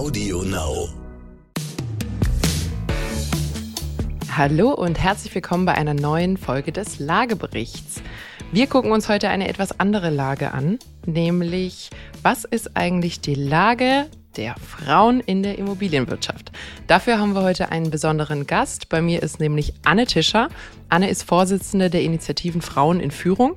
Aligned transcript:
Audio 0.00 0.42
Now. 0.44 0.88
Hallo 4.34 4.72
und 4.72 4.98
herzlich 4.98 5.34
willkommen 5.34 5.66
bei 5.66 5.74
einer 5.74 5.92
neuen 5.92 6.38
Folge 6.38 6.72
des 6.72 6.98
Lageberichts. 6.98 8.00
Wir 8.50 8.66
gucken 8.66 8.92
uns 8.92 9.10
heute 9.10 9.28
eine 9.28 9.46
etwas 9.46 9.78
andere 9.78 10.08
Lage 10.08 10.54
an, 10.54 10.78
nämlich 11.04 11.90
was 12.22 12.44
ist 12.44 12.78
eigentlich 12.78 13.20
die 13.20 13.34
Lage 13.34 14.06
der 14.38 14.54
Frauen 14.56 15.20
in 15.20 15.42
der 15.42 15.58
Immobilienwirtschaft. 15.58 16.50
Dafür 16.86 17.18
haben 17.18 17.34
wir 17.34 17.42
heute 17.42 17.70
einen 17.70 17.90
besonderen 17.90 18.46
Gast. 18.46 18.88
Bei 18.88 19.02
mir 19.02 19.22
ist 19.22 19.38
nämlich 19.38 19.74
Anne 19.84 20.06
Tischer. 20.06 20.48
Anne 20.88 21.10
ist 21.10 21.24
Vorsitzende 21.24 21.90
der 21.90 22.00
Initiativen 22.00 22.62
Frauen 22.62 23.00
in 23.00 23.10
Führung. 23.10 23.56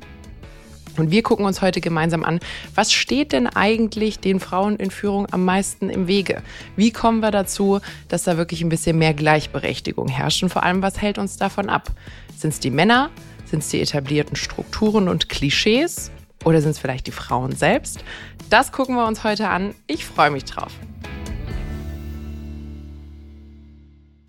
Und 0.97 1.09
wir 1.09 1.23
gucken 1.23 1.45
uns 1.45 1.61
heute 1.61 1.81
gemeinsam 1.81 2.23
an, 2.23 2.39
was 2.75 2.93
steht 2.93 3.31
denn 3.31 3.47
eigentlich 3.47 4.19
den 4.19 4.39
Frauen 4.39 4.75
in 4.75 4.91
Führung 4.91 5.27
am 5.31 5.43
meisten 5.43 5.89
im 5.89 6.07
Wege? 6.07 6.43
Wie 6.75 6.91
kommen 6.91 7.21
wir 7.21 7.31
dazu, 7.31 7.79
dass 8.09 8.23
da 8.23 8.37
wirklich 8.37 8.61
ein 8.61 8.69
bisschen 8.69 8.97
mehr 8.97 9.13
Gleichberechtigung 9.13 10.07
herrscht? 10.07 10.43
Und 10.43 10.49
vor 10.49 10.63
allem, 10.63 10.81
was 10.81 11.01
hält 11.01 11.17
uns 11.17 11.37
davon 11.37 11.69
ab? 11.69 11.89
Sind 12.37 12.53
es 12.53 12.59
die 12.59 12.69
Männer? 12.69 13.09
Sind 13.45 13.59
es 13.59 13.69
die 13.69 13.81
etablierten 13.81 14.35
Strukturen 14.35 15.07
und 15.07 15.29
Klischees? 15.29 16.11
Oder 16.43 16.61
sind 16.61 16.71
es 16.71 16.79
vielleicht 16.79 17.07
die 17.07 17.11
Frauen 17.11 17.55
selbst? 17.55 18.03
Das 18.49 18.71
gucken 18.71 18.95
wir 18.95 19.07
uns 19.07 19.23
heute 19.23 19.49
an. 19.49 19.73
Ich 19.87 20.05
freue 20.05 20.29
mich 20.29 20.45
drauf. 20.45 20.73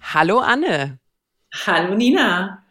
Hallo 0.01 0.39
Anne. 0.39 0.98
Hallo 1.67 1.95
Nina. 1.95 2.64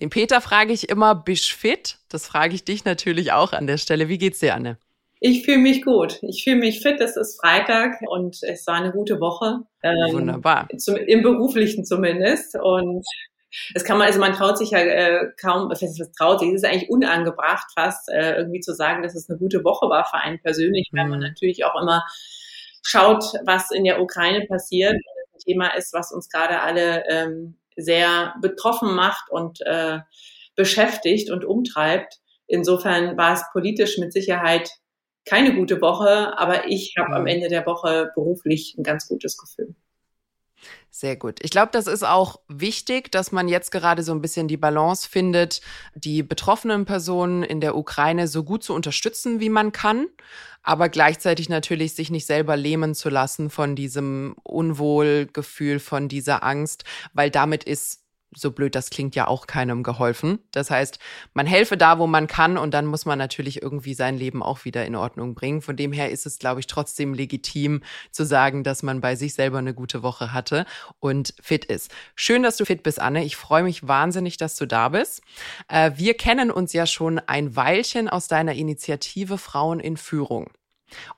Den 0.00 0.10
Peter 0.10 0.40
frage 0.40 0.72
ich 0.72 0.88
immer, 0.88 1.14
bist 1.14 1.50
fit? 1.50 1.98
Das 2.08 2.26
frage 2.26 2.54
ich 2.54 2.64
dich 2.64 2.84
natürlich 2.84 3.32
auch 3.32 3.52
an 3.52 3.66
der 3.66 3.78
Stelle. 3.78 4.08
Wie 4.08 4.18
geht's 4.18 4.38
dir, 4.38 4.54
Anne? 4.54 4.78
Ich 5.20 5.44
fühle 5.44 5.58
mich 5.58 5.84
gut. 5.84 6.20
Ich 6.22 6.44
fühle 6.44 6.56
mich 6.56 6.80
fit. 6.80 7.00
Es 7.00 7.16
ist 7.16 7.40
Freitag 7.40 7.96
und 8.08 8.38
es 8.42 8.66
war 8.68 8.76
eine 8.76 8.92
gute 8.92 9.20
Woche. 9.20 9.60
Ähm, 9.82 10.12
Wunderbar. 10.12 10.68
Zum, 10.78 10.96
Im 10.96 11.22
beruflichen 11.22 11.84
zumindest. 11.84 12.56
Und 12.62 13.04
es 13.74 13.82
kann 13.82 13.98
man, 13.98 14.06
also 14.06 14.20
man 14.20 14.34
traut 14.34 14.58
sich 14.58 14.70
ja 14.70 14.78
äh, 14.78 15.26
kaum, 15.40 15.68
was 15.70 15.82
heißt, 15.82 16.00
traut 16.16 16.38
sich, 16.38 16.50
es 16.50 16.62
ist 16.62 16.64
eigentlich 16.64 16.90
unangebracht 16.90 17.66
fast, 17.74 18.08
äh, 18.08 18.36
irgendwie 18.36 18.60
zu 18.60 18.74
sagen, 18.74 19.02
dass 19.02 19.16
es 19.16 19.28
eine 19.28 19.38
gute 19.38 19.64
Woche 19.64 19.88
war 19.88 20.04
für 20.04 20.18
einen 20.18 20.40
persönlich, 20.40 20.88
weil 20.92 21.08
man 21.08 21.18
mhm. 21.18 21.26
natürlich 21.26 21.64
auch 21.64 21.80
immer 21.80 22.04
schaut, 22.84 23.24
was 23.44 23.72
in 23.72 23.84
der 23.84 24.00
Ukraine 24.00 24.46
passiert. 24.46 24.96
Thema 25.44 25.68
ist, 25.76 25.92
was 25.92 26.12
uns 26.12 26.28
gerade 26.28 26.60
alle 26.60 27.04
ähm, 27.08 27.57
sehr 27.78 28.34
betroffen 28.42 28.94
macht 28.94 29.30
und 29.30 29.60
äh, 29.62 30.00
beschäftigt 30.56 31.30
und 31.30 31.44
umtreibt. 31.44 32.18
Insofern 32.46 33.16
war 33.16 33.34
es 33.34 33.44
politisch 33.52 33.98
mit 33.98 34.12
Sicherheit 34.12 34.68
keine 35.24 35.54
gute 35.54 35.80
Woche, 35.80 36.38
aber 36.38 36.68
ich 36.68 36.94
habe 36.98 37.14
am 37.14 37.22
mhm. 37.22 37.28
Ende 37.28 37.48
der 37.48 37.66
Woche 37.66 38.10
beruflich 38.14 38.74
ein 38.78 38.82
ganz 38.82 39.08
gutes 39.08 39.36
Gefühl. 39.36 39.74
Sehr 40.90 41.16
gut. 41.16 41.38
Ich 41.42 41.50
glaube, 41.50 41.68
das 41.72 41.86
ist 41.86 42.04
auch 42.04 42.40
wichtig, 42.48 43.12
dass 43.12 43.30
man 43.30 43.46
jetzt 43.46 43.70
gerade 43.70 44.02
so 44.02 44.12
ein 44.12 44.22
bisschen 44.22 44.48
die 44.48 44.56
Balance 44.56 45.08
findet, 45.08 45.60
die 45.94 46.22
betroffenen 46.22 46.86
Personen 46.86 47.42
in 47.42 47.60
der 47.60 47.76
Ukraine 47.76 48.26
so 48.26 48.42
gut 48.42 48.64
zu 48.64 48.74
unterstützen, 48.74 49.38
wie 49.38 49.50
man 49.50 49.70
kann, 49.70 50.06
aber 50.62 50.88
gleichzeitig 50.88 51.48
natürlich 51.48 51.94
sich 51.94 52.10
nicht 52.10 52.26
selber 52.26 52.56
lähmen 52.56 52.94
zu 52.94 53.10
lassen 53.10 53.50
von 53.50 53.76
diesem 53.76 54.34
Unwohlgefühl, 54.42 55.78
von 55.78 56.08
dieser 56.08 56.42
Angst, 56.42 56.84
weil 57.12 57.30
damit 57.30 57.64
ist 57.64 58.07
so 58.34 58.50
blöd 58.50 58.74
das 58.74 58.90
klingt, 58.90 59.14
ja 59.14 59.26
auch 59.26 59.46
keinem 59.46 59.82
geholfen. 59.82 60.38
Das 60.52 60.70
heißt, 60.70 60.98
man 61.34 61.46
helfe 61.46 61.76
da, 61.76 61.98
wo 61.98 62.06
man 62.06 62.26
kann 62.26 62.58
und 62.58 62.74
dann 62.74 62.86
muss 62.86 63.06
man 63.06 63.18
natürlich 63.18 63.62
irgendwie 63.62 63.94
sein 63.94 64.18
Leben 64.18 64.42
auch 64.42 64.64
wieder 64.64 64.84
in 64.84 64.96
Ordnung 64.96 65.34
bringen. 65.34 65.62
Von 65.62 65.76
dem 65.76 65.92
her 65.92 66.10
ist 66.10 66.26
es, 66.26 66.38
glaube 66.38 66.60
ich, 66.60 66.66
trotzdem 66.66 67.14
legitim 67.14 67.82
zu 68.10 68.24
sagen, 68.24 68.64
dass 68.64 68.82
man 68.82 69.00
bei 69.00 69.16
sich 69.16 69.34
selber 69.34 69.58
eine 69.58 69.74
gute 69.74 70.02
Woche 70.02 70.32
hatte 70.32 70.66
und 71.00 71.34
fit 71.40 71.64
ist. 71.64 71.90
Schön, 72.14 72.42
dass 72.42 72.56
du 72.56 72.64
fit 72.64 72.82
bist, 72.82 73.00
Anne. 73.00 73.24
Ich 73.24 73.36
freue 73.36 73.62
mich 73.62 73.86
wahnsinnig, 73.86 74.36
dass 74.36 74.56
du 74.56 74.66
da 74.66 74.90
bist. 74.90 75.22
Äh, 75.68 75.92
wir 75.96 76.14
kennen 76.14 76.50
uns 76.50 76.72
ja 76.72 76.86
schon 76.86 77.18
ein 77.18 77.56
Weilchen 77.56 78.08
aus 78.08 78.28
deiner 78.28 78.54
Initiative 78.54 79.38
Frauen 79.38 79.80
in 79.80 79.96
Führung. 79.96 80.50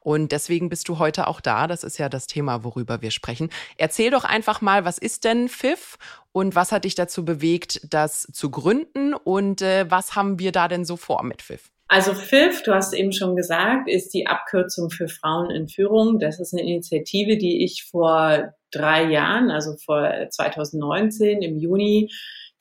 Und 0.01 0.33
deswegen 0.33 0.69
bist 0.69 0.89
du 0.89 0.99
heute 0.99 1.27
auch 1.27 1.41
da. 1.41 1.67
Das 1.67 1.85
ist 1.85 1.99
ja 1.99 2.09
das 2.09 2.27
Thema, 2.27 2.65
worüber 2.65 3.03
wir 3.03 3.11
sprechen. 3.11 3.51
Erzähl 3.77 4.11
doch 4.11 4.25
einfach 4.25 4.61
mal, 4.61 4.85
was 4.85 4.99
ist 4.99 5.25
denn 5.25 5.49
FIF 5.49 5.99
und 6.33 6.55
was 6.55 6.73
hat 6.73 6.85
dich 6.85 6.95
dazu 6.95 7.25
bewegt, 7.25 7.81
das 7.91 8.23
zu 8.33 8.51
gründen 8.51 9.15
und 9.15 9.63
äh, 9.63 9.91
was 9.91 10.17
haben 10.17 10.39
wir 10.39 10.53
da 10.53 10.69
denn 10.69 10.85
so 10.85 10.97
vor 10.97 11.23
mit 11.23 11.43
FIF? 11.43 11.71
Also 11.89 12.15
FIF, 12.15 12.63
du 12.63 12.73
hast 12.73 12.95
eben 12.95 13.13
schon 13.13 13.35
gesagt, 13.35 13.89
ist 13.89 14.15
die 14.15 14.29
Abkürzung 14.29 14.91
für 14.91 15.09
Frauen 15.09 15.51
in 15.51 15.67
Führung. 15.67 16.21
Das 16.21 16.39
ist 16.39 16.55
eine 16.55 16.63
Initiative, 16.63 17.37
die 17.37 17.65
ich 17.65 17.85
vor 17.91 18.55
drei 18.71 19.07
Jahren, 19.07 19.51
also 19.51 19.75
vor 19.77 20.09
2019 20.31 21.43
im 21.43 21.59
Juni 21.59 22.09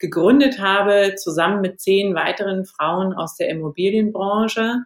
gegründet 0.00 0.58
habe, 0.58 1.14
zusammen 1.14 1.60
mit 1.60 1.80
zehn 1.80 2.16
weiteren 2.16 2.64
Frauen 2.64 3.12
aus 3.12 3.36
der 3.36 3.50
Immobilienbranche. 3.50 4.78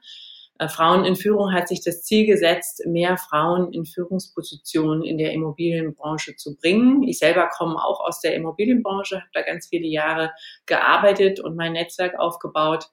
Äh, 0.59 0.69
Frauen 0.69 1.05
in 1.05 1.17
Führung 1.17 1.53
hat 1.53 1.69
sich 1.69 1.83
das 1.83 2.03
Ziel 2.03 2.27
gesetzt, 2.27 2.83
mehr 2.87 3.17
Frauen 3.17 3.73
in 3.73 3.85
Führungspositionen 3.85 5.03
in 5.03 5.19
der 5.19 5.33
Immobilienbranche 5.33 6.37
zu 6.37 6.57
bringen. 6.57 7.03
Ich 7.03 7.19
selber 7.19 7.49
komme 7.49 7.77
auch 7.77 8.01
aus 8.01 8.21
der 8.21 8.35
Immobilienbranche, 8.35 9.17
habe 9.17 9.31
da 9.33 9.43
ganz 9.43 9.69
viele 9.69 9.89
Jahre 9.89 10.33
gearbeitet 10.67 11.41
und 11.41 11.57
mein 11.57 11.73
Netzwerk 11.73 12.19
aufgebaut. 12.19 12.87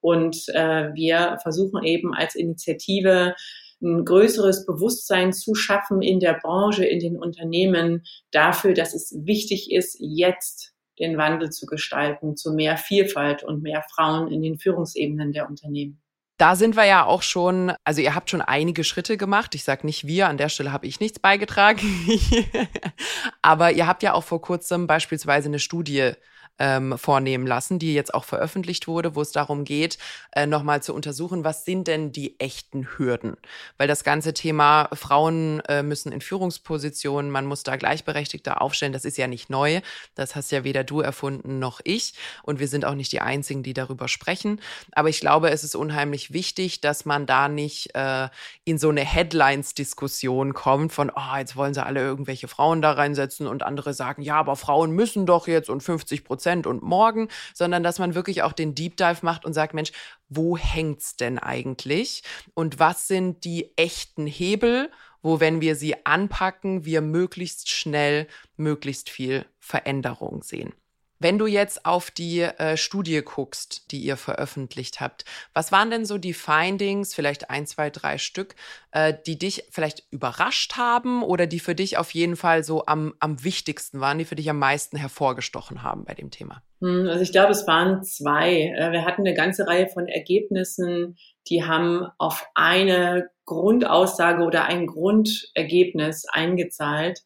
Und 0.00 0.48
äh, 0.50 0.92
wir 0.94 1.38
versuchen 1.42 1.82
eben 1.82 2.14
als 2.14 2.34
Initiative 2.34 3.34
ein 3.82 4.04
größeres 4.04 4.66
Bewusstsein 4.66 5.32
zu 5.32 5.54
schaffen 5.54 6.02
in 6.02 6.20
der 6.20 6.34
Branche, 6.34 6.84
in 6.84 7.00
den 7.00 7.18
Unternehmen 7.18 8.04
dafür, 8.30 8.74
dass 8.74 8.94
es 8.94 9.14
wichtig 9.24 9.72
ist, 9.72 9.96
jetzt 10.00 10.74
den 10.98 11.18
Wandel 11.18 11.50
zu 11.50 11.66
gestalten 11.66 12.36
zu 12.36 12.52
mehr 12.52 12.76
Vielfalt 12.78 13.42
und 13.42 13.62
mehr 13.62 13.84
Frauen 13.94 14.32
in 14.32 14.40
den 14.42 14.58
Führungsebenen 14.58 15.32
der 15.32 15.48
Unternehmen. 15.48 16.00
Da 16.38 16.54
sind 16.54 16.76
wir 16.76 16.84
ja 16.84 17.04
auch 17.04 17.22
schon, 17.22 17.72
also 17.84 18.02
ihr 18.02 18.14
habt 18.14 18.28
schon 18.28 18.42
einige 18.42 18.84
Schritte 18.84 19.16
gemacht. 19.16 19.54
Ich 19.54 19.64
sage 19.64 19.86
nicht 19.86 20.06
wir, 20.06 20.28
an 20.28 20.36
der 20.36 20.50
Stelle 20.50 20.70
habe 20.70 20.86
ich 20.86 21.00
nichts 21.00 21.18
beigetragen. 21.18 21.80
Aber 23.42 23.72
ihr 23.72 23.86
habt 23.86 24.02
ja 24.02 24.12
auch 24.12 24.24
vor 24.24 24.42
kurzem 24.42 24.86
beispielsweise 24.86 25.48
eine 25.48 25.58
Studie 25.58 26.12
ähm, 26.58 26.96
vornehmen 26.98 27.46
lassen, 27.46 27.78
die 27.78 27.94
jetzt 27.94 28.14
auch 28.14 28.24
veröffentlicht 28.24 28.88
wurde, 28.88 29.14
wo 29.14 29.22
es 29.22 29.32
darum 29.32 29.64
geht, 29.64 29.98
äh, 30.32 30.46
nochmal 30.46 30.82
zu 30.82 30.94
untersuchen, 30.94 31.44
was 31.44 31.64
sind 31.64 31.86
denn 31.88 32.12
die 32.12 32.38
echten 32.40 32.88
Hürden? 32.96 33.36
Weil 33.76 33.88
das 33.88 34.04
ganze 34.04 34.34
Thema 34.34 34.88
Frauen 34.92 35.60
äh, 35.68 35.82
müssen 35.82 36.12
in 36.12 36.20
Führungspositionen, 36.20 37.30
man 37.30 37.46
muss 37.46 37.62
da 37.62 37.76
gleichberechtigter 37.76 38.62
aufstellen, 38.62 38.92
das 38.92 39.04
ist 39.04 39.18
ja 39.18 39.26
nicht 39.26 39.50
neu. 39.50 39.80
Das 40.14 40.34
hast 40.34 40.50
ja 40.50 40.64
weder 40.64 40.84
du 40.84 41.00
erfunden 41.00 41.58
noch 41.58 41.80
ich. 41.84 42.14
Und 42.42 42.58
wir 42.58 42.68
sind 42.68 42.84
auch 42.84 42.94
nicht 42.94 43.12
die 43.12 43.20
Einzigen, 43.20 43.62
die 43.62 43.74
darüber 43.74 44.08
sprechen. 44.08 44.60
Aber 44.92 45.08
ich 45.08 45.20
glaube, 45.20 45.50
es 45.50 45.64
ist 45.64 45.74
unheimlich 45.74 46.32
wichtig, 46.32 46.80
dass 46.80 47.04
man 47.04 47.26
da 47.26 47.48
nicht 47.48 47.94
äh, 47.94 48.28
in 48.64 48.78
so 48.78 48.88
eine 48.88 49.02
Headlines-Diskussion 49.02 50.54
kommt 50.54 50.92
von, 50.92 51.10
oh, 51.14 51.36
jetzt 51.38 51.56
wollen 51.56 51.74
sie 51.74 51.84
alle 51.84 52.00
irgendwelche 52.00 52.48
Frauen 52.48 52.82
da 52.82 52.92
reinsetzen 52.92 53.46
und 53.46 53.62
andere 53.62 53.92
sagen, 53.94 54.22
ja, 54.22 54.36
aber 54.36 54.56
Frauen 54.56 54.92
müssen 54.92 55.26
doch 55.26 55.46
jetzt 55.46 55.68
und 55.68 55.82
50 55.82 56.24
Prozent 56.24 56.45
Prozent 56.46 56.68
und 56.68 56.82
morgen, 56.82 57.28
sondern 57.54 57.82
dass 57.82 57.98
man 57.98 58.14
wirklich 58.14 58.42
auch 58.42 58.52
den 58.52 58.76
Deep 58.76 58.96
Dive 58.96 59.18
macht 59.22 59.44
und 59.44 59.52
sagt, 59.52 59.74
Mensch, 59.74 59.90
wo 60.28 60.56
hängt's 60.56 61.16
denn 61.16 61.40
eigentlich? 61.40 62.22
Und 62.54 62.78
was 62.78 63.08
sind 63.08 63.44
die 63.44 63.76
echten 63.76 64.28
Hebel, 64.28 64.92
wo, 65.22 65.40
wenn 65.40 65.60
wir 65.60 65.74
sie 65.74 66.06
anpacken, 66.06 66.84
wir 66.84 67.00
möglichst 67.00 67.68
schnell 67.68 68.28
möglichst 68.56 69.10
viel 69.10 69.44
Veränderung 69.58 70.44
sehen? 70.44 70.72
Wenn 71.18 71.38
du 71.38 71.46
jetzt 71.46 71.86
auf 71.86 72.10
die 72.10 72.40
äh, 72.42 72.76
Studie 72.76 73.22
guckst, 73.22 73.90
die 73.90 74.00
ihr 74.00 74.16
veröffentlicht 74.16 75.00
habt, 75.00 75.24
was 75.54 75.72
waren 75.72 75.90
denn 75.90 76.04
so 76.04 76.18
die 76.18 76.34
Findings, 76.34 77.14
vielleicht 77.14 77.50
ein, 77.50 77.66
zwei, 77.66 77.90
drei 77.90 78.18
Stück, 78.18 78.54
äh, 78.92 79.14
die 79.26 79.38
dich 79.38 79.64
vielleicht 79.70 80.04
überrascht 80.10 80.76
haben 80.76 81.22
oder 81.22 81.46
die 81.46 81.60
für 81.60 81.74
dich 81.74 81.98
auf 81.98 82.12
jeden 82.12 82.36
Fall 82.36 82.64
so 82.64 82.86
am, 82.86 83.14
am 83.20 83.42
wichtigsten 83.44 84.00
waren, 84.00 84.18
die 84.18 84.24
für 84.24 84.36
dich 84.36 84.50
am 84.50 84.58
meisten 84.58 84.96
hervorgestochen 84.96 85.82
haben 85.82 86.04
bei 86.04 86.14
dem 86.14 86.30
Thema? 86.30 86.62
Hm, 86.80 87.08
also 87.08 87.20
ich 87.22 87.32
glaube, 87.32 87.52
es 87.52 87.66
waren 87.66 88.02
zwei. 88.02 88.74
Äh, 88.76 88.92
wir 88.92 89.04
hatten 89.04 89.22
eine 89.22 89.34
ganze 89.34 89.66
Reihe 89.66 89.88
von 89.88 90.08
Ergebnissen, 90.08 91.16
die 91.48 91.64
haben 91.64 92.06
auf 92.18 92.46
eine 92.54 93.30
Grundaussage 93.44 94.42
oder 94.42 94.64
ein 94.64 94.86
Grundergebnis 94.86 96.26
eingezahlt. 96.28 97.22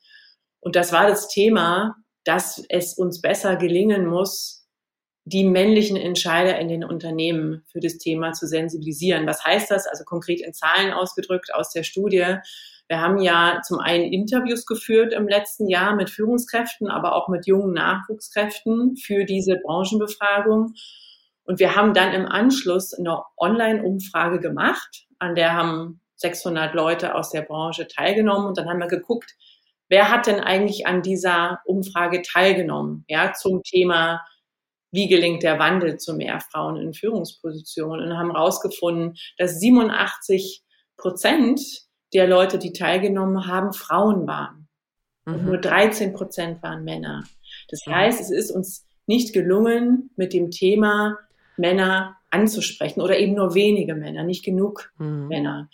Und 0.61 0.77
das 0.77 0.93
war 0.93 1.09
das 1.09 1.29
Thema, 1.29 1.97
dass 2.25 2.63
es 2.69 2.95
uns 2.95 3.21
besser 3.21 3.57
gelingen 3.57 4.07
muss, 4.07 4.61
die 5.25 5.45
männlichen 5.45 5.97
Entscheider 5.97 6.59
in 6.59 6.69
den 6.69 6.85
Unternehmen 6.85 7.63
für 7.71 7.81
das 7.81 7.99
Thema 7.99 8.33
zu 8.33 8.47
sensibilisieren. 8.47 9.27
Was 9.27 9.45
heißt 9.45 9.71
das? 9.71 9.87
Also 9.87 10.05
konkret 10.05 10.41
in 10.41 10.55
Zahlen 10.55 10.93
ausgedrückt 10.93 11.55
aus 11.55 11.73
der 11.73 11.83
Studie. 11.83 12.37
Wir 12.89 13.01
haben 13.01 13.19
ja 13.19 13.61
zum 13.65 13.79
einen 13.79 14.13
Interviews 14.13 14.67
geführt 14.67 15.13
im 15.13 15.29
letzten 15.29 15.69
Jahr 15.69 15.95
mit 15.95 16.11
Führungskräften, 16.11 16.89
aber 16.89 17.15
auch 17.15 17.29
mit 17.29 17.47
jungen 17.47 17.73
Nachwuchskräften 17.73 18.97
für 18.97 19.25
diese 19.25 19.57
Branchenbefragung. 19.63 20.75
Und 21.45 21.61
wir 21.61 21.77
haben 21.77 21.95
dann 21.95 22.13
im 22.13 22.27
Anschluss 22.27 22.93
eine 22.93 23.23
Online-Umfrage 23.37 24.41
gemacht, 24.41 25.07
an 25.19 25.35
der 25.35 25.55
haben 25.55 26.01
600 26.17 26.75
Leute 26.75 27.15
aus 27.15 27.31
der 27.31 27.43
Branche 27.43 27.87
teilgenommen 27.87 28.49
und 28.49 28.59
dann 28.59 28.69
haben 28.69 28.81
wir 28.81 28.89
geguckt, 28.89 29.37
wer 29.91 30.11
hat 30.11 30.27
denn 30.27 30.41
eigentlich 30.41 30.87
an 30.87 31.03
dieser 31.03 31.61
Umfrage 31.67 32.23
teilgenommen, 32.23 33.05
ja, 33.09 33.35
zum 33.35 33.63
Thema 33.63 34.23
wie 34.93 35.09
gelingt 35.09 35.43
der 35.43 35.59
Wandel 35.59 35.99
zu 35.99 36.15
mehr 36.15 36.41
Frauen 36.41 36.77
in 36.77 36.95
Führungspositionen 36.95 38.09
und 38.09 38.19
haben 38.19 38.33
herausgefunden, 38.33 39.17
dass 39.39 39.61
87 39.61 40.65
Prozent 40.97 41.61
der 42.13 42.27
Leute, 42.27 42.59
die 42.59 42.73
teilgenommen 42.73 43.47
haben, 43.47 43.73
Frauen 43.73 44.27
waren. 44.27 44.69
Und 45.25 45.43
mhm. 45.43 45.49
nur 45.49 45.59
13 45.59 46.13
Prozent 46.13 46.63
waren 46.63 46.83
Männer. 46.83 47.25
Das 47.69 47.81
heißt, 47.87 48.21
es 48.21 48.31
ist 48.31 48.51
uns 48.51 48.87
nicht 49.07 49.33
gelungen, 49.33 50.11
mit 50.17 50.33
dem 50.33 50.51
Thema 50.51 51.19
Männer 51.57 52.17
anzusprechen 52.31 53.01
oder 53.01 53.19
eben 53.19 53.35
nur 53.35 53.55
wenige 53.55 53.95
Männer, 53.95 54.25
nicht 54.25 54.45
genug 54.45 54.93
mhm. 54.99 55.29
Männer. 55.29 55.69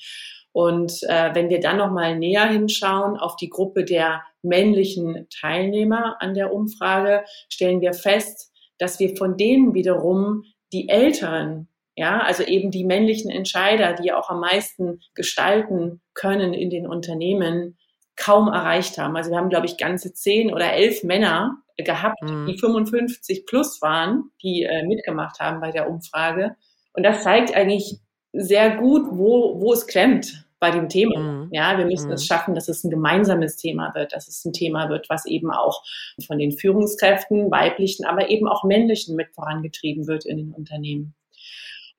Und 0.56 1.02
äh, 1.02 1.34
wenn 1.34 1.50
wir 1.50 1.60
dann 1.60 1.76
noch 1.76 1.90
mal 1.90 2.16
näher 2.16 2.48
hinschauen 2.48 3.18
auf 3.18 3.36
die 3.36 3.50
Gruppe 3.50 3.84
der 3.84 4.22
männlichen 4.40 5.28
Teilnehmer 5.28 6.16
an 6.20 6.32
der 6.32 6.50
Umfrage, 6.50 7.24
stellen 7.50 7.82
wir 7.82 7.92
fest, 7.92 8.50
dass 8.78 8.98
wir 8.98 9.18
von 9.18 9.36
denen 9.36 9.74
wiederum 9.74 10.44
die 10.72 10.88
Älteren, 10.88 11.68
ja, 11.94 12.20
also 12.20 12.42
eben 12.42 12.70
die 12.70 12.86
männlichen 12.86 13.30
Entscheider, 13.30 13.92
die 13.92 14.14
auch 14.14 14.30
am 14.30 14.40
meisten 14.40 15.02
gestalten 15.14 16.00
können 16.14 16.54
in 16.54 16.70
den 16.70 16.86
Unternehmen, 16.86 17.76
kaum 18.16 18.48
erreicht 18.48 18.96
haben. 18.96 19.14
Also 19.14 19.32
wir 19.32 19.36
haben, 19.36 19.50
glaube 19.50 19.66
ich, 19.66 19.76
ganze 19.76 20.14
zehn 20.14 20.50
oder 20.54 20.72
elf 20.72 21.02
Männer 21.02 21.58
gehabt, 21.76 22.22
mhm. 22.22 22.46
die 22.46 22.58
55 22.58 23.44
plus 23.44 23.82
waren, 23.82 24.30
die 24.42 24.62
äh, 24.62 24.86
mitgemacht 24.86 25.38
haben 25.38 25.60
bei 25.60 25.70
der 25.70 25.90
Umfrage. 25.90 26.56
Und 26.94 27.02
das 27.02 27.24
zeigt 27.24 27.54
eigentlich 27.54 27.98
sehr 28.32 28.78
gut, 28.78 29.02
wo, 29.10 29.60
wo 29.60 29.74
es 29.74 29.86
klemmt 29.86 30.45
bei 30.58 30.70
dem 30.70 30.88
Thema. 30.88 31.18
Mhm. 31.18 31.48
Ja, 31.52 31.76
wir 31.78 31.84
müssen 31.84 32.08
mhm. 32.08 32.14
es 32.14 32.26
schaffen, 32.26 32.54
dass 32.54 32.68
es 32.68 32.84
ein 32.84 32.90
gemeinsames 32.90 33.56
Thema 33.56 33.94
wird, 33.94 34.12
dass 34.12 34.28
es 34.28 34.44
ein 34.44 34.52
Thema 34.52 34.88
wird, 34.88 35.08
was 35.08 35.26
eben 35.26 35.50
auch 35.50 35.82
von 36.26 36.38
den 36.38 36.52
Führungskräften, 36.52 37.50
weiblichen, 37.50 38.06
aber 38.06 38.30
eben 38.30 38.48
auch 38.48 38.64
männlichen 38.64 39.16
mit 39.16 39.34
vorangetrieben 39.34 40.06
wird 40.06 40.24
in 40.24 40.38
den 40.38 40.52
Unternehmen. 40.52 41.14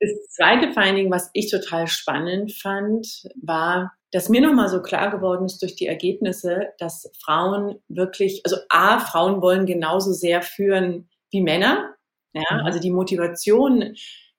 Das 0.00 0.10
zweite 0.30 0.72
Finding, 0.72 1.10
was 1.10 1.30
ich 1.32 1.50
total 1.50 1.88
spannend 1.88 2.52
fand, 2.52 3.28
war, 3.42 3.92
dass 4.12 4.28
mir 4.28 4.40
nochmal 4.40 4.68
so 4.68 4.80
klar 4.80 5.10
geworden 5.10 5.46
ist 5.46 5.60
durch 5.60 5.74
die 5.74 5.86
Ergebnisse, 5.86 6.68
dass 6.78 7.10
Frauen 7.22 7.80
wirklich, 7.88 8.42
also 8.44 8.56
A, 8.68 9.00
Frauen 9.00 9.42
wollen 9.42 9.66
genauso 9.66 10.12
sehr 10.12 10.42
führen 10.42 11.08
wie 11.30 11.42
Männer. 11.42 11.94
Ja, 12.32 12.42
mhm. 12.52 12.66
also 12.66 12.78
die 12.78 12.92
Motivation, 12.92 13.96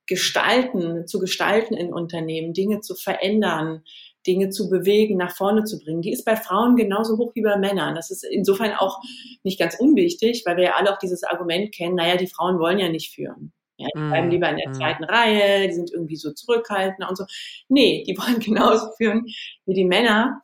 gestalten, 0.09 1.07
zu 1.07 1.19
gestalten 1.19 1.75
in 1.75 1.93
Unternehmen, 1.93 2.53
Dinge 2.53 2.81
zu 2.81 2.95
verändern, 2.95 3.83
Dinge 4.27 4.49
zu 4.49 4.69
bewegen, 4.69 5.17
nach 5.17 5.35
vorne 5.35 5.63
zu 5.63 5.79
bringen. 5.79 6.01
Die 6.01 6.11
ist 6.11 6.25
bei 6.25 6.35
Frauen 6.35 6.75
genauso 6.75 7.17
hoch 7.17 7.31
wie 7.35 7.41
bei 7.41 7.57
Männern. 7.57 7.95
Das 7.95 8.11
ist 8.11 8.23
insofern 8.23 8.73
auch 8.73 8.99
nicht 9.43 9.59
ganz 9.59 9.75
unwichtig, 9.79 10.43
weil 10.45 10.57
wir 10.57 10.65
ja 10.65 10.73
alle 10.75 10.93
auch 10.93 10.99
dieses 10.99 11.23
Argument 11.23 11.73
kennen, 11.73 11.95
naja, 11.95 12.17
die 12.17 12.27
Frauen 12.27 12.59
wollen 12.59 12.79
ja 12.79 12.89
nicht 12.89 13.13
führen. 13.13 13.53
Ja, 13.77 13.87
die 13.95 14.09
bleiben 14.09 14.27
mm, 14.27 14.31
lieber 14.31 14.49
in 14.49 14.57
der 14.57 14.69
mm. 14.69 14.73
zweiten 14.73 15.03
Reihe, 15.05 15.67
die 15.67 15.73
sind 15.73 15.89
irgendwie 15.93 16.17
so 16.17 16.33
zurückhaltender 16.33 17.07
und 17.07 17.17
so. 17.17 17.23
Nee, 17.69 18.03
die 18.05 18.17
wollen 18.17 18.39
genauso 18.39 18.91
führen 18.97 19.25
wie 19.65 19.73
die 19.73 19.85
Männer, 19.85 20.41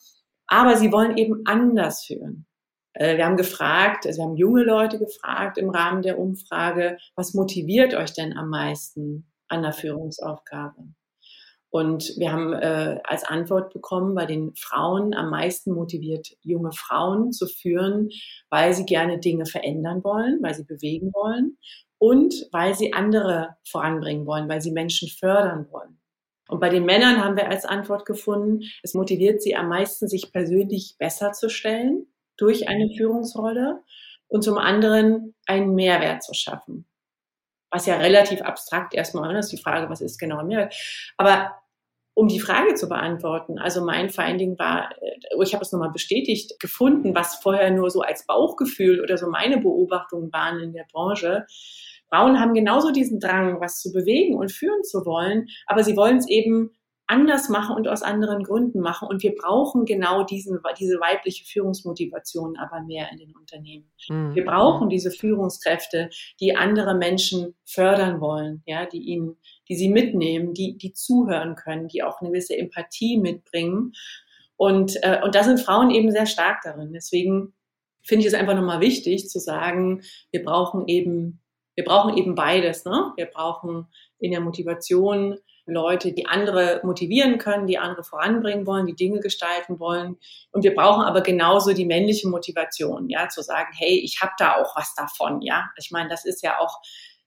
aber 0.48 0.78
sie 0.78 0.92
wollen 0.92 1.18
eben 1.18 1.42
anders 1.46 2.06
führen. 2.06 2.46
Äh, 2.94 3.18
wir 3.18 3.26
haben 3.26 3.36
gefragt, 3.36 4.08
also 4.08 4.20
wir 4.20 4.26
haben 4.26 4.38
junge 4.38 4.64
Leute 4.64 5.00
gefragt 5.00 5.58
im 5.58 5.70
Rahmen 5.70 6.02
der 6.02 6.18
Umfrage, 6.18 6.98
was 7.16 7.34
motiviert 7.34 7.94
euch 7.94 8.14
denn 8.14 8.38
am 8.38 8.50
meisten 8.50 9.30
an 9.50 9.64
der 9.64 9.74
Führungsaufgabe? 9.74 10.94
Und 11.70 12.14
wir 12.18 12.32
haben 12.32 12.54
äh, 12.54 13.00
als 13.04 13.24
Antwort 13.24 13.74
bekommen, 13.74 14.16
bei 14.16 14.26
den 14.26 14.56
Frauen 14.56 15.14
am 15.14 15.30
meisten 15.30 15.74
motiviert, 15.74 16.30
junge 16.42 16.72
Frauen 16.72 17.34
zu 17.34 17.48
führen, 17.48 18.10
weil 18.50 18.74
sie 18.74 18.86
gerne 18.86 19.20
Dinge 19.20 19.46
verändern 19.46 20.04
wollen, 20.04 20.40
weil 20.42 20.54
sie 20.54 20.64
bewegen 20.64 21.12
wollen 21.14 21.58
und 21.98 22.48
weil 22.52 22.76
sie 22.76 22.94
andere 22.94 23.58
voranbringen 23.68 24.26
wollen, 24.26 24.48
weil 24.48 24.62
sie 24.62 24.72
Menschen 24.72 25.10
fördern 25.10 25.68
wollen. 25.72 26.00
Und 26.48 26.60
bei 26.60 26.70
den 26.70 26.86
Männern 26.86 27.24
haben 27.24 27.36
wir 27.36 27.50
als 27.50 27.66
Antwort 27.66 28.06
gefunden, 28.06 28.62
es 28.84 28.94
motiviert 28.94 29.42
sie 29.42 29.56
am 29.56 29.70
meisten, 29.70 30.08
sich 30.08 30.32
persönlich 30.32 30.96
besser 31.00 31.32
zu 31.32 31.50
stellen 31.50 32.08
durch 32.38 32.70
eine 32.70 32.90
Führungsrolle 32.96 33.82
und 34.28 34.44
zum 34.44 34.58
anderen 34.58 35.34
einen 35.48 35.74
Mehrwert 35.74 36.24
zu 36.24 36.34
schaffen. 36.34 36.86
Was 37.76 37.88
ja 37.88 37.98
relativ 37.98 38.42
abstrakt 38.42 38.94
erstmal 38.94 39.36
ist, 39.36 39.52
die 39.52 39.58
Frage, 39.58 39.90
was 39.90 40.00
ist 40.00 40.18
genau 40.18 40.42
Mehrwert. 40.46 40.74
Aber 41.18 41.52
um 42.14 42.30
die 42.30 42.40
Frage 42.40 42.74
zu 42.76 42.88
beantworten. 42.88 43.60
Also 43.60 43.84
mein 43.84 44.10
Finding 44.10 44.58
war, 44.58 44.92
äh, 45.02 45.44
ich 45.44 45.54
habe 45.54 45.62
es 45.66 45.74
nochmal 45.74 45.92
bestätigt 45.92 46.58
gefunden, 46.62 47.14
was 47.14 47.36
vorher 47.36 47.70
nur 47.72 47.92
so 47.92 48.00
als 48.00 48.26
Bauchgefühl 48.26 49.02
oder 49.02 49.18
so 49.18 49.30
meine 49.30 49.58
Beobachtungen 49.58 50.32
waren 50.32 50.62
in 50.62 50.72
der 50.72 50.86
Branche. 50.90 51.46
Frauen 52.08 52.40
haben 52.40 52.54
genauso 52.54 52.92
diesen 52.92 53.20
Drang, 53.20 53.60
was 53.60 53.82
zu 53.82 53.92
bewegen 53.92 54.38
und 54.38 54.54
führen 54.54 54.86
zu 54.86 55.06
wollen, 55.06 55.50
aber 55.68 55.84
sie 55.84 55.98
wollen 55.98 56.18
es 56.18 56.30
eben 56.30 56.72
anders 57.08 57.50
machen 57.50 57.76
und 57.76 57.88
aus 57.88 58.02
anderen 58.02 58.44
Gründen 58.44 58.80
machen. 58.80 59.08
Und 59.08 59.22
wir 59.22 59.36
brauchen 59.36 59.86
genau 59.86 60.24
diesen, 60.24 60.60
diese 60.80 61.00
weibliche 61.00 61.46
Führungsmotivation 61.46 62.58
aber 62.58 62.82
mehr 62.82 63.12
in 63.12 63.18
den 63.18 63.36
Unternehmen. 63.36 63.92
Mhm. 64.10 64.34
Wir 64.34 64.46
brauchen 64.46 64.90
diese 64.90 65.12
Führungskräfte, 65.12 66.10
die 66.40 66.56
andere 66.56 66.96
Menschen 66.96 67.56
fördern 67.64 68.22
wollen, 68.22 68.64
ja, 68.66 68.86
die 68.86 69.02
ihnen 69.02 69.38
die 69.70 69.76
sie 69.76 69.90
mitnehmen, 69.90 70.54
die, 70.54 70.78
die 70.78 70.94
zuhören 70.94 71.56
können, 71.56 71.88
die 71.88 72.04
auch 72.04 72.22
eine 72.22 72.30
gewisse 72.30 72.58
Empathie 72.58 73.18
mitbringen. 73.18 73.94
Und, 74.58 74.98
äh, 75.04 75.22
und 75.24 75.36
da 75.36 75.44
sind 75.44 75.60
Frauen 75.60 75.92
eben 75.92 76.12
sehr 76.12 76.26
stark 76.26 76.62
darin. 76.64 76.94
Deswegen 76.94 77.54
finde 78.04 78.22
ich 78.22 78.28
es 78.28 78.40
einfach 78.40 78.56
nochmal 78.56 78.82
wichtig 78.82 79.30
zu 79.30 79.40
sagen, 79.40 80.02
wir 80.32 80.44
brauchen 80.44 80.88
eben, 80.88 81.42
wir 81.76 81.84
brauchen 81.84 82.16
eben 82.18 82.36
beides. 82.36 82.86
Ne? 82.86 83.12
Wir 83.16 83.26
brauchen 83.26 83.88
in 84.20 84.32
der 84.32 84.42
Motivation 84.42 85.38
Leute, 85.66 86.14
die 86.14 86.26
andere 86.28 86.82
motivieren 86.84 87.38
können, 87.38 87.68
die 87.68 87.78
andere 87.78 88.04
voranbringen 88.04 88.68
wollen, 88.68 88.86
die 88.86 88.96
Dinge 88.96 89.20
gestalten 89.20 89.80
wollen. 89.80 90.18
Und 90.52 90.64
wir 90.64 90.76
brauchen 90.76 91.04
aber 91.04 91.22
genauso 91.22 91.74
die 91.74 91.86
männliche 91.86 92.28
Motivation, 92.28 93.10
ja, 93.10 93.30
zu 93.30 93.42
sagen, 93.42 93.70
hey, 93.74 94.00
ich 94.04 94.22
habe 94.22 94.34
da 94.38 94.56
auch 94.56 94.76
was 94.76 94.94
davon, 94.96 95.42
ja. 95.42 95.70
Ich 95.78 95.92
meine, 95.92 96.10
das 96.10 96.26
ist 96.26 96.44
ja 96.44 96.60
auch 96.60 96.80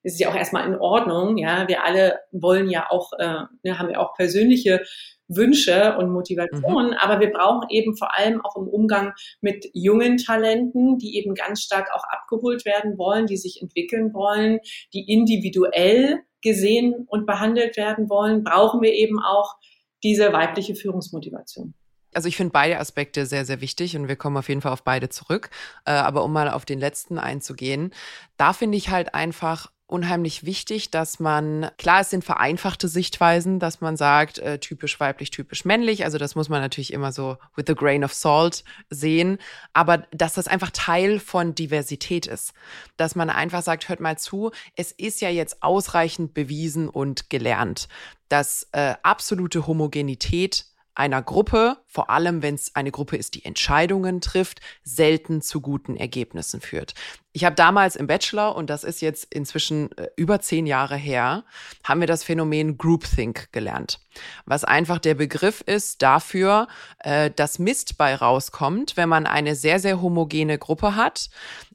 ist 0.04 0.20
ja 0.20 0.30
auch 0.30 0.34
erstmal 0.34 0.66
in 0.66 0.76
Ordnung. 0.76 1.36
Ja, 1.36 1.66
wir 1.68 1.84
alle 1.84 2.20
wollen 2.30 2.70
ja 2.70 2.86
auch, 2.88 3.12
äh, 3.18 3.42
ne, 3.62 3.78
haben 3.78 3.90
ja 3.90 3.98
auch 3.98 4.14
persönliche 4.14 4.82
Wünsche 5.28 5.96
und 5.98 6.10
Motivationen, 6.10 6.92
mhm. 6.92 6.96
aber 6.98 7.20
wir 7.20 7.30
brauchen 7.30 7.68
eben 7.68 7.96
vor 7.96 8.16
allem 8.16 8.40
auch 8.42 8.56
im 8.56 8.66
Umgang 8.66 9.12
mit 9.40 9.68
jungen 9.74 10.16
Talenten, 10.16 10.98
die 10.98 11.18
eben 11.18 11.34
ganz 11.34 11.62
stark 11.62 11.90
auch 11.94 12.04
abgeholt 12.04 12.64
werden 12.64 12.96
wollen, 12.96 13.26
die 13.26 13.36
sich 13.36 13.60
entwickeln 13.60 14.14
wollen, 14.14 14.60
die 14.94 15.12
individuell 15.12 16.22
gesehen 16.42 17.06
und 17.08 17.26
behandelt 17.26 17.76
werden 17.76 18.08
wollen, 18.08 18.44
brauchen 18.44 18.80
wir 18.82 18.92
eben 18.92 19.20
auch 19.20 19.56
diese 20.02 20.32
weibliche 20.32 20.74
Führungsmotivation. 20.74 21.74
Also 22.14 22.28
ich 22.28 22.36
finde 22.36 22.52
beide 22.52 22.78
Aspekte 22.78 23.26
sehr, 23.26 23.44
sehr 23.44 23.60
wichtig 23.60 23.96
und 23.96 24.08
wir 24.08 24.16
kommen 24.16 24.36
auf 24.36 24.48
jeden 24.48 24.60
Fall 24.60 24.72
auf 24.72 24.82
beide 24.82 25.08
zurück. 25.08 25.50
Äh, 25.84 25.90
aber 25.92 26.24
um 26.24 26.32
mal 26.32 26.50
auf 26.50 26.64
den 26.64 26.78
letzten 26.78 27.18
einzugehen, 27.18 27.92
da 28.36 28.52
finde 28.52 28.78
ich 28.78 28.90
halt 28.90 29.14
einfach 29.14 29.70
unheimlich 29.88 30.44
wichtig, 30.44 30.90
dass 30.90 31.18
man, 31.18 31.70
klar, 31.78 32.02
es 32.02 32.10
sind 32.10 32.24
vereinfachte 32.24 32.88
Sichtweisen, 32.88 33.58
dass 33.58 33.80
man 33.80 33.96
sagt, 33.96 34.38
äh, 34.38 34.58
typisch 34.58 35.00
weiblich, 35.00 35.30
typisch 35.30 35.64
männlich. 35.64 36.04
Also 36.04 36.18
das 36.18 36.34
muss 36.34 36.48
man 36.48 36.60
natürlich 36.60 36.92
immer 36.92 37.10
so 37.10 37.38
with 37.56 37.64
a 37.68 37.72
grain 37.72 38.04
of 38.04 38.12
salt 38.12 38.64
sehen. 38.90 39.38
Aber 39.72 40.06
dass 40.12 40.34
das 40.34 40.46
einfach 40.46 40.70
Teil 40.70 41.18
von 41.18 41.54
Diversität 41.54 42.26
ist. 42.26 42.52
Dass 42.98 43.16
man 43.16 43.30
einfach 43.30 43.62
sagt, 43.62 43.88
hört 43.88 44.00
mal 44.00 44.18
zu, 44.18 44.52
es 44.76 44.92
ist 44.92 45.20
ja 45.22 45.30
jetzt 45.30 45.62
ausreichend 45.62 46.34
bewiesen 46.34 46.88
und 46.88 47.30
gelernt, 47.30 47.88
dass 48.28 48.68
äh, 48.72 48.94
absolute 49.02 49.66
Homogenität 49.66 50.66
einer 50.98 51.22
Gruppe, 51.22 51.78
vor 51.86 52.10
allem 52.10 52.42
wenn 52.42 52.54
es 52.54 52.74
eine 52.74 52.90
Gruppe 52.90 53.16
ist, 53.16 53.34
die 53.34 53.44
Entscheidungen 53.44 54.20
trifft, 54.20 54.60
selten 54.82 55.40
zu 55.40 55.60
guten 55.60 55.96
Ergebnissen 55.96 56.60
führt. 56.60 56.94
Ich 57.32 57.44
habe 57.44 57.54
damals 57.54 57.94
im 57.94 58.06
Bachelor, 58.06 58.56
und 58.56 58.68
das 58.68 58.84
ist 58.84 59.00
jetzt 59.00 59.32
inzwischen 59.32 59.96
äh, 59.96 60.08
über 60.16 60.40
zehn 60.40 60.66
Jahre 60.66 60.96
her, 60.96 61.44
haben 61.84 62.00
wir 62.00 62.08
das 62.08 62.24
Phänomen 62.24 62.78
Groupthink 62.78 63.52
gelernt. 63.52 64.00
Was 64.44 64.64
einfach 64.64 64.98
der 64.98 65.14
Begriff 65.14 65.60
ist 65.60 66.02
dafür, 66.02 66.66
äh, 66.98 67.30
dass 67.30 67.58
Mist 67.58 67.96
bei 67.96 68.14
rauskommt, 68.14 68.96
wenn 68.96 69.08
man 69.08 69.26
eine 69.26 69.54
sehr, 69.54 69.78
sehr 69.78 70.02
homogene 70.02 70.58
Gruppe 70.58 70.96
hat, 70.96 71.30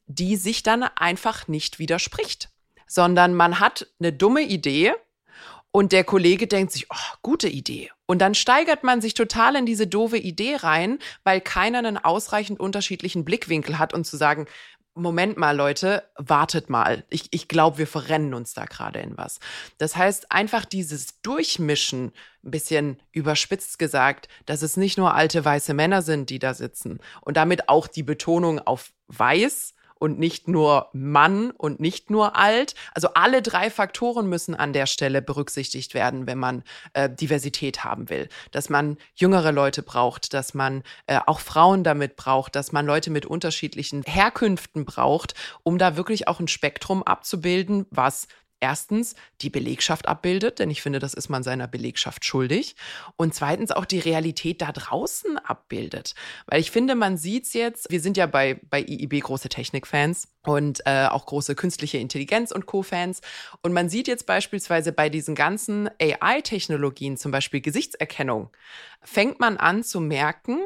die 0.05 0.35
sich 0.35 0.63
dann 0.63 0.83
einfach 0.83 1.47
nicht 1.47 1.79
widerspricht 1.79 2.49
sondern 2.93 3.33
man 3.33 3.59
hat 3.59 3.87
eine 3.99 4.13
dumme 4.13 4.41
Idee 4.41 4.93
und 5.75 5.91
der 5.91 6.03
Kollege 6.03 6.45
denkt 6.45 6.71
sich, 6.71 6.85
oh, 6.91 7.15
gute 7.23 7.49
Idee. 7.49 7.89
Und 8.05 8.19
dann 8.19 8.35
steigert 8.35 8.83
man 8.83 9.01
sich 9.01 9.15
total 9.15 9.55
in 9.55 9.65
diese 9.65 9.87
doofe 9.87 10.17
Idee 10.17 10.57
rein, 10.57 10.99
weil 11.23 11.41
keiner 11.41 11.79
einen 11.79 11.97
ausreichend 11.97 12.59
unterschiedlichen 12.59 13.25
Blickwinkel 13.25 13.79
hat 13.79 13.91
und 13.91 14.05
zu 14.05 14.15
sagen, 14.15 14.45
Moment 14.93 15.37
mal, 15.37 15.57
Leute, 15.57 16.03
wartet 16.15 16.69
mal. 16.69 17.03
Ich, 17.09 17.25
ich 17.31 17.47
glaube, 17.47 17.79
wir 17.79 17.87
verrennen 17.87 18.35
uns 18.35 18.53
da 18.53 18.65
gerade 18.65 18.99
in 18.99 19.17
was. 19.17 19.39
Das 19.79 19.95
heißt, 19.95 20.31
einfach 20.31 20.65
dieses 20.65 21.19
Durchmischen, 21.23 22.11
ein 22.43 22.51
bisschen 22.51 23.01
überspitzt 23.11 23.79
gesagt, 23.79 24.27
dass 24.45 24.61
es 24.61 24.77
nicht 24.77 24.99
nur 24.99 25.15
alte 25.15 25.43
weiße 25.43 25.73
Männer 25.73 26.03
sind, 26.03 26.29
die 26.29 26.37
da 26.37 26.53
sitzen 26.53 26.99
und 27.21 27.35
damit 27.35 27.69
auch 27.69 27.87
die 27.87 28.03
Betonung 28.03 28.59
auf 28.59 28.91
weiß, 29.07 29.72
und 30.03 30.19
nicht 30.19 30.49
nur 30.49 30.89
Mann 30.91 31.51
und 31.51 31.79
nicht 31.79 32.09
nur 32.09 32.35
alt. 32.35 32.75
Also 32.93 33.13
alle 33.13 33.41
drei 33.41 33.69
Faktoren 33.69 34.27
müssen 34.27 34.53
an 34.53 34.73
der 34.73 34.85
Stelle 34.85 35.21
berücksichtigt 35.21 35.93
werden, 35.93 36.27
wenn 36.27 36.37
man 36.37 36.63
äh, 36.91 37.09
Diversität 37.09 37.85
haben 37.85 38.09
will. 38.09 38.27
Dass 38.51 38.67
man 38.67 38.97
jüngere 39.15 39.53
Leute 39.53 39.81
braucht, 39.81 40.33
dass 40.33 40.53
man 40.53 40.83
äh, 41.07 41.21
auch 41.25 41.39
Frauen 41.39 41.85
damit 41.85 42.17
braucht, 42.17 42.57
dass 42.57 42.73
man 42.73 42.85
Leute 42.85 43.11
mit 43.11 43.25
unterschiedlichen 43.25 44.03
Herkünften 44.03 44.83
braucht, 44.83 45.35
um 45.63 45.77
da 45.77 45.95
wirklich 45.95 46.27
auch 46.27 46.41
ein 46.41 46.49
Spektrum 46.49 47.03
abzubilden, 47.03 47.85
was 47.89 48.27
erstens 48.63 49.15
die 49.41 49.49
Belegschaft 49.49 50.07
abbildet, 50.07 50.59
denn 50.59 50.71
ich 50.71 50.81
finde, 50.81 50.99
das 50.99 51.13
ist 51.13 51.27
man 51.27 51.43
seiner 51.43 51.67
Belegschaft 51.67 52.23
schuldig. 52.23 52.77
Und 53.17 53.35
zweitens 53.35 53.71
auch 53.71 53.83
die 53.83 53.99
Realität 53.99 54.61
da 54.61 54.71
draußen 54.71 55.37
abbildet. 55.37 56.15
Weil 56.47 56.61
ich 56.61 56.71
finde, 56.71 56.95
man 56.95 57.17
sieht 57.17 57.43
es 57.43 57.53
jetzt, 57.53 57.91
wir 57.91 57.99
sind 57.99 58.15
ja 58.15 58.25
bei, 58.25 58.61
bei 58.69 58.81
IIB 58.81 59.21
große 59.21 59.49
Technikfans 59.49 60.29
und 60.43 60.81
äh, 60.85 61.07
auch 61.07 61.25
große 61.25 61.55
künstliche 61.55 61.97
Intelligenz 61.97 62.51
und 62.51 62.65
Co-Fans. 62.65 63.19
Und 63.61 63.73
man 63.73 63.89
sieht 63.89 64.07
jetzt 64.07 64.25
beispielsweise 64.25 64.93
bei 64.93 65.09
diesen 65.09 65.35
ganzen 65.35 65.89
AI-Technologien, 66.01 67.17
zum 67.17 67.33
Beispiel 67.33 67.59
Gesichtserkennung, 67.59 68.49
fängt 69.01 69.41
man 69.41 69.57
an 69.57 69.83
zu 69.83 69.99
merken, 69.99 70.65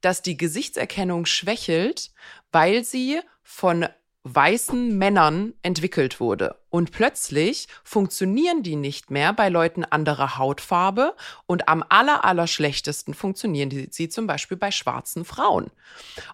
dass 0.00 0.22
die 0.22 0.36
Gesichtserkennung 0.36 1.26
schwächelt, 1.26 2.12
weil 2.52 2.84
sie 2.84 3.18
von 3.42 3.88
weißen 4.22 4.96
Männern 4.96 5.54
entwickelt 5.62 6.20
wurde. 6.20 6.61
Und 6.72 6.90
plötzlich 6.90 7.68
funktionieren 7.84 8.62
die 8.62 8.76
nicht 8.76 9.10
mehr 9.10 9.34
bei 9.34 9.50
Leuten 9.50 9.84
anderer 9.84 10.38
Hautfarbe 10.38 11.14
und 11.44 11.68
am 11.68 11.84
aller, 11.90 12.24
aller 12.24 12.46
schlechtesten 12.46 13.12
funktionieren 13.12 13.68
die, 13.68 13.88
sie 13.90 14.08
zum 14.08 14.26
Beispiel 14.26 14.56
bei 14.56 14.70
schwarzen 14.70 15.26
Frauen. 15.26 15.70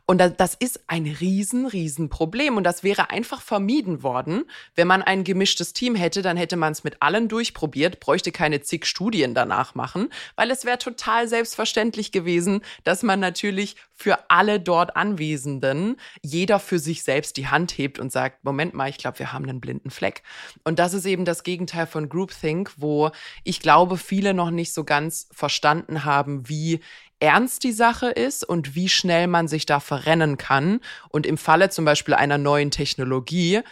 Und 0.06 0.22
das 0.38 0.54
ist 0.54 0.84
ein 0.86 1.06
riesen, 1.06 1.66
riesen 1.66 2.08
Problem. 2.08 2.56
Und 2.56 2.62
das 2.62 2.84
wäre 2.84 3.10
einfach 3.10 3.42
vermieden 3.42 4.04
worden, 4.04 4.44
wenn 4.76 4.86
man 4.86 5.02
ein 5.02 5.24
gemischtes 5.24 5.72
Team 5.72 5.96
hätte, 5.96 6.22
dann 6.22 6.36
hätte 6.36 6.54
man 6.54 6.70
es 6.70 6.84
mit 6.84 7.02
allen 7.02 7.26
durchprobiert, 7.26 7.98
bräuchte 7.98 8.30
keine 8.30 8.60
zig 8.60 8.86
Studien 8.86 9.34
danach 9.34 9.74
machen, 9.74 10.08
weil 10.36 10.52
es 10.52 10.64
wäre 10.64 10.78
total 10.78 11.26
selbstverständlich 11.26 12.12
gewesen, 12.12 12.62
dass 12.84 13.02
man 13.02 13.18
natürlich 13.18 13.74
für 13.92 14.30
alle 14.30 14.60
dort 14.60 14.94
Anwesenden 14.94 15.96
jeder 16.22 16.60
für 16.60 16.78
sich 16.78 17.02
selbst 17.02 17.36
die 17.36 17.48
Hand 17.48 17.76
hebt 17.76 17.98
und 17.98 18.12
sagt, 18.12 18.44
Moment 18.44 18.72
mal, 18.72 18.88
ich 18.88 18.98
glaube, 18.98 19.18
wir 19.18 19.32
haben 19.32 19.48
einen 19.48 19.60
blinden 19.60 19.90
Fleck. 19.90 20.22
Und 20.64 20.78
das 20.78 20.94
ist 20.94 21.06
eben 21.06 21.24
das 21.24 21.42
Gegenteil 21.42 21.86
von 21.86 22.08
Groupthink, 22.08 22.72
wo 22.76 23.10
ich 23.44 23.60
glaube, 23.60 23.96
viele 23.96 24.34
noch 24.34 24.50
nicht 24.50 24.72
so 24.72 24.84
ganz 24.84 25.28
verstanden 25.32 26.04
haben, 26.04 26.48
wie 26.48 26.80
ernst 27.20 27.64
die 27.64 27.72
Sache 27.72 28.08
ist 28.08 28.44
und 28.44 28.74
wie 28.74 28.88
schnell 28.88 29.26
man 29.26 29.48
sich 29.48 29.66
da 29.66 29.80
verrennen 29.80 30.38
kann 30.38 30.80
und 31.08 31.26
im 31.26 31.36
Falle 31.36 31.68
zum 31.68 31.84
Beispiel 31.84 32.14
einer 32.14 32.38
neuen 32.38 32.70
Technologie 32.70 33.62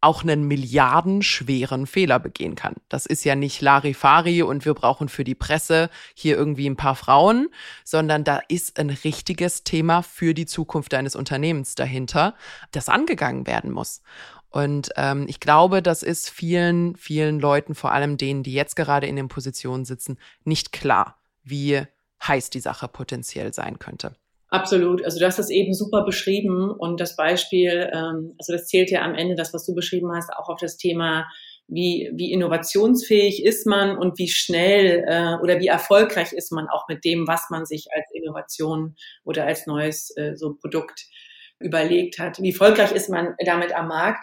auch 0.00 0.22
einen 0.22 0.46
milliardenschweren 0.46 1.86
Fehler 1.86 2.20
begehen 2.20 2.54
kann. 2.54 2.74
Das 2.88 3.06
ist 3.06 3.24
ja 3.24 3.34
nicht 3.34 3.60
Larifari 3.60 4.42
und 4.42 4.64
wir 4.64 4.74
brauchen 4.74 5.08
für 5.08 5.24
die 5.24 5.34
Presse 5.34 5.90
hier 6.14 6.36
irgendwie 6.36 6.68
ein 6.68 6.76
paar 6.76 6.94
Frauen, 6.94 7.48
sondern 7.82 8.22
da 8.22 8.40
ist 8.48 8.78
ein 8.78 8.90
richtiges 8.90 9.64
Thema 9.64 10.02
für 10.02 10.34
die 10.34 10.46
Zukunft 10.46 10.94
eines 10.94 11.16
Unternehmens 11.16 11.74
dahinter, 11.74 12.34
das 12.72 12.88
angegangen 12.88 13.46
werden 13.46 13.72
muss. 13.72 14.02
Und 14.56 14.88
ähm, 14.96 15.26
ich 15.28 15.38
glaube, 15.38 15.82
das 15.82 16.02
ist 16.02 16.30
vielen, 16.30 16.96
vielen 16.96 17.40
Leuten, 17.40 17.74
vor 17.74 17.92
allem 17.92 18.16
denen, 18.16 18.42
die 18.42 18.54
jetzt 18.54 18.74
gerade 18.74 19.06
in 19.06 19.14
den 19.14 19.28
Positionen 19.28 19.84
sitzen, 19.84 20.16
nicht 20.44 20.72
klar, 20.72 21.18
wie 21.44 21.82
heiß 22.26 22.48
die 22.48 22.60
Sache 22.60 22.88
potenziell 22.88 23.52
sein 23.52 23.78
könnte. 23.78 24.16
Absolut. 24.48 25.04
Also 25.04 25.20
das 25.20 25.50
eben 25.50 25.74
super 25.74 26.06
beschrieben 26.06 26.70
und 26.70 27.00
das 27.00 27.16
Beispiel, 27.16 27.90
ähm, 27.92 28.34
also 28.38 28.54
das 28.54 28.66
zählt 28.66 28.90
ja 28.90 29.02
am 29.02 29.14
Ende, 29.14 29.34
das, 29.34 29.52
was 29.52 29.66
du 29.66 29.74
beschrieben 29.74 30.10
hast, 30.14 30.32
auch 30.32 30.48
auf 30.48 30.58
das 30.58 30.78
Thema, 30.78 31.26
wie, 31.68 32.10
wie 32.14 32.32
innovationsfähig 32.32 33.44
ist 33.44 33.66
man 33.66 33.98
und 33.98 34.18
wie 34.18 34.28
schnell 34.28 35.04
äh, 35.06 35.34
oder 35.42 35.60
wie 35.60 35.66
erfolgreich 35.66 36.32
ist 36.32 36.50
man 36.50 36.66
auch 36.68 36.88
mit 36.88 37.04
dem, 37.04 37.28
was 37.28 37.50
man 37.50 37.66
sich 37.66 37.88
als 37.94 38.06
Innovation 38.14 38.96
oder 39.22 39.44
als 39.44 39.66
neues 39.66 40.16
äh, 40.16 40.34
so 40.34 40.54
Produkt 40.54 41.04
überlegt 41.58 42.18
hat. 42.18 42.40
Wie 42.40 42.50
erfolgreich 42.50 42.92
ist 42.92 43.08
man 43.08 43.34
damit 43.44 43.74
am 43.74 43.88
Markt? 43.88 44.20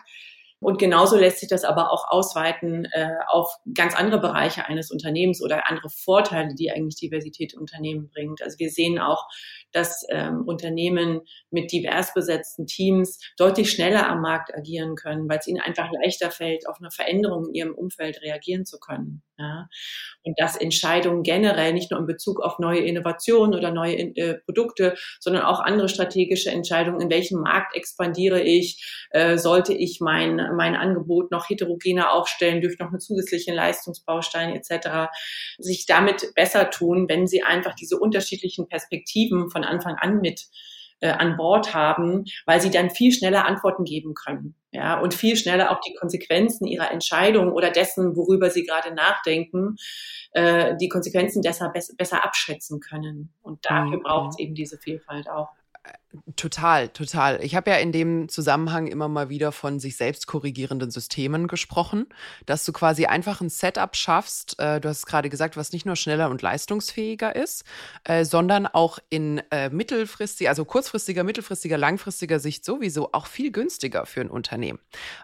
Und 0.63 0.80
genauso 0.80 1.18
lässt 1.18 1.40
sich 1.40 1.50
das 1.50 1.66
aber 1.66 1.92
auch 1.92 2.10
ausweiten 2.10 2.86
äh, 2.94 3.10
auf 3.28 3.54
ganz 3.75 3.96
andere 3.96 4.22
Bereiche 4.22 4.66
eines 4.66 4.92
Unternehmens 4.92 5.44
oder 5.44 5.70
andere 5.70 5.90
Vorteile, 5.90 6.56
die 6.56 6.72
eigentlich 6.72 6.96
Diversität 6.96 7.54
im 7.54 7.60
Unternehmen 7.60 8.08
bringt. 8.08 8.42
Also 8.42 8.58
wir 8.60 8.70
sehen 8.70 8.98
auch, 8.98 9.28
dass 9.74 10.06
ähm, 10.10 10.44
Unternehmen 10.46 11.20
mit 11.52 11.74
divers 11.74 12.13
besetzten 12.13 12.66
Teams 12.66 13.20
deutlich 13.38 13.72
schneller 13.72 14.08
am 14.08 14.22
Markt 14.22 14.56
agieren 14.56 14.96
können, 14.96 15.28
weil 15.28 15.40
es 15.40 15.48
ihnen 15.48 15.60
einfach 15.60 15.92
leichter 16.02 16.32
fällt, 16.32 16.66
auf 16.70 16.78
eine 16.80 16.92
Veränderung 16.92 17.50
in 17.50 17.56
ihrem 17.56 17.75
Umfeld 17.75 18.22
reagieren 18.22 18.66
zu 18.66 18.80
können. 18.80 19.22
Ja? 19.38 19.68
Und 20.24 20.40
dass 20.40 20.56
Entscheidungen 20.56 21.24
generell 21.24 21.74
nicht 21.74 21.92
nur 21.92 22.00
in 22.00 22.06
Bezug 22.06 22.40
auf 22.40 22.60
neue 22.60 22.80
Innovationen 22.82 23.56
oder 23.58 23.72
neue 23.72 23.96
äh, 23.96 24.36
Produkte, 24.46 24.96
sondern 25.20 25.44
auch 25.44 25.60
andere 25.60 25.90
strategische 25.90 26.52
Entscheidungen, 26.52 27.02
in 27.02 27.10
welchem 27.10 27.42
Markt 27.42 27.75
expandiere 27.75 28.42
ich, 28.42 29.06
äh, 29.10 29.38
sollte 29.38 29.74
ich 29.74 30.00
mein, 30.02 30.36
mein 30.56 30.75
Angebot 30.75 31.32
noch 31.32 31.50
heterogener 31.50 32.13
aufstellen 32.13 32.62
durch 32.62 32.78
noch 32.80 32.90
eine 32.90 33.00
zusätzliche 33.00 33.54
Leistungsbausteine 33.54 34.56
etc., 34.56 35.12
sich 35.58 35.86
damit 35.86 36.34
besser 36.36 36.70
tun, 36.70 37.08
wenn 37.10 37.28
sie 37.28 37.44
einfach 37.44 37.74
diese 37.74 37.98
unterschiedlichen 37.98 38.68
Perspektiven 38.68 39.50
von 39.50 39.63
Anfang 39.63 39.96
an 39.96 40.22
mit 40.22 40.42
äh, 41.04 41.10
an 41.10 41.36
Bord 41.36 41.74
haben, 41.74 42.24
weil 42.46 42.62
sie 42.62 42.72
dann 42.72 42.90
viel 42.90 43.12
schneller 43.12 43.46
Antworten 43.46 43.84
geben 43.84 44.14
können. 44.14 44.56
Ja, 44.72 45.00
und 45.00 45.14
viel 45.14 45.36
schneller 45.36 45.70
auch 45.72 45.82
die 45.82 45.94
Konsequenzen 45.94 46.66
ihrer 46.66 46.92
Entscheidung 46.92 47.52
oder 47.52 47.70
dessen, 47.70 48.16
worüber 48.16 48.50
sie 48.50 48.64
gerade 48.64 48.96
nachdenken, 48.96 49.76
äh, 50.32 50.76
die 50.78 50.88
Konsequenzen 50.88 51.42
besser, 51.42 51.72
besser 51.98 52.26
abschätzen 52.26 52.80
können. 52.80 53.34
Und 53.42 53.66
dafür 53.66 53.98
mhm. 53.98 54.04
braucht 54.04 54.30
es 54.32 54.40
eben 54.40 54.56
diese 54.56 54.78
Vielfalt 54.78 55.30
auch. 55.30 55.50
Total, 56.36 56.89
total. 56.89 57.43
Ich 57.43 57.55
habe 57.55 57.72
ja 57.72 57.77
in 57.77 57.91
dem 57.91 58.29
Zusammenhang 58.29 58.86
immer 58.86 59.08
mal 59.08 59.29
wieder 59.29 59.51
von 59.51 59.79
sich 59.79 59.98
selbst 59.98 60.27
korrigierenden 60.27 60.91
Systemen 60.91 61.48
gesprochen, 61.48 62.05
dass 62.46 62.65
du 62.65 62.72
quasi 62.72 63.08
einfach 63.08 63.41
ein 63.41 63.50
Setup 63.50 63.96
schaffst, 63.96 64.60
äh, 64.60 64.79
du 64.79 64.89
hast 64.89 65.08
gerade 65.08 65.29
gesagt, 65.29 65.58
was 65.58 65.72
nicht 65.72 65.88
nur 65.88 65.96
schneller 65.96 66.29
und 66.29 66.43
leistungsfähiger 66.43 67.36
ist, 67.36 67.63
äh, 68.03 68.25
sondern 68.25 68.67
auch 68.67 69.00
in 69.10 69.41
äh, 69.50 69.72
mittelfristiger, 69.72 70.51
also 70.51 70.65
kurzfristiger, 70.65 71.24
mittelfristiger, 71.24 71.79
langfristiger 71.79 72.38
Sicht 72.38 72.63
sowieso 72.63 73.12
auch 73.13 73.25
viel 73.25 73.51
günstiger 73.51 74.05
für 74.05 74.22
ein 74.22 74.29
Unternehmen. 74.29 74.77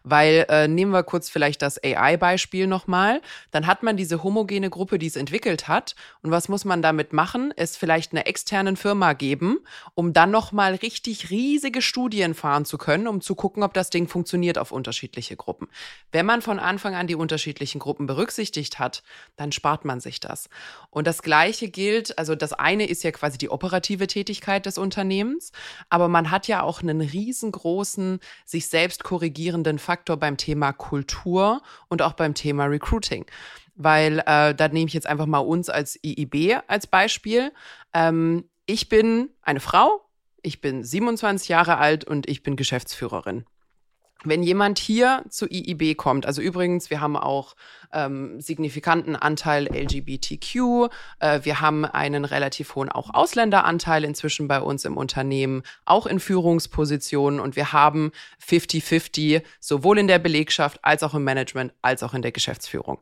Weil 0.03 0.47
äh, 0.49 0.67
nehmen 0.67 0.91
wir 0.91 1.03
kurz 1.03 1.29
vielleicht 1.29 1.61
das 1.61 1.79
AI-Beispiel 1.83 2.65
nochmal, 2.65 3.21
dann 3.51 3.67
hat 3.67 3.83
man 3.83 3.95
diese 3.95 4.23
homogene 4.23 4.71
Gruppe, 4.71 4.97
die 4.97 5.07
es 5.07 5.17
entwickelt 5.17 5.67
hat. 5.67 5.95
Und 6.23 6.31
was 6.31 6.49
muss 6.49 6.65
man 6.65 6.81
damit 6.81 7.13
machen? 7.13 7.53
Es 7.55 7.77
vielleicht 7.77 8.11
einer 8.11 8.25
externen 8.25 8.75
Firma 8.75 9.13
geben, 9.13 9.59
um 9.93 10.13
dann 10.13 10.31
nochmal 10.31 10.78
richtig 10.81 11.29
riesige 11.29 11.81
Studien 11.81 12.33
fahren 12.33 12.65
zu 12.65 12.77
können, 12.77 13.07
um 13.07 13.21
zu 13.21 13.35
gucken, 13.35 13.63
ob 13.63 13.73
das 13.73 13.89
Ding 13.89 14.07
funktioniert 14.07 14.57
auf 14.57 14.71
unterschiedliche 14.71 15.35
Gruppen. 15.35 15.67
Wenn 16.11 16.25
man 16.25 16.41
von 16.41 16.59
Anfang 16.59 16.95
an 16.95 17.07
die 17.07 17.15
unterschiedlichen 17.15 17.79
Gruppen 17.79 18.05
berücksichtigt 18.05 18.79
hat, 18.79 19.03
dann 19.35 19.51
spart 19.51 19.85
man 19.85 19.99
sich 19.99 20.19
das. 20.19 20.49
Und 20.89 21.07
das 21.07 21.21
Gleiche 21.21 21.69
gilt, 21.69 22.17
also 22.17 22.35
das 22.35 22.53
eine 22.53 22.85
ist 22.85 23.03
ja 23.03 23.11
quasi 23.11 23.37
die 23.37 23.49
operative 23.49 24.07
Tätigkeit 24.07 24.65
des 24.65 24.77
Unternehmens, 24.77 25.51
aber 25.89 26.07
man 26.07 26.31
hat 26.31 26.47
ja 26.47 26.63
auch 26.63 26.81
einen 26.81 27.01
riesengroßen, 27.01 28.19
sich 28.45 28.67
selbst 28.67 29.03
korrigierenden 29.03 29.79
Faktor 29.79 30.17
beim 30.17 30.37
Thema 30.37 30.73
Kultur 30.73 31.61
und 31.87 32.01
auch 32.01 32.13
beim 32.13 32.33
Thema 32.33 32.65
Recruiting 32.65 33.25
weil 33.81 34.19
äh, 34.25 34.53
da 34.53 34.67
nehme 34.67 34.87
ich 34.87 34.93
jetzt 34.93 35.07
einfach 35.07 35.25
mal 35.25 35.39
uns 35.39 35.69
als 35.69 35.97
IIB 36.03 36.61
als 36.67 36.85
Beispiel. 36.85 37.53
Ähm, 37.93 38.43
ich 38.65 38.89
bin 38.89 39.29
eine 39.41 39.61
Frau, 39.61 40.08
ich 40.43 40.61
bin 40.61 40.83
27 40.83 41.49
Jahre 41.49 41.77
alt 41.77 42.05
und 42.05 42.27
ich 42.27 42.43
bin 42.43 42.55
Geschäftsführerin. 42.55 43.45
Wenn 44.23 44.43
jemand 44.43 44.79
hier 44.79 45.23
zu 45.29 45.47
IIB 45.49 45.95
kommt, 45.95 46.25
also 46.25 46.41
übrigens, 46.41 46.89
wir 46.89 46.99
haben 46.99 47.15
auch 47.15 47.55
ähm, 47.93 48.39
signifikanten 48.39 49.15
Anteil 49.15 49.67
LGBTQ. 49.67 50.89
Äh, 51.19 51.39
wir 51.43 51.61
haben 51.61 51.85
einen 51.85 52.25
relativ 52.25 52.75
hohen 52.75 52.89
auch 52.89 53.13
Ausländeranteil 53.13 54.03
inzwischen 54.03 54.47
bei 54.47 54.61
uns 54.61 54.85
im 54.85 54.97
Unternehmen, 54.97 55.63
auch 55.85 56.05
in 56.05 56.19
Führungspositionen. 56.19 57.39
Und 57.39 57.55
wir 57.55 57.73
haben 57.73 58.11
50-50 58.45 59.43
sowohl 59.59 59.99
in 59.99 60.07
der 60.07 60.19
Belegschaft 60.19 60.79
als 60.83 61.03
auch 61.03 61.13
im 61.13 61.23
Management 61.23 61.73
als 61.81 62.03
auch 62.03 62.13
in 62.13 62.21
der 62.21 62.31
Geschäftsführung. 62.31 62.99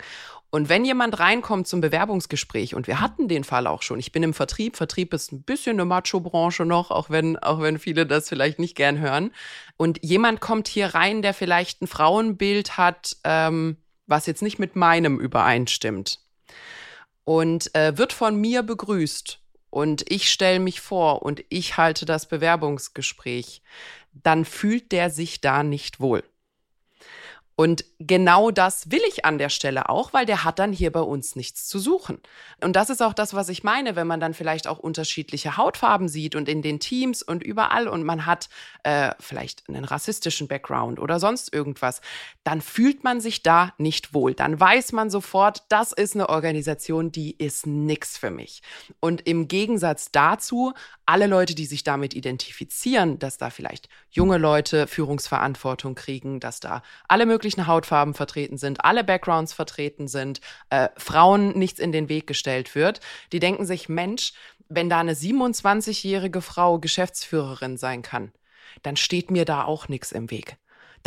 Und 0.50 0.70
wenn 0.70 0.86
jemand 0.86 1.20
reinkommt 1.20 1.68
zum 1.68 1.82
Bewerbungsgespräch, 1.82 2.74
und 2.74 2.88
wir 2.88 3.02
hatten 3.02 3.28
den 3.28 3.44
Fall 3.44 3.68
auch 3.68 3.82
schon, 3.82 4.00
ich 4.00 4.14
bin 4.14 4.24
im 4.24 4.34
Vertrieb, 4.34 4.78
Vertrieb 4.78 5.14
ist 5.14 5.34
ein 5.34 5.44
bisschen 5.44 5.74
eine 5.74 5.86
Macho-Branche 5.86 6.66
noch, 6.66 6.90
auch 6.90 7.10
wenn, 7.10 7.38
auch 7.38 7.62
wenn 7.62 7.80
viele 7.80 8.06
das 8.06 8.30
vielleicht 8.30 8.58
nicht 8.58 8.76
gern 8.76 9.00
hören. 9.00 9.32
Und 9.76 10.00
jemand 10.04 10.40
kommt 10.40 10.70
hier 10.70 10.96
rein, 10.96 11.22
der 11.22 11.34
vielleicht 11.34 11.82
ein 11.82 11.88
Frauenbild 11.88 12.78
hat, 12.78 13.18
ähm, 13.26 13.78
was 14.08 14.26
jetzt 14.26 14.42
nicht 14.42 14.60
mit 14.60 14.76
meinem 14.76 15.20
übereinstimmt. 15.20 16.20
Und 17.24 17.74
äh, 17.76 17.98
wird 17.98 18.14
von 18.14 18.36
mir 18.36 18.64
begrüßt. 18.64 19.40
Und 19.70 20.10
ich 20.10 20.32
stelle 20.32 20.60
mich 20.60 20.80
vor 20.80 21.22
und 21.22 21.44
ich 21.50 21.78
halte 21.78 22.06
das 22.06 22.28
Bewerbungsgespräch, 22.28 23.62
dann 24.14 24.46
fühlt 24.46 24.92
der 24.92 25.10
sich 25.10 25.42
da 25.42 25.62
nicht 25.62 26.00
wohl. 26.00 26.24
Und 27.60 27.86
genau 27.98 28.52
das 28.52 28.92
will 28.92 29.02
ich 29.08 29.26
an 29.26 29.40
der 29.40 29.50
Stelle 29.50 29.90
auch, 29.90 30.14
weil 30.14 30.28
der 30.28 30.44
hat 30.44 30.60
dann 30.60 30.72
hier 30.72 30.92
bei 30.92 31.00
uns 31.00 31.36
nichts 31.36 31.68
zu 31.68 31.80
suchen. 31.80 32.20
Und 32.62 32.76
das 32.76 32.92
ist 32.92 33.02
auch 33.02 33.16
das, 33.16 33.34
was 33.34 33.50
ich 33.50 33.64
meine, 33.64 33.96
wenn 33.96 34.06
man 34.06 34.20
dann 34.20 34.36
vielleicht 34.36 34.68
auch 34.68 34.78
unterschiedliche 34.78 35.58
Hautfarben 35.58 36.08
sieht 36.08 36.36
und 36.36 36.48
in 36.48 36.62
den 36.62 36.80
Teams 36.80 37.24
und 37.24 37.42
überall 37.42 37.88
und 37.88 38.04
man 38.04 38.28
hat 38.28 38.50
äh, 38.84 39.10
vielleicht 39.20 39.68
einen 39.70 39.86
rassistischen 39.86 40.48
Background 40.48 41.00
oder 41.00 41.20
sonst 41.20 41.52
irgendwas, 41.52 42.02
dann 42.44 42.62
fühlt 42.62 43.04
man 43.04 43.22
sich 43.22 43.42
da 43.42 43.74
nicht 43.80 44.14
wohl. 44.14 44.36
Dann 44.36 44.60
weiß 44.60 44.92
man 44.92 45.10
sofort, 45.10 45.64
das 45.70 45.94
ist 45.94 46.14
eine 46.14 46.30
Organisation, 46.30 47.12
die 47.12 47.32
ist 47.32 47.66
nix 47.66 48.20
für 48.20 48.30
mich. 48.30 48.62
Und 49.00 49.28
im 49.28 49.48
Gegensatz 49.48 50.12
dazu, 50.12 50.74
alle 51.08 51.26
Leute, 51.26 51.56
die 51.56 51.66
sich 51.66 51.84
damit 51.84 52.14
identifizieren, 52.14 53.18
dass 53.18 53.40
da 53.40 53.50
vielleicht 53.50 53.90
junge 54.12 54.38
Leute 54.38 54.86
Führungsverantwortung 54.86 55.96
kriegen, 55.96 56.40
dass 56.40 56.60
da 56.60 56.84
alle 57.08 57.26
möglichen 57.26 57.47
möglichen 57.48 57.68
Hautfarben 57.68 58.14
vertreten 58.14 58.58
sind, 58.58 58.84
alle 58.84 59.06
Backgrounds 59.06 59.54
vertreten 59.54 60.10
sind, 60.10 60.42
äh, 60.70 60.90
Frauen 60.98 61.58
nichts 61.58 61.80
in 61.80 61.94
den 61.94 62.10
Weg 62.10 62.28
gestellt 62.28 62.76
wird. 62.76 63.00
Die 63.32 63.40
denken 63.40 63.66
sich, 63.66 63.88
Mensch, 63.88 64.34
wenn 64.68 64.90
da 64.90 65.00
eine 65.00 65.14
27-jährige 65.14 66.42
Frau 66.42 66.78
Geschäftsführerin 66.78 67.78
sein 67.78 68.02
kann, 68.02 68.34
dann 68.84 68.98
steht 68.98 69.32
mir 69.32 69.46
da 69.46 69.64
auch 69.64 69.88
nichts 69.88 70.12
im 70.12 70.30
Weg 70.30 70.58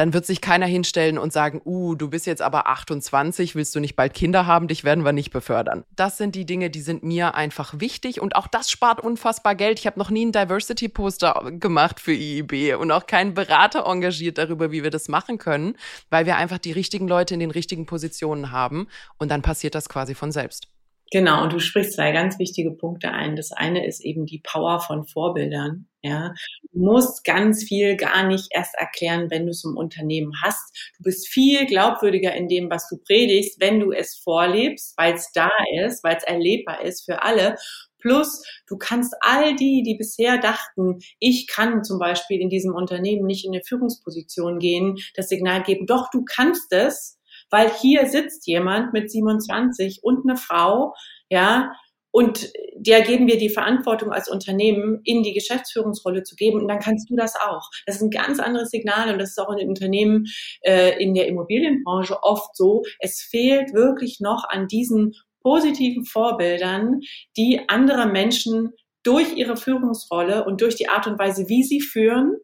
dann 0.01 0.15
wird 0.15 0.25
sich 0.25 0.41
keiner 0.41 0.65
hinstellen 0.65 1.19
und 1.19 1.31
sagen, 1.31 1.61
uh, 1.63 1.95
du 1.95 2.09
bist 2.09 2.27
jetzt 2.27 2.41
aber 2.41 2.67
28, 2.69 3.55
willst 3.55 3.75
du 3.75 3.81
nicht 3.81 3.97
bald 3.97 4.15
Kinder 4.15 4.47
haben, 4.47 4.67
dich 4.67 4.83
werden 4.83 5.05
wir 5.05 5.13
nicht 5.13 5.31
befördern. 5.31 5.85
Das 5.95 6.17
sind 6.17 6.35
die 6.35 6.47
Dinge, 6.47 6.71
die 6.71 6.81
sind 6.81 7.03
mir 7.03 7.35
einfach 7.35 7.75
wichtig 7.81 8.19
und 8.19 8.35
auch 8.35 8.47
das 8.47 8.71
spart 8.71 9.01
unfassbar 9.01 9.55
Geld. 9.55 9.79
Ich 9.79 9.87
habe 9.87 9.99
noch 9.99 10.09
nie 10.09 10.23
einen 10.23 10.33
Diversity-Poster 10.33 11.53
gemacht 11.59 12.01
für 12.01 12.15
IIB 12.15 12.81
und 12.81 12.91
auch 12.93 13.07
keinen 13.07 13.35
Berater 13.35 13.85
engagiert 13.85 14.39
darüber, 14.39 14.73
wie 14.73 14.83
wir 14.83 14.91
das 14.91 15.09
machen 15.09 15.37
können, 15.37 15.77
weil 16.09 16.25
wir 16.25 16.37
einfach 16.37 16.57
die 16.57 16.73
richtigen 16.73 17.07
Leute 17.07 17.35
in 17.35 17.41
den 17.41 17.51
richtigen 17.51 17.85
Positionen 17.85 18.53
haben 18.53 18.89
und 19.19 19.31
dann 19.31 19.43
passiert 19.43 19.75
das 19.75 19.91
quasi 19.91 20.15
von 20.15 20.33
selbst. 20.33 20.69
Genau, 21.13 21.43
und 21.43 21.53
du 21.53 21.59
sprichst 21.59 21.95
zwei 21.95 22.13
ganz 22.13 22.39
wichtige 22.39 22.71
Punkte 22.71 23.11
ein. 23.11 23.35
Das 23.35 23.51
eine 23.51 23.85
ist 23.85 24.01
eben 24.01 24.27
die 24.27 24.39
Power 24.39 24.81
von 24.81 25.05
Vorbildern. 25.07 25.87
Ja, 26.03 26.33
du 26.73 26.79
musst 26.79 27.25
ganz 27.25 27.65
viel 27.65 27.97
gar 27.97 28.27
nicht 28.27 28.47
erst 28.53 28.75
erklären, 28.77 29.29
wenn 29.31 29.45
du 29.45 29.51
es 29.51 29.65
im 29.65 29.77
Unternehmen 29.77 30.33
hast. 30.43 30.75
Du 30.97 31.03
bist 31.05 31.29
viel 31.29 31.67
glaubwürdiger 31.67 32.33
in 32.35 32.49
dem, 32.49 32.71
was 32.71 32.89
du 32.89 32.97
predigst, 32.97 33.61
wenn 33.61 33.81
du 33.81 33.93
es 33.93 34.17
vorlebst, 34.17 34.95
weil 34.97 35.15
es 35.15 35.31
da 35.33 35.51
ist, 35.85 36.03
weil 36.05 36.17
es 36.17 36.25
erlebbar 36.25 36.83
ist 36.83 37.05
für 37.05 37.23
alle. 37.23 37.57
Plus, 37.99 38.43
du 38.67 38.79
kannst 38.79 39.15
all 39.21 39.55
die, 39.57 39.83
die 39.83 39.97
bisher 39.97 40.39
dachten, 40.39 41.01
ich 41.19 41.47
kann 41.47 41.85
zum 41.85 41.99
Beispiel 41.99 42.41
in 42.41 42.49
diesem 42.49 42.75
Unternehmen 42.75 43.27
nicht 43.27 43.45
in 43.45 43.53
eine 43.53 43.63
Führungsposition 43.63 44.59
gehen, 44.59 44.97
das 45.17 45.29
Signal 45.29 45.63
geben, 45.63 45.87
doch, 45.87 46.09
du 46.11 46.25
kannst 46.25 46.73
es, 46.73 47.20
weil 47.51 47.71
hier 47.71 48.07
sitzt 48.07 48.47
jemand 48.47 48.93
mit 48.93 49.11
27 49.11 50.01
und 50.03 50.29
eine 50.29 50.37
Frau, 50.37 50.95
ja, 51.29 51.73
und 52.13 52.53
der 52.75 53.03
geben 53.03 53.29
wir 53.29 53.39
die 53.39 53.51
Verantwortung 53.51 54.11
als 54.11 54.29
Unternehmen 54.29 55.01
in 55.05 55.23
die 55.23 55.33
Geschäftsführungsrolle 55.33 56.23
zu 56.25 56.35
geben 56.35 56.61
und 56.61 56.69
dann 56.69 56.81
kannst 56.81 57.09
du 57.09 57.15
das 57.15 57.37
auch. 57.37 57.69
Das 57.87 57.97
ist 57.97 58.03
ein 58.03 58.11
ganz 58.11 58.41
anderes 58.41 58.71
Signal 58.71 59.13
und 59.13 59.21
das 59.21 59.31
ist 59.31 59.39
auch 59.39 59.53
in 59.53 59.59
den 59.59 59.69
Unternehmen 59.69 60.27
äh, 60.63 61.01
in 61.03 61.15
der 61.15 61.29
Immobilienbranche 61.29 62.21
oft 62.23 62.57
so. 62.57 62.83
Es 62.99 63.21
fehlt 63.21 63.75
wirklich 63.75 64.19
noch 64.21 64.45
an 64.49 64.67
diesen 64.67 65.13
positiven 65.43 66.05
Vorbildern, 66.05 67.01
die 67.37 67.61
andere 67.69 68.07
Menschen 68.07 68.73
durch 69.03 69.37
ihre 69.37 69.57
Führungsrolle 69.57 70.45
und 70.45 70.61
durch 70.61 70.75
die 70.75 70.89
Art 70.89 71.07
und 71.07 71.19
Weise, 71.19 71.49
wie 71.49 71.63
sie 71.63 71.81
führen, 71.81 72.37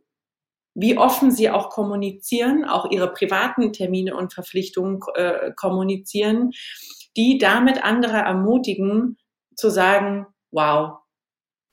wie 0.77 0.99
offen 0.99 1.31
sie 1.31 1.51
auch 1.51 1.71
kommunizieren, 1.71 2.65
auch 2.65 2.91
ihre 2.91 3.13
privaten 3.13 3.73
Termine 3.73 4.15
und 4.15 4.35
Verpflichtungen 4.35 5.01
äh, 5.15 5.53
kommunizieren, 5.57 6.51
die 7.17 7.39
damit 7.39 7.83
andere 7.83 8.19
ermutigen 8.19 9.17
zu 9.57 9.71
sagen, 9.71 10.27
wow, 10.51 10.99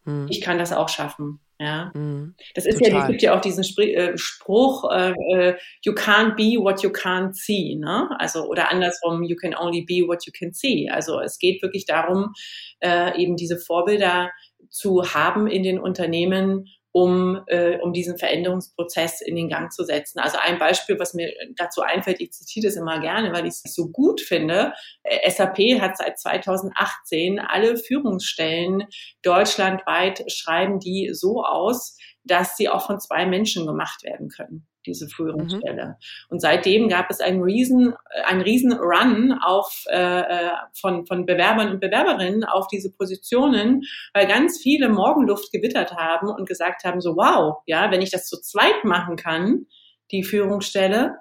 hm. 0.05 0.27
ich 0.29 0.39
kann 0.39 0.57
das 0.57 0.71
auch 0.71 0.87
schaffen. 0.87 1.41
Ja, 1.59 1.91
hm. 1.93 2.35
das 2.55 2.65
ist 2.65 2.79
Total. 2.79 2.93
ja, 2.93 3.01
es 3.01 3.07
gibt 3.07 3.21
ja 3.21 3.37
auch 3.37 3.41
diesen 3.41 3.63
Spr 3.63 3.81
äh, 3.81 4.17
Spruch, 4.17 4.89
äh, 4.89 5.11
äh, 5.11 5.57
you 5.83 5.93
can't 5.93 6.35
be 6.35 6.61
what 6.61 6.81
you 6.81 6.89
can't 6.89 7.33
see, 7.33 7.75
ne? 7.75 8.09
Also 8.19 8.45
oder 8.45 8.71
andersrum, 8.71 9.23
you 9.23 9.35
can 9.35 9.53
only 9.53 9.81
be 9.81 10.07
what 10.07 10.25
you 10.25 10.31
can 10.37 10.53
see. 10.53 10.89
Also 10.89 11.19
es 11.19 11.37
geht 11.39 11.61
wirklich 11.61 11.85
darum, 11.85 12.33
äh, 12.79 13.21
eben 13.21 13.35
diese 13.35 13.57
Vorbilder 13.57 14.31
zu 14.69 15.13
haben 15.13 15.47
in 15.47 15.63
den 15.63 15.79
Unternehmen 15.79 16.65
um, 16.93 17.41
äh, 17.47 17.79
um 17.79 17.91
diesen 17.91 18.17
Veränderungsprozess 18.17 19.19
in 19.21 19.35
den 19.35 19.49
Gang 19.49 19.73
zu 19.73 19.83
setzen. 19.83 20.19
Also 20.19 20.37
ein 20.39 20.59
Beispiel, 20.59 20.97
was 20.99 21.13
mir 21.13 21.33
dazu 21.55 21.81
einfällt, 21.81 22.21
ich 22.21 22.31
zitiere 22.31 22.67
das 22.67 22.75
immer 22.75 22.99
gerne, 22.99 23.33
weil 23.33 23.45
ich 23.45 23.55
es 23.65 23.73
so 23.73 23.89
gut 23.89 24.21
finde. 24.21 24.73
Äh, 25.03 25.29
SAP 25.29 25.81
hat 25.81 25.97
seit 25.97 26.19
2018 26.19 27.39
alle 27.39 27.77
Führungsstellen 27.77 28.83
deutschlandweit 29.23 30.23
schreiben 30.31 30.79
die 30.79 31.09
so 31.13 31.43
aus, 31.43 31.97
dass 32.23 32.55
sie 32.55 32.69
auch 32.69 32.85
von 32.85 32.99
zwei 32.99 33.25
Menschen 33.25 33.65
gemacht 33.65 34.03
werden 34.03 34.29
können 34.29 34.67
diese 34.85 35.07
Führungsstelle. 35.07 35.85
Mhm. 35.85 35.95
Und 36.29 36.39
seitdem 36.41 36.89
gab 36.89 37.09
es 37.09 37.19
einen 37.19 37.41
riesen, 37.41 37.93
einen 38.25 38.41
riesen 38.41 38.73
Run 38.73 39.33
auf, 39.43 39.85
äh, 39.89 40.21
äh, 40.21 40.51
von, 40.79 41.05
von 41.05 41.25
Bewerbern 41.25 41.71
und 41.71 41.79
Bewerberinnen 41.79 42.43
auf 42.43 42.67
diese 42.67 42.91
Positionen, 42.91 43.83
weil 44.13 44.27
ganz 44.27 44.59
viele 44.61 44.89
Morgenluft 44.89 45.51
gewittert 45.51 45.95
haben 45.95 46.27
und 46.27 46.47
gesagt 46.47 46.83
haben, 46.83 47.01
so 47.01 47.15
wow, 47.15 47.57
ja, 47.65 47.91
wenn 47.91 48.01
ich 48.01 48.11
das 48.11 48.27
zu 48.27 48.39
zweit 48.41 48.83
machen 48.83 49.15
kann, 49.15 49.65
die 50.11 50.23
Führungsstelle, 50.23 51.17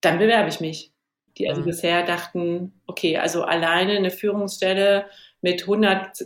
dann 0.00 0.18
bewerbe 0.18 0.48
ich 0.48 0.60
mich. 0.60 0.92
Die 1.38 1.48
also 1.48 1.60
mhm. 1.60 1.66
bisher 1.66 2.02
dachten, 2.04 2.80
okay, 2.86 3.18
also 3.18 3.42
alleine 3.42 3.92
eine 3.92 4.10
Führungsstelle 4.10 5.06
mit 5.42 5.62
100 5.62 6.24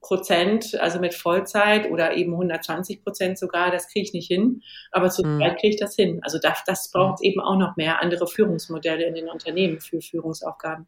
Prozent, 0.00 0.78
also 0.80 1.00
mit 1.00 1.14
Vollzeit 1.14 1.90
oder 1.90 2.14
eben 2.14 2.32
120 2.32 3.02
Prozent 3.02 3.38
sogar, 3.38 3.70
das 3.70 3.88
kriege 3.88 4.04
ich 4.04 4.12
nicht 4.12 4.28
hin. 4.28 4.62
Aber 4.92 5.10
zu 5.10 5.22
mhm. 5.22 5.38
zweit 5.38 5.58
kriege 5.58 5.74
ich 5.74 5.80
das 5.80 5.94
hin. 5.94 6.20
Also 6.22 6.38
das, 6.38 6.62
das 6.66 6.90
braucht 6.90 7.20
mhm. 7.20 7.30
eben 7.30 7.40
auch 7.40 7.56
noch 7.56 7.76
mehr 7.76 8.02
andere 8.02 8.26
Führungsmodelle 8.26 9.04
in 9.04 9.14
den 9.14 9.28
Unternehmen 9.28 9.80
für 9.80 10.00
Führungsaufgaben. 10.00 10.86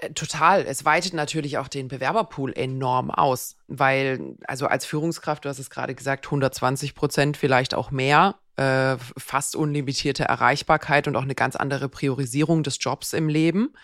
Äh, 0.00 0.12
total. 0.14 0.64
Es 0.66 0.84
weitet 0.84 1.14
natürlich 1.14 1.58
auch 1.58 1.68
den 1.68 1.88
Bewerberpool 1.88 2.52
enorm 2.54 3.10
aus, 3.10 3.56
weil, 3.68 4.36
also 4.46 4.66
als 4.66 4.84
Führungskraft, 4.84 5.44
du 5.44 5.48
hast 5.48 5.58
es 5.58 5.70
gerade 5.70 5.94
gesagt, 5.94 6.26
120 6.26 6.94
Prozent, 6.94 7.36
vielleicht 7.36 7.74
auch 7.74 7.90
mehr, 7.90 8.36
äh, 8.56 8.96
fast 9.16 9.56
unlimitierte 9.56 10.24
Erreichbarkeit 10.24 11.08
und 11.08 11.16
auch 11.16 11.22
eine 11.22 11.34
ganz 11.34 11.56
andere 11.56 11.88
Priorisierung 11.88 12.62
des 12.62 12.78
Jobs 12.80 13.12
im 13.12 13.28
Leben. 13.28 13.74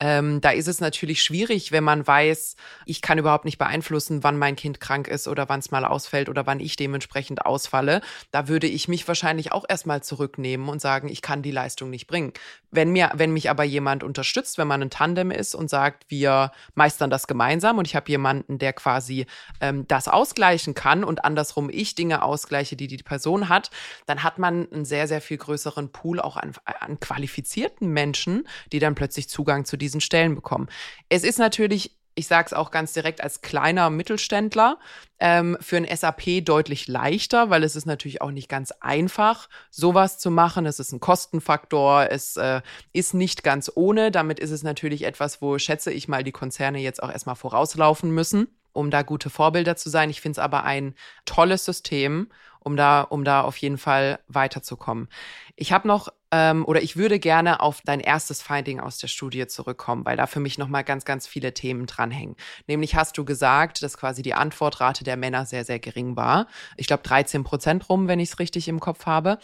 Ähm, 0.00 0.40
da 0.40 0.50
ist 0.50 0.68
es 0.68 0.80
natürlich 0.80 1.22
schwierig, 1.22 1.72
wenn 1.72 1.82
man 1.82 2.06
weiß, 2.06 2.54
ich 2.86 3.02
kann 3.02 3.18
überhaupt 3.18 3.44
nicht 3.44 3.58
beeinflussen, 3.58 4.22
wann 4.22 4.38
mein 4.38 4.54
Kind 4.54 4.78
krank 4.78 5.08
ist 5.08 5.26
oder 5.26 5.48
wann 5.48 5.58
es 5.58 5.72
mal 5.72 5.84
ausfällt 5.84 6.28
oder 6.28 6.46
wann 6.46 6.60
ich 6.60 6.76
dementsprechend 6.76 7.44
ausfalle. 7.44 8.00
Da 8.30 8.46
würde 8.46 8.68
ich 8.68 8.86
mich 8.86 9.08
wahrscheinlich 9.08 9.50
auch 9.50 9.64
erstmal 9.68 10.02
zurücknehmen 10.02 10.68
und 10.68 10.80
sagen, 10.80 11.08
ich 11.08 11.20
kann 11.20 11.42
die 11.42 11.50
Leistung 11.50 11.90
nicht 11.90 12.06
bringen. 12.06 12.32
Wenn 12.70 12.90
mir, 12.90 13.10
wenn 13.14 13.32
mich 13.32 13.50
aber 13.50 13.64
jemand 13.64 14.04
unterstützt, 14.04 14.56
wenn 14.56 14.68
man 14.68 14.82
ein 14.82 14.90
Tandem 14.90 15.32
ist 15.32 15.56
und 15.56 15.68
sagt, 15.68 16.04
wir 16.08 16.52
meistern 16.74 17.10
das 17.10 17.26
gemeinsam 17.26 17.78
und 17.78 17.86
ich 17.86 17.96
habe 17.96 18.08
jemanden, 18.08 18.58
der 18.58 18.74
quasi 18.74 19.26
ähm, 19.60 19.86
das 19.88 20.06
ausgleichen 20.06 20.74
kann 20.74 21.02
und 21.02 21.24
andersrum 21.24 21.70
ich 21.70 21.96
Dinge 21.96 22.22
ausgleiche, 22.22 22.76
die 22.76 22.86
die 22.86 22.98
Person 22.98 23.48
hat, 23.48 23.70
dann 24.06 24.22
hat 24.22 24.38
man 24.38 24.70
einen 24.70 24.84
sehr, 24.84 25.08
sehr 25.08 25.20
viel 25.20 25.38
größeren 25.38 25.90
Pool 25.90 26.20
auch 26.20 26.36
an, 26.36 26.52
an 26.64 27.00
qualifizierten 27.00 27.88
Menschen, 27.88 28.46
die 28.70 28.78
dann 28.78 28.94
plötzlich 28.94 29.28
Zugang 29.28 29.64
zu 29.64 29.76
diesen 29.76 29.87
diesen 29.88 30.00
Stellen 30.00 30.34
bekommen. 30.34 30.68
Es 31.08 31.24
ist 31.24 31.38
natürlich 31.38 31.98
ich 32.18 32.26
sage 32.26 32.46
es 32.46 32.52
auch 32.52 32.72
ganz 32.72 32.92
direkt 32.92 33.22
als 33.22 33.42
kleiner 33.42 33.90
Mittelständler, 33.90 34.80
ähm, 35.20 35.56
für 35.60 35.76
ein 35.76 35.86
SAP 35.86 36.44
deutlich 36.44 36.88
leichter, 36.88 37.48
weil 37.48 37.62
es 37.62 37.76
ist 37.76 37.86
natürlich 37.86 38.20
auch 38.20 38.32
nicht 38.32 38.48
ganz 38.48 38.72
einfach, 38.80 39.48
sowas 39.70 40.18
zu 40.18 40.32
machen. 40.32 40.66
Es 40.66 40.80
ist 40.80 40.90
ein 40.90 40.98
Kostenfaktor, 40.98 42.10
es 42.10 42.36
äh, 42.36 42.60
ist 42.92 43.14
nicht 43.14 43.44
ganz 43.44 43.70
ohne. 43.72 44.10
Damit 44.10 44.40
ist 44.40 44.50
es 44.50 44.64
natürlich 44.64 45.04
etwas, 45.04 45.40
wo, 45.40 45.58
schätze 45.58 45.92
ich 45.92 46.08
mal, 46.08 46.24
die 46.24 46.32
Konzerne 46.32 46.80
jetzt 46.80 47.02
auch 47.04 47.12
erstmal 47.12 47.36
vorauslaufen 47.36 48.10
müssen, 48.10 48.48
um 48.72 48.90
da 48.90 49.02
gute 49.02 49.30
Vorbilder 49.30 49.76
zu 49.76 49.88
sein. 49.88 50.10
Ich 50.10 50.20
finde 50.20 50.40
es 50.40 50.44
aber 50.44 50.64
ein 50.64 50.96
tolles 51.24 51.64
System, 51.64 52.30
um 52.60 52.76
da, 52.76 53.02
um 53.02 53.24
da 53.24 53.42
auf 53.42 53.56
jeden 53.56 53.78
Fall 53.78 54.18
weiterzukommen. 54.28 55.08
Ich 55.56 55.72
habe 55.72 55.88
noch 55.88 56.08
ähm, 56.30 56.64
oder 56.66 56.82
ich 56.82 56.96
würde 56.96 57.18
gerne 57.18 57.60
auf 57.60 57.80
dein 57.84 58.00
erstes 58.00 58.42
Finding 58.42 58.80
aus 58.80 58.98
der 58.98 59.08
Studie 59.08 59.46
zurückkommen, 59.46 60.04
weil 60.04 60.16
da 60.16 60.26
für 60.26 60.40
mich 60.40 60.58
nochmal 60.58 60.84
ganz, 60.84 61.04
ganz 61.04 61.26
viele 61.26 61.54
Themen 61.54 61.86
dranhängen. 61.86 62.36
Nämlich 62.66 62.94
hast 62.94 63.16
du 63.16 63.24
gesagt, 63.24 63.82
dass 63.82 63.96
quasi 63.96 64.22
die 64.22 64.34
Antwortrate 64.34 65.04
der 65.04 65.16
Männer 65.16 65.46
sehr, 65.46 65.64
sehr 65.64 65.78
gering 65.78 66.16
war. 66.16 66.46
Ich 66.76 66.86
glaube 66.86 67.02
13 67.02 67.44
Prozent 67.44 67.88
rum, 67.88 68.08
wenn 68.08 68.20
ich 68.20 68.30
es 68.30 68.38
richtig 68.38 68.68
im 68.68 68.80
Kopf 68.80 69.06
habe. 69.06 69.38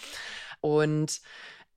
Und 0.61 1.20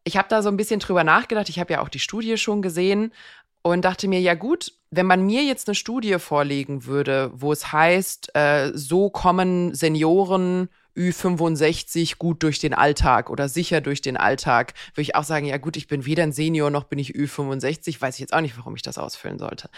ich 0.04 0.18
habe 0.18 0.28
da 0.30 0.42
so 0.42 0.50
ein 0.50 0.58
bisschen 0.58 0.80
drüber 0.80 1.04
nachgedacht. 1.04 1.50
Ich 1.50 1.60
habe 1.60 1.74
ja 1.74 1.82
auch 1.82 1.90
die 1.90 2.00
Studie 2.00 2.38
schon 2.38 2.62
gesehen 2.62 3.14
und 3.62 3.84
dachte 3.84 4.08
mir, 4.08 4.22
ja 4.22 4.34
gut, 4.34 4.74
wenn 4.92 5.06
man 5.06 5.26
mir 5.26 5.44
jetzt 5.44 5.68
eine 5.68 5.76
Studie 5.76 6.20
vorlegen 6.20 6.86
würde, 6.86 7.32
wo 7.34 7.52
es 7.52 7.72
heißt, 7.72 8.36
äh, 8.36 8.72
so 8.74 9.10
kommen 9.10 9.74
Senioren 9.74 10.70
Ü65 10.98 12.18
gut 12.18 12.44
durch 12.44 12.60
den 12.60 12.74
Alltag 12.74 13.30
oder 13.30 13.48
sicher 13.48 13.82
durch 13.82 14.02
den 14.02 14.18
Alltag, 14.18 14.74
würde 14.94 15.04
ich 15.04 15.16
auch 15.16 15.24
sagen, 15.24 15.46
ja 15.46 15.58
gut, 15.58 15.78
ich 15.78 15.88
bin 15.88 16.06
weder 16.06 16.24
ein 16.24 16.32
Senior 16.32 16.70
noch 16.70 16.86
bin 16.86 17.00
ich 17.00 17.16
Ü65, 17.16 18.02
weiß 18.02 18.16
ich 18.16 18.20
jetzt 18.20 18.34
auch 18.34 18.42
nicht, 18.42 18.58
warum 18.58 18.76
ich 18.76 18.82
das 18.82 18.98
ausfüllen 18.98 19.40
sollte. 19.40 19.70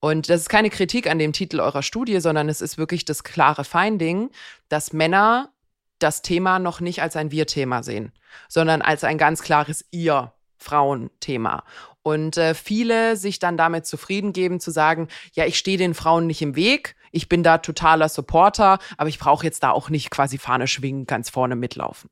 Und 0.00 0.28
das 0.28 0.42
ist 0.42 0.48
keine 0.48 0.70
Kritik 0.70 1.08
an 1.08 1.18
dem 1.18 1.32
Titel 1.32 1.60
eurer 1.60 1.82
Studie, 1.82 2.20
sondern 2.20 2.48
es 2.48 2.60
ist 2.60 2.78
wirklich 2.78 3.04
das 3.04 3.24
klare 3.24 3.64
Finding, 3.64 4.30
dass 4.68 4.92
Männer 4.92 5.50
das 5.98 6.22
Thema 6.22 6.58
noch 6.58 6.80
nicht 6.80 7.02
als 7.02 7.16
ein 7.16 7.30
Wir-Thema 7.30 7.82
sehen, 7.82 8.12
sondern 8.48 8.82
als 8.82 9.04
ein 9.04 9.18
ganz 9.18 9.42
klares 9.42 9.84
Ihr 9.90 10.32
Frauenthema. 10.58 11.64
Und 12.02 12.36
äh, 12.36 12.54
viele 12.54 13.16
sich 13.16 13.38
dann 13.38 13.56
damit 13.56 13.86
zufrieden 13.86 14.32
geben, 14.34 14.60
zu 14.60 14.70
sagen, 14.70 15.08
ja, 15.32 15.46
ich 15.46 15.56
stehe 15.56 15.78
den 15.78 15.94
Frauen 15.94 16.26
nicht 16.26 16.42
im 16.42 16.54
Weg, 16.56 16.96
ich 17.14 17.28
bin 17.28 17.42
da 17.42 17.58
totaler 17.58 18.08
Supporter, 18.08 18.78
aber 18.96 19.08
ich 19.08 19.18
brauche 19.18 19.44
jetzt 19.44 19.62
da 19.62 19.70
auch 19.70 19.88
nicht 19.88 20.10
quasi 20.10 20.38
Fahne 20.38 20.66
schwingen, 20.66 21.06
ganz 21.06 21.30
vorne 21.30 21.56
mitlaufen. 21.56 22.10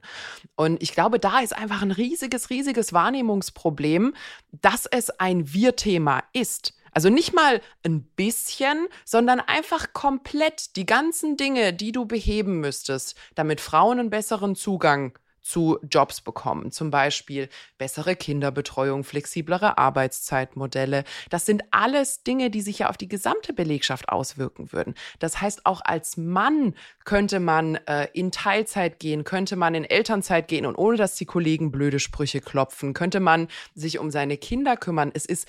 Und 0.55 0.83
ich 0.83 0.93
glaube, 0.93 1.19
da 1.19 1.41
ist 1.41 1.57
einfach 1.57 1.83
ein 1.83 1.91
riesiges, 1.91 2.51
riesiges 2.51 2.93
Wahrnehmungsproblem, 2.93 4.15
dass 4.53 4.87
es 4.87 5.11
ein 5.11 5.53
Wir-Thema 5.53 6.23
ist. 6.33 6.75
Also 6.93 7.09
nicht 7.09 7.35
mal 7.35 7.63
ein 7.85 8.03
bisschen, 8.03 8.87
sondern 9.05 9.41
einfach 9.41 9.95
komplett 9.95 10.77
die 10.77 10.85
ganzen 10.87 11.37
Dinge, 11.37 11.73
die 11.73 11.91
du 11.91 12.05
beheben 12.05 12.61
müsstest, 12.61 13.17
damit 13.35 13.61
Frauen 13.61 13.99
einen 13.99 14.11
besseren 14.11 14.55
Zugang 14.55 15.19
zu 15.43 15.79
Jobs 15.89 16.21
bekommen. 16.21 16.71
Zum 16.71 16.91
Beispiel 16.91 17.49
bessere 17.79 18.17
Kinderbetreuung, 18.17 19.05
flexiblere 19.05 19.77
Arbeitszeitmodelle. 19.79 21.05
Das 21.31 21.47
sind 21.47 21.65
alles 21.71 22.23
Dinge, 22.23 22.51
die 22.51 22.63
sich 22.63 22.81
ja 22.81 22.89
auf 22.89 22.97
die 22.97 23.09
gesamte 23.09 23.53
Belegschaft 23.53 24.09
auswirken 24.09 24.73
würden. 24.73 24.95
Das 25.19 25.41
heißt, 25.41 25.67
auch 25.67 25.81
als 25.85 26.17
Mann 26.17 26.75
könnte 27.05 27.41
man 27.41 27.75
äh, 27.87 28.09
in 28.13 28.31
Teilzeit 28.31 28.99
gehen, 28.99 29.25
könnte 29.25 29.57
man 29.57 29.75
in 29.75 29.85
Elternzeit 29.85 30.49
gehen 30.49 30.67
und 30.67 30.77
ohne 30.77 30.97
dass 30.97 31.17
die 31.17 31.27
Kollegen 31.27 31.73
blöde 31.73 31.99
Sprüche 31.99 32.41
klopfen, 32.41 32.95
könnte 32.95 33.21
man 33.21 33.49
sich 33.75 33.99
um 33.99 34.11
seine 34.11 34.37
Kinder 34.37 34.77
kümmern. 34.77 35.11
Es 35.13 35.25
ist 35.25 35.49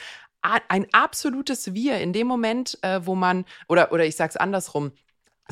ein 0.67 0.87
absolutes 0.91 1.73
Wir 1.73 1.99
in 1.99 2.11
dem 2.11 2.27
Moment, 2.27 2.77
äh, 2.81 3.05
wo 3.05 3.15
man, 3.15 3.45
oder, 3.69 3.91
oder 3.93 4.05
ich 4.05 4.17
sag's 4.17 4.35
andersrum, 4.35 4.91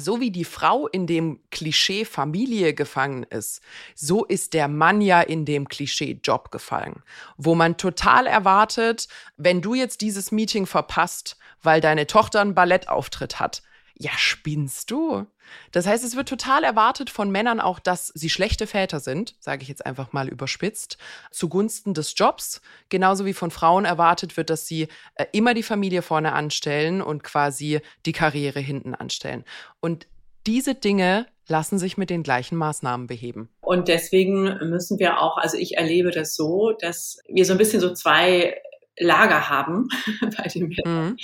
so 0.03 0.19
wie 0.19 0.31
die 0.31 0.45
Frau 0.45 0.87
in 0.87 1.07
dem 1.07 1.39
Klischee 1.51 2.05
Familie 2.05 2.73
gefangen 2.73 3.23
ist, 3.23 3.61
so 3.95 4.25
ist 4.25 4.53
der 4.53 4.67
Mann 4.67 5.01
ja 5.01 5.21
in 5.21 5.45
dem 5.45 5.67
Klischee 5.67 6.19
Job 6.23 6.51
gefangen, 6.51 7.03
wo 7.37 7.55
man 7.55 7.77
total 7.77 8.27
erwartet, 8.27 9.07
wenn 9.37 9.61
du 9.61 9.73
jetzt 9.73 10.01
dieses 10.01 10.31
Meeting 10.31 10.65
verpasst, 10.65 11.37
weil 11.61 11.81
deine 11.81 12.07
Tochter 12.07 12.41
einen 12.41 12.55
Ballettauftritt 12.55 13.39
hat, 13.39 13.61
ja, 14.01 14.11
spinnst 14.17 14.89
du? 14.89 15.27
Das 15.71 15.85
heißt, 15.85 16.03
es 16.03 16.15
wird 16.15 16.27
total 16.27 16.63
erwartet 16.63 17.09
von 17.09 17.29
Männern 17.29 17.59
auch, 17.59 17.79
dass 17.79 18.07
sie 18.07 18.29
schlechte 18.29 18.65
Väter 18.65 18.99
sind, 18.99 19.35
sage 19.39 19.61
ich 19.61 19.67
jetzt 19.67 19.85
einfach 19.85 20.11
mal 20.11 20.27
überspitzt, 20.27 20.97
zugunsten 21.29 21.93
des 21.93 22.13
Jobs, 22.17 22.61
genauso 22.89 23.25
wie 23.25 23.33
von 23.33 23.51
Frauen 23.51 23.85
erwartet 23.85 24.37
wird, 24.37 24.49
dass 24.49 24.65
sie 24.65 24.87
äh, 25.15 25.25
immer 25.33 25.53
die 25.53 25.63
Familie 25.63 26.01
vorne 26.01 26.33
anstellen 26.33 27.01
und 27.01 27.23
quasi 27.23 27.81
die 28.05 28.11
Karriere 28.11 28.59
hinten 28.59 28.95
anstellen. 28.95 29.43
Und 29.81 30.07
diese 30.47 30.73
Dinge 30.73 31.27
lassen 31.47 31.77
sich 31.77 31.97
mit 31.97 32.09
den 32.09 32.23
gleichen 32.23 32.55
Maßnahmen 32.55 33.05
beheben. 33.05 33.49
Und 33.61 33.87
deswegen 33.87 34.57
müssen 34.69 34.97
wir 34.97 35.19
auch, 35.19 35.37
also 35.37 35.57
ich 35.57 35.77
erlebe 35.77 36.09
das 36.09 36.35
so, 36.35 36.71
dass 36.79 37.19
wir 37.27 37.45
so 37.45 37.53
ein 37.53 37.59
bisschen 37.59 37.81
so 37.81 37.93
zwei 37.93 38.59
Lager 38.97 39.49
haben 39.49 39.89
bei 40.37 40.47
den 40.47 40.69
Männern. 40.69 41.09
Mhm 41.09 41.17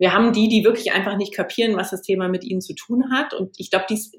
wir 0.00 0.14
haben 0.14 0.32
die, 0.32 0.48
die 0.48 0.64
wirklich 0.64 0.92
einfach 0.92 1.18
nicht 1.18 1.34
kapieren, 1.34 1.76
was 1.76 1.90
das 1.90 2.00
Thema 2.00 2.28
mit 2.28 2.42
ihnen 2.42 2.62
zu 2.62 2.74
tun 2.74 3.12
hat. 3.12 3.34
Und 3.34 3.54
ich 3.58 3.70
glaube, 3.70 3.84
die 3.90 3.94
ist 3.94 4.16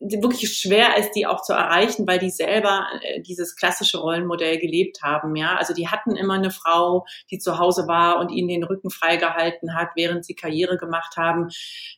wirklich 0.00 0.50
schwer 0.50 0.96
ist, 0.96 1.12
die 1.12 1.26
auch 1.26 1.42
zu 1.42 1.52
erreichen, 1.52 2.08
weil 2.08 2.18
die 2.18 2.30
selber 2.30 2.86
äh, 3.02 3.20
dieses 3.20 3.54
klassische 3.54 3.98
Rollenmodell 3.98 4.58
gelebt 4.58 5.02
haben. 5.02 5.36
Ja, 5.36 5.56
also 5.56 5.74
die 5.74 5.88
hatten 5.88 6.16
immer 6.16 6.34
eine 6.34 6.50
Frau, 6.50 7.04
die 7.30 7.38
zu 7.38 7.58
Hause 7.58 7.86
war 7.86 8.18
und 8.18 8.30
ihnen 8.30 8.48
den 8.48 8.64
Rücken 8.64 8.88
freigehalten 8.88 9.74
hat, 9.74 9.90
während 9.94 10.24
sie 10.24 10.34
Karriere 10.34 10.78
gemacht 10.78 11.18
haben. 11.18 11.48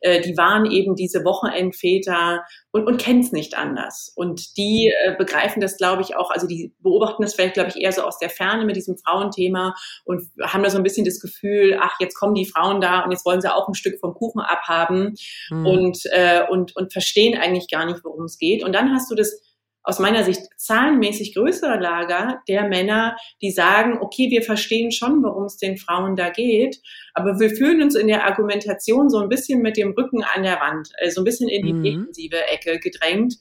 Äh, 0.01 0.21
die 0.21 0.37
waren 0.37 0.69
eben 0.69 0.97
diese 0.97 1.25
Wochenendväter 1.25 2.45
und, 2.73 2.89
und 2.89 3.01
kennen 3.01 3.21
es 3.21 3.31
nicht 3.31 3.57
anders. 3.57 4.13
Und 4.17 4.57
die 4.57 4.93
äh, 5.05 5.15
begreifen 5.17 5.61
das, 5.61 5.77
glaube 5.77 6.03
ich, 6.03 6.17
auch, 6.17 6.33
also 6.33 6.49
die 6.49 6.75
beobachten 6.81 7.23
das 7.23 7.35
vielleicht, 7.35 7.55
glaube 7.55 7.71
ich, 7.71 7.77
eher 7.77 7.93
so 7.93 8.03
aus 8.03 8.19
der 8.19 8.31
Ferne 8.31 8.65
mit 8.65 8.75
diesem 8.75 8.97
Frauenthema 8.99 9.77
und 10.05 10.25
haben 10.43 10.65
da 10.65 10.71
so 10.71 10.79
ein 10.79 10.83
bisschen 10.83 11.05
das 11.05 11.21
Gefühl, 11.21 11.79
ach, 11.81 11.95
jetzt 12.01 12.17
kommen 12.17 12.35
die 12.35 12.47
Frauen 12.47 12.81
da 12.81 13.05
und 13.05 13.12
jetzt 13.13 13.25
wollen 13.25 13.41
sie 13.41 13.55
auch 13.55 13.69
ein 13.69 13.75
Stück 13.75 14.01
vom 14.01 14.15
Kuchen 14.15 14.41
abhaben 14.41 15.15
mhm. 15.51 15.67
und, 15.67 15.99
äh, 16.07 16.43
und, 16.51 16.75
und 16.77 16.93
verstehen 16.93 17.39
eigentlich 17.39 17.69
gar 17.71 17.87
nicht, 17.87 18.01
worum 18.03 18.25
es 18.25 18.39
geht. 18.39 18.65
Und 18.65 18.75
dann 18.75 18.93
hast 18.93 19.11
du 19.11 19.15
das 19.15 19.41
aus 19.85 19.99
meiner 19.99 20.23
Sicht 20.25 20.43
zahlenmäßig 20.57 21.35
größere 21.35 21.79
Lager 21.79 22.41
der 22.49 22.69
Männer, 22.69 23.17
die 23.41 23.51
sagen, 23.51 23.99
okay, 24.01 24.31
wir 24.31 24.43
verstehen 24.43 24.93
schon, 24.93 25.23
worum 25.23 25.45
es 25.45 25.57
den 25.57 25.77
Frauen 25.77 26.15
da 26.15 26.31
geht, 26.31 26.81
aber 27.15 27.41
wir 27.41 27.51
fühlen 27.51 27.83
uns 27.83 27.95
in 27.95 28.07
der 28.07 28.25
Argumentation 28.25 29.11
so 29.11 29.19
ein 29.19 29.29
bisschen 29.29 29.61
mit 29.61 29.77
dem 29.77 29.93
Rücken 29.93 30.23
an 30.23 30.45
der 30.45 30.61
Wand, 30.61 30.91
also 31.01 31.21
ein 31.21 31.25
bisschen 31.25 31.49
in 31.49 31.67
die 31.67 31.73
mhm. 31.73 31.83
defensive 31.83 32.47
Ecke 32.49 32.79
gedrängt 32.79 33.35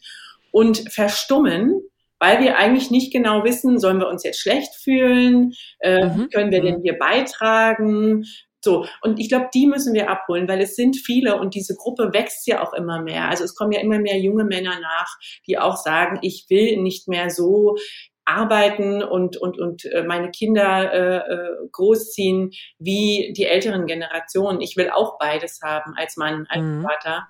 und 0.51 0.91
verstummen, 0.91 1.81
weil 2.19 2.39
wir 2.41 2.57
eigentlich 2.57 2.91
nicht 2.91 3.13
genau 3.13 3.43
wissen, 3.43 3.79
sollen 3.79 3.99
wir 3.99 4.07
uns 4.07 4.23
jetzt 4.23 4.41
schlecht 4.41 4.75
fühlen, 4.75 5.53
äh, 5.79 6.05
mhm. 6.05 6.29
können 6.29 6.51
wir 6.51 6.61
denn 6.61 6.79
mhm. 6.79 6.83
hier 6.83 6.97
beitragen, 6.97 8.25
so, 8.63 8.85
und 9.01 9.19
ich 9.19 9.29
glaube, 9.29 9.49
die 9.53 9.65
müssen 9.65 9.93
wir 9.93 10.09
abholen, 10.09 10.47
weil 10.47 10.61
es 10.61 10.75
sind 10.75 10.95
viele 10.95 11.39
und 11.39 11.55
diese 11.55 11.75
Gruppe 11.75 12.13
wächst 12.13 12.45
ja 12.47 12.63
auch 12.63 12.73
immer 12.73 13.01
mehr. 13.01 13.27
Also 13.27 13.43
es 13.43 13.55
kommen 13.55 13.71
ja 13.71 13.81
immer 13.81 13.99
mehr 13.99 14.19
junge 14.19 14.43
Männer 14.43 14.79
nach, 14.79 15.17
die 15.47 15.57
auch 15.57 15.77
sagen, 15.77 16.19
ich 16.21 16.45
will 16.49 16.77
nicht 16.81 17.07
mehr 17.07 17.31
so 17.31 17.75
arbeiten 18.25 19.03
und, 19.03 19.35
und, 19.37 19.59
und 19.59 19.85
äh, 19.85 20.03
meine 20.03 20.29
Kinder 20.29 20.93
äh, 20.93 21.33
äh, 21.33 21.67
großziehen 21.71 22.51
wie 22.77 23.33
die 23.35 23.45
älteren 23.45 23.87
Generationen. 23.87 24.61
Ich 24.61 24.77
will 24.77 24.91
auch 24.91 25.17
beides 25.17 25.59
haben 25.63 25.93
als 25.97 26.17
Mann, 26.17 26.45
als 26.49 26.61
mhm. 26.61 26.83
Vater. 26.83 27.27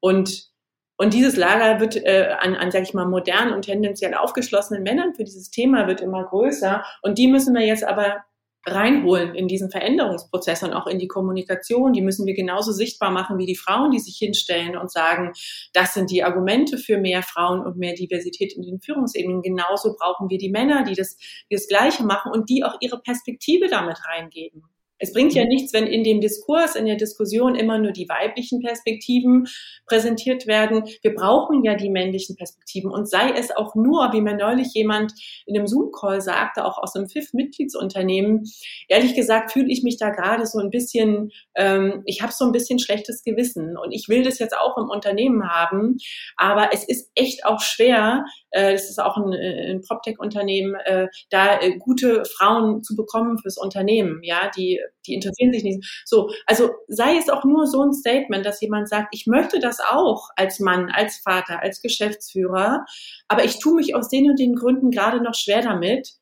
Und 0.00 0.52
und 0.96 1.12
dieses 1.12 1.34
Lager 1.34 1.80
wird 1.80 1.96
äh, 1.96 2.36
an, 2.38 2.54
an, 2.54 2.70
sag 2.70 2.82
ich 2.82 2.94
mal, 2.94 3.04
modernen 3.04 3.52
und 3.52 3.62
tendenziell 3.62 4.14
aufgeschlossenen 4.14 4.84
Männern 4.84 5.12
für 5.14 5.24
dieses 5.24 5.50
Thema 5.50 5.88
wird 5.88 6.00
immer 6.00 6.24
größer. 6.24 6.84
Und 7.02 7.18
die 7.18 7.26
müssen 7.26 7.52
wir 7.52 7.66
jetzt 7.66 7.82
aber 7.82 8.22
reinholen 8.66 9.34
in 9.34 9.48
diesen 9.48 9.70
Veränderungsprozess 9.70 10.62
und 10.62 10.72
auch 10.72 10.86
in 10.86 10.98
die 10.98 11.08
Kommunikation. 11.08 11.92
Die 11.92 12.02
müssen 12.02 12.26
wir 12.26 12.34
genauso 12.34 12.72
sichtbar 12.72 13.10
machen 13.10 13.38
wie 13.38 13.46
die 13.46 13.56
Frauen, 13.56 13.90
die 13.90 13.98
sich 13.98 14.16
hinstellen 14.16 14.76
und 14.76 14.90
sagen, 14.90 15.32
das 15.72 15.94
sind 15.94 16.10
die 16.10 16.24
Argumente 16.24 16.78
für 16.78 16.98
mehr 16.98 17.22
Frauen 17.22 17.60
und 17.64 17.76
mehr 17.76 17.94
Diversität 17.94 18.54
in 18.54 18.62
den 18.62 18.80
Führungsebenen. 18.80 19.42
Genauso 19.42 19.94
brauchen 19.98 20.30
wir 20.30 20.38
die 20.38 20.50
Männer, 20.50 20.84
die 20.84 20.94
das, 20.94 21.16
die 21.50 21.54
das 21.54 21.68
Gleiche 21.68 22.04
machen 22.04 22.32
und 22.32 22.48
die 22.48 22.64
auch 22.64 22.76
ihre 22.80 23.00
Perspektive 23.00 23.68
damit 23.68 23.98
reingeben. 24.06 24.62
Es 25.04 25.12
bringt 25.12 25.34
ja 25.34 25.42
mhm. 25.42 25.48
nichts, 25.48 25.74
wenn 25.74 25.86
in 25.86 26.02
dem 26.02 26.22
Diskurs, 26.22 26.76
in 26.76 26.86
der 26.86 26.96
Diskussion 26.96 27.54
immer 27.54 27.78
nur 27.78 27.92
die 27.92 28.08
weiblichen 28.08 28.60
Perspektiven 28.60 29.46
präsentiert 29.86 30.46
werden. 30.46 30.84
Wir 31.02 31.14
brauchen 31.14 31.62
ja 31.62 31.74
die 31.74 31.90
männlichen 31.90 32.36
Perspektiven 32.36 32.90
und 32.90 33.08
sei 33.08 33.32
es 33.32 33.54
auch 33.54 33.74
nur, 33.74 34.14
wie 34.14 34.22
mir 34.22 34.34
neulich 34.34 34.72
jemand 34.72 35.12
in 35.44 35.56
einem 35.56 35.66
Zoom-Call 35.66 36.22
sagte, 36.22 36.64
auch 36.64 36.78
aus 36.78 36.96
einem 36.96 37.06
FIF-Mitgliedsunternehmen. 37.08 38.44
Ehrlich 38.88 39.14
gesagt 39.14 39.52
fühle 39.52 39.70
ich 39.70 39.82
mich 39.82 39.98
da 39.98 40.08
gerade 40.08 40.46
so 40.46 40.58
ein 40.58 40.70
bisschen, 40.70 41.30
ähm, 41.54 42.02
ich 42.06 42.22
habe 42.22 42.32
so 42.32 42.46
ein 42.46 42.52
bisschen 42.52 42.78
schlechtes 42.78 43.22
Gewissen 43.24 43.76
und 43.76 43.92
ich 43.92 44.08
will 44.08 44.22
das 44.22 44.38
jetzt 44.38 44.56
auch 44.56 44.78
im 44.78 44.88
Unternehmen 44.88 45.46
haben, 45.50 45.98
aber 46.36 46.70
es 46.72 46.88
ist 46.88 47.10
echt 47.14 47.44
auch 47.44 47.60
schwer, 47.60 48.24
äh, 48.52 48.72
das 48.72 48.88
ist 48.88 49.00
auch 49.00 49.18
ein, 49.18 49.34
äh, 49.34 49.70
ein 49.70 49.82
PropTech-Unternehmen, 49.82 50.76
äh, 50.86 51.08
da 51.28 51.60
äh, 51.60 51.76
gute 51.76 52.24
Frauen 52.24 52.82
zu 52.82 52.96
bekommen 52.96 53.38
fürs 53.38 53.58
Unternehmen, 53.58 54.20
ja, 54.22 54.50
die, 54.56 54.80
die 55.06 55.14
interessieren 55.14 55.52
sich 55.52 55.64
nicht. 55.64 56.02
So, 56.04 56.30
also 56.46 56.70
sei 56.88 57.16
es 57.16 57.28
auch 57.28 57.44
nur 57.44 57.66
so 57.66 57.82
ein 57.82 57.92
Statement, 57.92 58.44
dass 58.46 58.60
jemand 58.60 58.88
sagt, 58.88 59.08
ich 59.12 59.26
möchte 59.26 59.60
das 59.60 59.80
auch 59.80 60.30
als 60.36 60.60
Mann, 60.60 60.90
als 60.90 61.18
Vater, 61.18 61.60
als 61.60 61.82
Geschäftsführer, 61.82 62.84
aber 63.28 63.44
ich 63.44 63.58
tue 63.58 63.74
mich 63.74 63.94
aus 63.94 64.08
den 64.08 64.30
und 64.30 64.38
den 64.38 64.54
Gründen 64.54 64.90
gerade 64.90 65.22
noch 65.22 65.34
schwer 65.34 65.62
damit. 65.62 66.14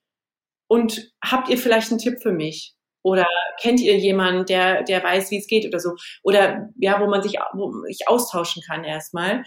Und 0.69 1.13
habt 1.23 1.49
ihr 1.51 1.59
vielleicht 1.59 1.91
einen 1.91 1.99
Tipp 1.99 2.23
für 2.23 2.33
mich? 2.33 2.75
Oder 3.03 3.27
kennt 3.61 3.81
ihr 3.81 3.99
jemanden, 3.99 4.47
der, 4.47 4.85
der 4.85 5.03
weiß, 5.03 5.31
wie 5.31 5.39
es 5.39 5.47
geht 5.47 5.67
oder 5.67 5.81
so? 5.81 5.97
Oder 6.23 6.71
ja, 6.79 7.01
wo 7.01 7.09
man 7.09 7.23
sich, 7.23 7.35
wo 7.53 7.85
ich 7.89 8.09
austauschen 8.09 8.63
kann 8.67 8.85
erstmal. 8.85 9.45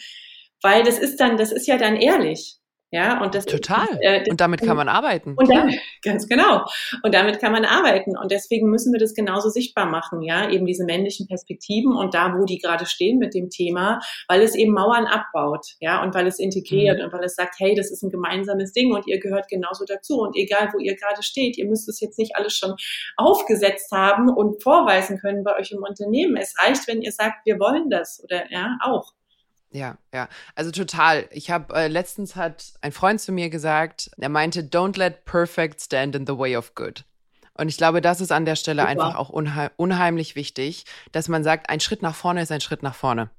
Weil 0.62 0.84
das 0.84 1.00
ist 1.00 1.20
dann, 1.20 1.38
das 1.38 1.52
ist 1.52 1.68
ja 1.68 1.78
dann 1.78 1.96
ehrlich. 1.96 2.58
Ja, 2.96 3.22
und 3.22 3.36
das 3.36 3.46
total. 3.46 3.88
Äh, 4.00 4.20
das, 4.20 4.30
und 4.30 4.40
damit 4.40 4.62
kann 4.62 4.78
man 4.78 4.88
arbeiten. 4.88 5.34
Und 5.36 5.52
dann, 5.52 5.70
ganz 6.02 6.30
genau. 6.30 6.64
Und 7.04 7.14
damit 7.14 7.42
kann 7.42 7.52
man 7.52 7.66
arbeiten. 7.66 8.18
Und 8.18 8.32
deswegen 8.32 8.70
müssen 8.70 8.94
wir 8.94 9.02
das 9.02 9.14
genauso 9.14 9.50
sichtbar 9.50 9.86
machen, 9.86 10.22
ja, 10.22 10.50
eben 10.50 10.66
diese 10.66 10.86
männlichen 10.86 11.28
Perspektiven 11.28 11.94
und 11.94 12.14
da, 12.14 12.34
wo 12.40 12.46
die 12.46 12.58
gerade 12.58 12.86
stehen 12.86 13.18
mit 13.18 13.34
dem 13.34 13.50
Thema, 13.50 14.00
weil 14.30 14.42
es 14.42 14.56
eben 14.56 14.72
Mauern 14.72 15.08
abbaut, 15.08 15.66
ja, 15.82 16.02
und 16.02 16.16
weil 16.16 16.26
es 16.26 16.40
integriert 16.40 17.00
mhm. 17.00 17.06
und 17.06 17.14
weil 17.14 17.26
es 17.26 17.36
sagt, 17.36 17.56
hey, 17.60 17.76
das 17.76 17.92
ist 17.92 18.02
ein 18.02 18.12
gemeinsames 18.12 18.72
Ding 18.72 18.94
und 18.94 19.06
ihr 19.08 19.20
gehört 19.20 19.50
genauso 19.50 19.84
dazu. 19.84 20.22
Und 20.22 20.38
egal, 20.38 20.70
wo 20.72 20.80
ihr 20.80 20.96
gerade 20.96 21.22
steht, 21.22 21.58
ihr 21.58 21.68
müsst 21.68 21.90
es 21.90 22.00
jetzt 22.00 22.18
nicht 22.18 22.38
alles 22.38 22.56
schon 22.56 22.76
aufgesetzt 23.18 23.92
haben 23.92 24.30
und 24.30 24.64
vorweisen 24.64 25.20
können 25.20 25.44
bei 25.44 25.54
euch 25.60 25.74
im 25.74 25.84
Unternehmen. 25.84 26.38
Es 26.38 26.54
reicht, 26.58 26.88
wenn 26.88 27.02
ihr 27.02 27.12
sagt, 27.12 27.46
wir 27.46 27.60
wollen 27.60 27.90
das 27.90 28.24
oder 28.24 28.50
ja, 28.50 28.78
auch. 28.82 29.12
Ja, 29.76 29.98
ja, 30.14 30.30
also 30.56 30.72
total. 30.72 31.28
Ich 31.32 31.52
habe 31.52 31.76
äh, 31.76 31.88
letztens 31.90 32.38
hat 32.38 32.72
ein 32.80 32.94
Freund 32.94 33.20
zu 33.20 33.34
mir 33.34 33.50
gesagt, 33.50 34.10
er 34.18 34.30
meinte, 34.30 34.62
don't 34.62 34.98
let 34.98 35.26
perfect 35.26 35.82
stand 35.82 36.16
in 36.16 36.26
the 36.26 36.38
way 36.38 36.56
of 36.56 36.76
good. 36.76 37.04
Und 37.58 37.68
ich 37.68 37.76
glaube, 37.76 38.00
das 38.00 38.22
ist 38.22 38.32
an 38.32 38.46
der 38.46 38.56
Stelle 38.56 38.84
Super. 38.84 38.90
einfach 38.90 39.16
auch 39.16 39.30
unheim 39.30 39.70
unheimlich 39.76 40.38
wichtig, 40.38 40.86
dass 41.12 41.28
man 41.28 41.44
sagt, 41.44 41.70
ein 41.70 41.82
Schritt 41.82 42.02
nach 42.02 42.16
vorne 42.16 42.42
ist 42.42 42.54
ein 42.54 42.62
Schritt 42.62 42.84
nach 42.84 42.96
vorne. 42.96 43.30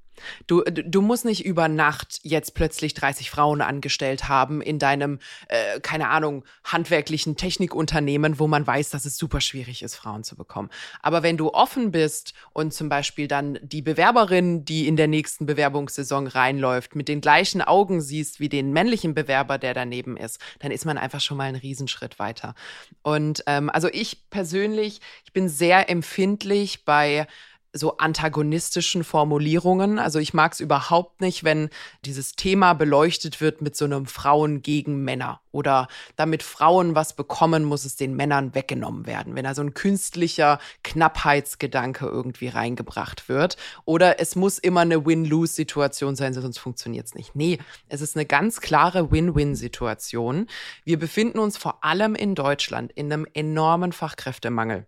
Du, 0.47 0.63
du 0.63 1.01
musst 1.01 1.25
nicht 1.25 1.45
über 1.45 1.67
Nacht 1.67 2.19
jetzt 2.23 2.53
plötzlich 2.53 2.93
30 2.93 3.29
Frauen 3.29 3.61
angestellt 3.61 4.27
haben 4.27 4.61
in 4.61 4.79
deinem, 4.79 5.19
äh, 5.47 5.79
keine 5.79 6.09
Ahnung, 6.09 6.43
handwerklichen 6.63 7.35
Technikunternehmen, 7.35 8.39
wo 8.39 8.47
man 8.47 8.65
weiß, 8.65 8.89
dass 8.89 9.05
es 9.05 9.17
super 9.17 9.41
schwierig 9.41 9.83
ist, 9.83 9.95
Frauen 9.95 10.23
zu 10.23 10.35
bekommen. 10.35 10.69
Aber 11.01 11.23
wenn 11.23 11.37
du 11.37 11.53
offen 11.53 11.91
bist 11.91 12.33
und 12.53 12.73
zum 12.73 12.89
Beispiel 12.89 13.27
dann 13.27 13.59
die 13.61 13.81
Bewerberin, 13.81 14.65
die 14.65 14.87
in 14.87 14.95
der 14.95 15.07
nächsten 15.07 15.45
Bewerbungssaison 15.45 16.27
reinläuft, 16.27 16.95
mit 16.95 17.07
den 17.07 17.21
gleichen 17.21 17.61
Augen 17.61 18.01
siehst 18.01 18.39
wie 18.39 18.49
den 18.49 18.71
männlichen 18.73 19.13
Bewerber, 19.13 19.57
der 19.57 19.73
daneben 19.73 20.17
ist, 20.17 20.39
dann 20.59 20.71
ist 20.71 20.85
man 20.85 20.97
einfach 20.97 21.21
schon 21.21 21.37
mal 21.37 21.45
einen 21.45 21.57
Riesenschritt 21.57 22.19
weiter. 22.19 22.55
Und 23.01 23.43
ähm, 23.47 23.69
also 23.69 23.89
ich 23.91 24.29
persönlich, 24.29 25.01
ich 25.25 25.33
bin 25.33 25.49
sehr 25.49 25.89
empfindlich 25.89 26.85
bei 26.85 27.27
so 27.73 27.97
antagonistischen 27.97 29.03
Formulierungen. 29.03 29.99
Also 29.99 30.19
ich 30.19 30.33
mag 30.33 30.53
es 30.53 30.59
überhaupt 30.59 31.21
nicht, 31.21 31.43
wenn 31.43 31.69
dieses 32.05 32.35
Thema 32.35 32.73
beleuchtet 32.73 33.41
wird 33.41 33.61
mit 33.61 33.75
so 33.75 33.85
einem 33.85 34.05
Frauen 34.05 34.61
gegen 34.61 35.03
Männer 35.03 35.41
oder 35.51 35.87
damit 36.15 36.43
Frauen 36.43 36.95
was 36.95 37.15
bekommen, 37.15 37.63
muss 37.63 37.85
es 37.85 37.95
den 37.95 38.15
Männern 38.15 38.53
weggenommen 38.55 39.05
werden. 39.05 39.35
Wenn 39.35 39.43
da 39.43 39.55
so 39.55 39.61
ein 39.61 39.73
künstlicher 39.73 40.59
Knappheitsgedanke 40.83 42.05
irgendwie 42.05 42.47
reingebracht 42.47 43.27
wird 43.29 43.57
oder 43.85 44.19
es 44.19 44.35
muss 44.35 44.59
immer 44.59 44.81
eine 44.81 45.05
Win-Lose-Situation 45.05 46.15
sein, 46.15 46.33
sonst 46.33 46.59
funktioniert 46.59 47.07
es 47.07 47.15
nicht. 47.15 47.35
Nee, 47.35 47.59
es 47.89 48.01
ist 48.01 48.15
eine 48.15 48.25
ganz 48.25 48.61
klare 48.61 49.11
Win-Win-Situation. 49.11 50.47
Wir 50.83 50.99
befinden 50.99 51.39
uns 51.39 51.57
vor 51.57 51.83
allem 51.83 52.15
in 52.15 52.35
Deutschland 52.35 52.91
in 52.93 53.11
einem 53.11 53.27
enormen 53.33 53.91
Fachkräftemangel. 53.91 54.85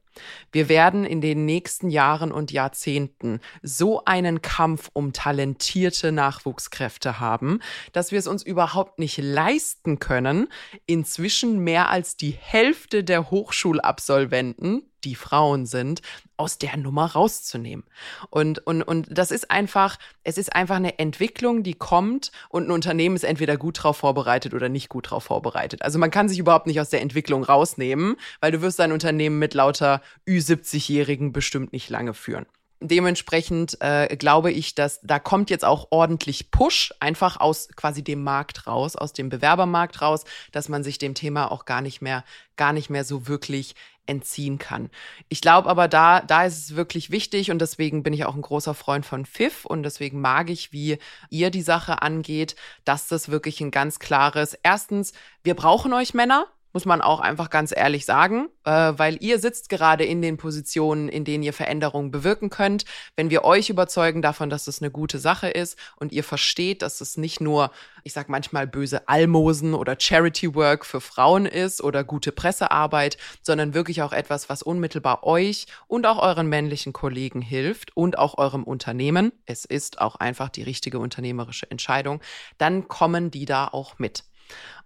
Wir 0.51 0.69
werden 0.69 1.05
in 1.05 1.21
den 1.21 1.45
nächsten 1.45 1.89
Jahren 1.89 2.31
und 2.31 2.51
Jahrzehnten 2.51 3.39
so 3.61 4.03
einen 4.05 4.41
Kampf 4.41 4.89
um 4.93 5.13
talentierte 5.13 6.11
Nachwuchskräfte 6.11 7.19
haben, 7.19 7.59
dass 7.93 8.11
wir 8.11 8.19
es 8.19 8.27
uns 8.27 8.43
überhaupt 8.43 8.99
nicht 8.99 9.17
leisten 9.17 9.99
können, 9.99 10.47
inzwischen 10.85 11.59
mehr 11.59 11.89
als 11.89 12.17
die 12.17 12.31
Hälfte 12.31 13.03
der 13.03 13.31
Hochschulabsolventen 13.31 14.83
die 15.03 15.15
Frauen 15.15 15.65
sind, 15.65 16.01
aus 16.37 16.57
der 16.57 16.77
Nummer 16.77 17.05
rauszunehmen. 17.05 17.85
Und, 18.29 18.59
und, 18.65 18.81
und 18.81 19.07
das 19.09 19.31
ist 19.31 19.51
einfach, 19.51 19.97
es 20.23 20.37
ist 20.37 20.55
einfach 20.55 20.77
eine 20.77 20.99
Entwicklung, 20.99 21.63
die 21.63 21.73
kommt 21.73 22.31
und 22.49 22.67
ein 22.67 22.71
Unternehmen 22.71 23.15
ist 23.15 23.23
entweder 23.23 23.57
gut 23.57 23.83
drauf 23.83 23.97
vorbereitet 23.97 24.53
oder 24.53 24.69
nicht 24.69 24.89
gut 24.89 25.11
drauf 25.11 25.25
vorbereitet. 25.25 25.81
Also 25.81 25.99
man 25.99 26.11
kann 26.11 26.29
sich 26.29 26.39
überhaupt 26.39 26.67
nicht 26.67 26.79
aus 26.79 26.89
der 26.89 27.01
Entwicklung 27.01 27.43
rausnehmen, 27.43 28.15
weil 28.39 28.51
du 28.51 28.61
wirst 28.61 28.79
dein 28.79 28.91
Unternehmen 28.91 29.39
mit 29.39 29.53
lauter 29.53 30.01
Ü70-Jährigen 30.27 31.33
bestimmt 31.33 31.73
nicht 31.73 31.89
lange 31.89 32.13
führen. 32.13 32.45
Dementsprechend 32.81 33.77
äh, 33.81 34.15
glaube 34.15 34.51
ich, 34.51 34.73
dass 34.73 35.01
da 35.01 35.19
kommt 35.19 35.49
jetzt 35.49 35.65
auch 35.65 35.87
ordentlich 35.89 36.49
Push, 36.49 36.93
einfach 37.01 37.39
aus 37.39 37.67
quasi 37.75 38.03
dem 38.03 38.23
Markt 38.23 38.67
raus, 38.67 38.95
aus 38.95 39.11
dem 39.11 39.27
Bewerbermarkt 39.27 40.01
raus, 40.01 40.23
dass 40.53 40.69
man 40.69 40.83
sich 40.83 40.97
dem 40.97 41.13
Thema 41.13 41.51
auch 41.51 41.65
gar 41.65 41.81
nicht 41.81 42.01
mehr, 42.01 42.23
gar 42.55 42.71
nicht 42.71 42.89
mehr 42.89 43.03
so 43.03 43.27
wirklich 43.27 43.75
entziehen 44.09 44.57
kann. 44.57 44.89
Ich 45.29 45.41
glaube 45.41 45.69
aber, 45.69 45.87
da, 45.87 46.21
da 46.21 46.45
ist 46.45 46.57
es 46.57 46.75
wirklich 46.75 47.11
wichtig 47.11 47.51
und 47.51 47.59
deswegen 47.59 48.01
bin 48.01 48.13
ich 48.13 48.25
auch 48.25 48.35
ein 48.35 48.41
großer 48.41 48.73
Freund 48.73 49.05
von 49.05 49.25
Pfiff 49.25 49.65
und 49.65 49.83
deswegen 49.83 50.19
mag 50.19 50.49
ich, 50.49 50.73
wie 50.73 50.97
ihr 51.29 51.51
die 51.51 51.61
Sache 51.61 52.01
angeht, 52.01 52.55
dass 52.85 53.07
das 53.07 53.29
wirklich 53.29 53.61
ein 53.61 53.71
ganz 53.71 53.99
klares, 53.99 54.57
erstens, 54.63 55.13
wir 55.43 55.53
brauchen 55.53 55.93
euch 55.93 56.13
Männer, 56.13 56.47
muss 56.73 56.85
man 56.85 57.01
auch 57.01 57.19
einfach 57.19 57.49
ganz 57.49 57.73
ehrlich 57.75 58.05
sagen, 58.05 58.49
äh, 58.63 58.93
weil 58.95 59.17
ihr 59.21 59.39
sitzt 59.39 59.69
gerade 59.69 60.03
in 60.03 60.21
den 60.21 60.37
Positionen, 60.37 61.09
in 61.09 61.25
denen 61.25 61.43
ihr 61.43 61.53
Veränderungen 61.53 62.11
bewirken 62.11 62.49
könnt. 62.49 62.85
Wenn 63.15 63.29
wir 63.29 63.43
euch 63.43 63.69
überzeugen 63.69 64.21
davon, 64.21 64.49
dass 64.49 64.67
es 64.67 64.81
eine 64.81 64.91
gute 64.91 65.19
Sache 65.19 65.49
ist 65.49 65.77
und 65.95 66.11
ihr 66.11 66.23
versteht, 66.23 66.81
dass 66.81 67.01
es 67.01 67.17
nicht 67.17 67.41
nur, 67.41 67.71
ich 68.03 68.13
sag 68.13 68.29
manchmal 68.29 68.67
böse 68.67 69.07
Almosen 69.07 69.73
oder 69.73 69.95
Charity 69.99 70.53
Work 70.55 70.85
für 70.85 71.01
Frauen 71.01 71.45
ist 71.45 71.81
oder 71.81 72.03
gute 72.03 72.31
Pressearbeit, 72.31 73.17
sondern 73.41 73.73
wirklich 73.73 74.01
auch 74.01 74.13
etwas, 74.13 74.49
was 74.49 74.61
unmittelbar 74.61 75.23
euch 75.23 75.65
und 75.87 76.05
auch 76.05 76.19
euren 76.19 76.47
männlichen 76.47 76.93
Kollegen 76.93 77.41
hilft 77.41 77.95
und 77.97 78.17
auch 78.17 78.37
eurem 78.37 78.63
Unternehmen. 78.63 79.31
Es 79.45 79.65
ist 79.65 80.01
auch 80.01 80.15
einfach 80.17 80.49
die 80.49 80.63
richtige 80.63 80.99
unternehmerische 80.99 81.69
Entscheidung. 81.69 82.21
Dann 82.57 82.87
kommen 82.87 83.31
die 83.31 83.45
da 83.45 83.67
auch 83.67 83.97
mit. 83.97 84.23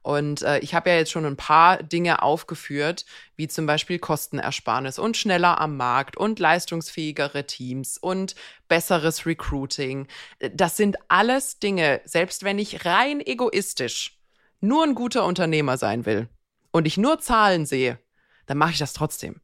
Und 0.01 0.41
äh, 0.41 0.59
ich 0.59 0.73
habe 0.73 0.89
ja 0.89 0.97
jetzt 0.97 1.11
schon 1.11 1.25
ein 1.25 1.37
paar 1.37 1.81
Dinge 1.81 2.21
aufgeführt, 2.21 3.05
wie 3.37 3.47
zum 3.47 3.65
Beispiel 3.65 3.99
Kostenersparnis 3.99 4.99
und 4.99 5.15
schneller 5.15 5.61
am 5.61 5.77
Markt 5.77 6.17
und 6.17 6.39
leistungsfähigere 6.39 7.45
Teams 7.47 7.97
und 7.97 8.35
besseres 8.67 9.25
Recruiting. 9.25 10.07
Das 10.53 10.75
sind 10.75 10.97
alles 11.07 11.59
Dinge, 11.59 12.01
selbst 12.03 12.43
wenn 12.43 12.59
ich 12.59 12.85
rein 12.85 13.21
egoistisch 13.25 14.19
nur 14.59 14.83
ein 14.83 14.95
guter 14.95 15.25
Unternehmer 15.25 15.77
sein 15.77 16.05
will 16.05 16.27
und 16.71 16.85
ich 16.85 16.97
nur 16.97 17.19
Zahlen 17.19 17.65
sehe, 17.65 17.99
dann 18.45 18.57
mache 18.57 18.71
ich 18.71 18.79
das 18.79 18.93
trotzdem. 18.93 19.41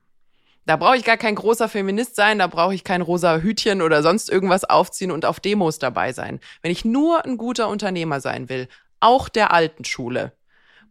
Da 0.66 0.76
brauche 0.76 0.98
ich 0.98 1.04
gar 1.04 1.18
kein 1.18 1.36
großer 1.36 1.68
Feminist 1.68 2.16
sein, 2.16 2.40
da 2.40 2.48
brauche 2.48 2.76
ich 2.76 2.84
kein 2.84 3.02
rosa 3.02 3.38
Hütchen 3.38 3.82
oder 3.82 4.04
sonst 4.04 4.30
irgendwas 4.30 4.66
aufziehen 4.66 5.10
und 5.10 5.26
auf 5.26 5.40
Demos 5.40 5.80
dabei 5.80 6.14
sein. 6.14 6.40
Wenn 6.62 6.72
ich 6.72 6.86
nur 6.86 7.26
ein 7.26 7.38
guter 7.38 7.70
Unternehmer 7.70 8.22
sein 8.22 8.50
will, 8.50 8.68
auch 9.00 9.30
der 9.30 9.54
alten 9.54 9.86
Schule, 9.86 10.34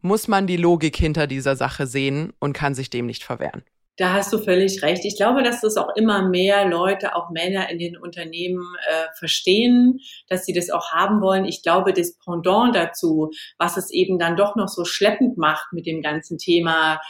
muss 0.01 0.29
man 0.29 0.47
die 0.47 0.57
Logik 0.57 0.97
hinter 0.97 1.27
dieser 1.27 1.57
Sache 1.57 1.87
sehen 1.87 2.33
und 2.38 2.53
kann 2.53 2.75
sich 2.75 2.90
dem 2.90 3.07
nicht 3.07 3.25
verwehren. 3.25 3.64
Da 3.99 4.12
hast 4.12 4.33
du 4.33 4.38
völlig 4.38 4.81
recht. 4.83 5.05
Ich 5.05 5.16
glaube, 5.16 5.42
dass 5.42 5.61
das 5.61 5.77
auch 5.77 5.97
immer 5.97 6.29
mehr 6.29 6.68
Leute, 6.68 7.16
auch 7.16 7.31
Männer 7.31 7.68
in 7.68 7.81
den 7.81 7.97
Unternehmen 7.97 8.64
äh, 8.88 9.07
verstehen, 9.18 9.99
dass 10.29 10.47
sie 10.47 10.53
das 10.53 10.71
auch 10.71 10.92
haben 10.92 11.21
wollen. 11.21 11.44
Ich 11.44 11.64
glaube, 11.64 11.92
das 11.92 12.16
Pendant 12.16 12.77
dazu, 12.77 13.33
was 13.59 13.77
es 13.77 13.90
eben 13.90 14.21
dann 14.21 14.37
doch 14.37 14.55
noch 14.55 14.68
so 14.68 14.85
schleppend 14.85 15.37
macht 15.37 15.73
mit 15.73 15.85
dem 15.85 16.01
ganzen 16.01 16.38
Thema 16.38 17.01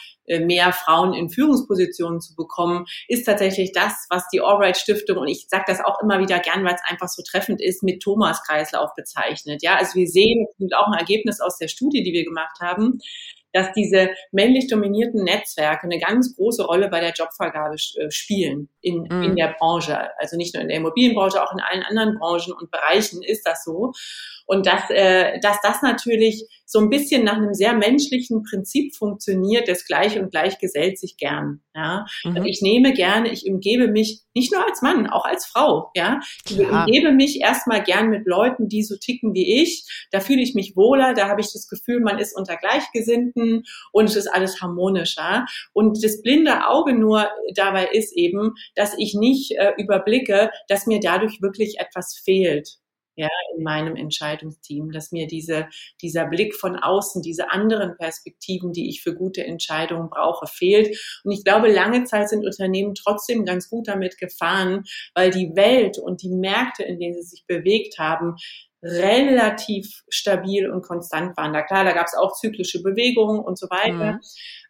mehr 0.41 0.73
Frauen 0.73 1.15
in 1.15 1.31
Führungspositionen 1.31 2.21
zu 2.21 2.35
bekommen, 2.35 2.87
ist 3.09 3.25
tatsächlich 3.25 3.73
das, 3.73 4.07
was 4.11 4.25
die 4.33 4.41
Albright 4.41 4.77
Stiftung, 4.77 5.19
und 5.19 5.29
ich 5.29 5.47
sage 5.49 5.65
das 5.67 5.85
auch 5.85 6.01
immer 6.03 6.19
wieder 6.21 6.39
gern, 6.39 6.65
weil 6.65 6.75
es 6.75 6.83
einfach 6.89 7.09
so 7.09 7.23
treffend 7.23 7.61
ist, 7.61 7.83
mit 7.83 8.03
Thomas 8.03 8.43
Kreislauf 8.45 8.95
bezeichnet. 8.95 9.63
Ja, 9.63 9.77
also 9.77 9.95
wir 9.95 10.07
sehen, 10.07 10.47
das 10.59 10.67
ist 10.67 10.77
auch 10.77 10.87
ein 10.87 10.99
Ergebnis 10.99 11.41
aus 11.41 11.59
der 11.59 11.69
Studie, 11.69 12.03
die 12.03 12.13
wir 12.13 12.25
gemacht 12.25 12.59
haben, 12.61 12.99
dass 13.53 13.73
diese 13.73 14.11
männlich 14.31 14.69
dominierten 14.69 15.25
Netzwerke 15.25 15.85
eine 15.85 15.99
ganz 15.99 16.37
große 16.37 16.65
Rolle 16.65 16.89
bei 16.89 17.01
der 17.01 17.13
Jobvergabe 17.13 17.75
äh, 17.75 18.11
spielen 18.11 18.69
in, 18.81 19.03
mm. 19.03 19.23
in 19.23 19.37
der 19.37 19.55
Branche. 19.59 20.11
Also 20.19 20.37
nicht 20.37 20.55
nur 20.55 20.63
in 20.63 20.69
der 20.69 20.79
Immobilienbranche, 20.79 21.43
auch 21.43 21.53
in 21.53 21.61
allen 21.61 21.83
anderen 21.83 22.19
Branchen 22.19 22.53
und 22.53 22.71
Bereichen 22.71 23.23
ist 23.23 23.47
das 23.47 23.65
so. 23.65 23.93
Und 24.47 24.67
dass, 24.67 24.91
äh, 24.91 25.41
dass 25.41 25.61
das 25.63 25.83
natürlich 25.83 26.47
so 26.71 26.81
ein 26.81 26.91
bisschen 26.91 27.25
nach 27.25 27.39
einem 27.39 27.55
sehr 27.55 27.73
menschlichen 27.73 28.43
Prinzip 28.43 28.95
funktioniert, 28.95 29.69
das 29.69 29.87
Gleich 29.87 30.19
und 30.19 30.31
Gleich 30.31 30.59
gesellt 30.59 30.99
sich 30.99 31.17
gern. 31.17 31.63
Ja? 31.75 32.05
Mhm. 32.25 32.37
Also 32.37 32.47
ich 32.47 32.61
nehme 32.61 32.93
gerne, 32.93 33.33
ich 33.33 33.49
umgebe 33.49 33.89
mich 33.89 34.21
nicht 34.35 34.53
nur 34.53 34.63
als 34.67 34.83
Mann, 34.83 35.07
auch 35.07 35.25
als 35.25 35.47
Frau. 35.47 35.91
Ja? 35.97 36.21
Ich 36.47 36.59
Klar. 36.59 36.85
umgebe 36.85 37.11
mich 37.13 37.41
erstmal 37.41 37.83
gern 37.83 38.11
mit 38.11 38.27
Leuten, 38.27 38.69
die 38.69 38.83
so 38.83 38.97
ticken 38.97 39.33
wie 39.33 39.63
ich. 39.63 39.87
Da 40.11 40.21
fühle 40.21 40.43
ich 40.43 40.55
mich 40.55 40.77
wohler, 40.77 41.15
da 41.15 41.29
habe 41.31 41.41
ich 41.41 41.51
das 41.51 41.69
Gefühl, 41.69 42.01
man 42.01 42.19
ist 42.19 42.37
unter 42.37 42.57
Gleichgesinnten 42.57 43.65
und 43.93 44.05
es 44.05 44.17
ist 44.17 44.29
alles 44.29 44.61
harmonischer. 44.61 45.47
Und 45.73 46.05
das 46.05 46.21
blinde 46.21 46.69
Auge 46.69 46.93
nur 46.93 47.31
dabei 47.55 47.87
ist 47.87 48.15
eben, 48.15 48.57
dass 48.75 48.95
ich 48.99 49.15
nicht 49.15 49.53
äh, 49.53 49.73
überblicke, 49.79 50.51
dass 50.69 50.87
mir 50.87 51.01
dadurch 51.01 51.41
wirklich 51.41 51.79
etwas 51.79 52.15
fehlt 52.15 52.79
ja, 53.19 53.29
in 53.57 53.65
meinem 53.65 53.97
Entscheidungsteam, 53.97 54.93
dass 54.93 55.11
mir 55.11 55.27
diese, 55.27 55.69
dieser 56.01 56.27
Blick 56.27 56.55
von 56.55 56.77
außen, 56.77 57.21
diese 57.21 57.51
anderen 57.51 57.97
Perspektiven, 57.97 58.73
die 58.73 58.89
ich 58.89 59.03
für 59.03 59.15
gute 59.15 59.45
Entscheidungen 59.45 60.09
brauche, 60.09 60.47
fehlt. 60.47 60.97
Und 61.25 61.33
ich 61.33 61.45
glaube, 61.45 61.69
lange 61.69 62.05
Zeit 62.05 62.29
sind 62.29 62.45
Unternehmen 62.45 62.95
trotzdem 62.95 63.45
ganz 63.45 63.69
gut 63.69 63.89
damit 63.89 64.19
gefahren, 64.19 64.85
weil 65.15 65.31
die 65.31 65.57
Welt 65.57 65.99
und 65.99 66.23
die 66.23 66.31
Märkte, 66.31 66.85
in 66.85 67.01
denen 67.01 67.15
sie 67.15 67.23
sich 67.29 67.45
bewegt 67.47 67.99
haben, 67.99 68.37
relativ 68.83 70.03
stabil 70.09 70.71
und 70.71 70.83
konstant 70.83 71.37
waren. 71.37 71.53
Da 71.53 71.63
klar, 71.63 71.85
da 71.85 71.93
gab 71.93 72.07
es 72.07 72.15
auch 72.15 72.33
zyklische 72.35 72.83
Bewegungen 72.83 73.41
und 73.41 73.59
so 73.59 73.67
weiter. 73.71 74.13
Mhm. 74.13 74.21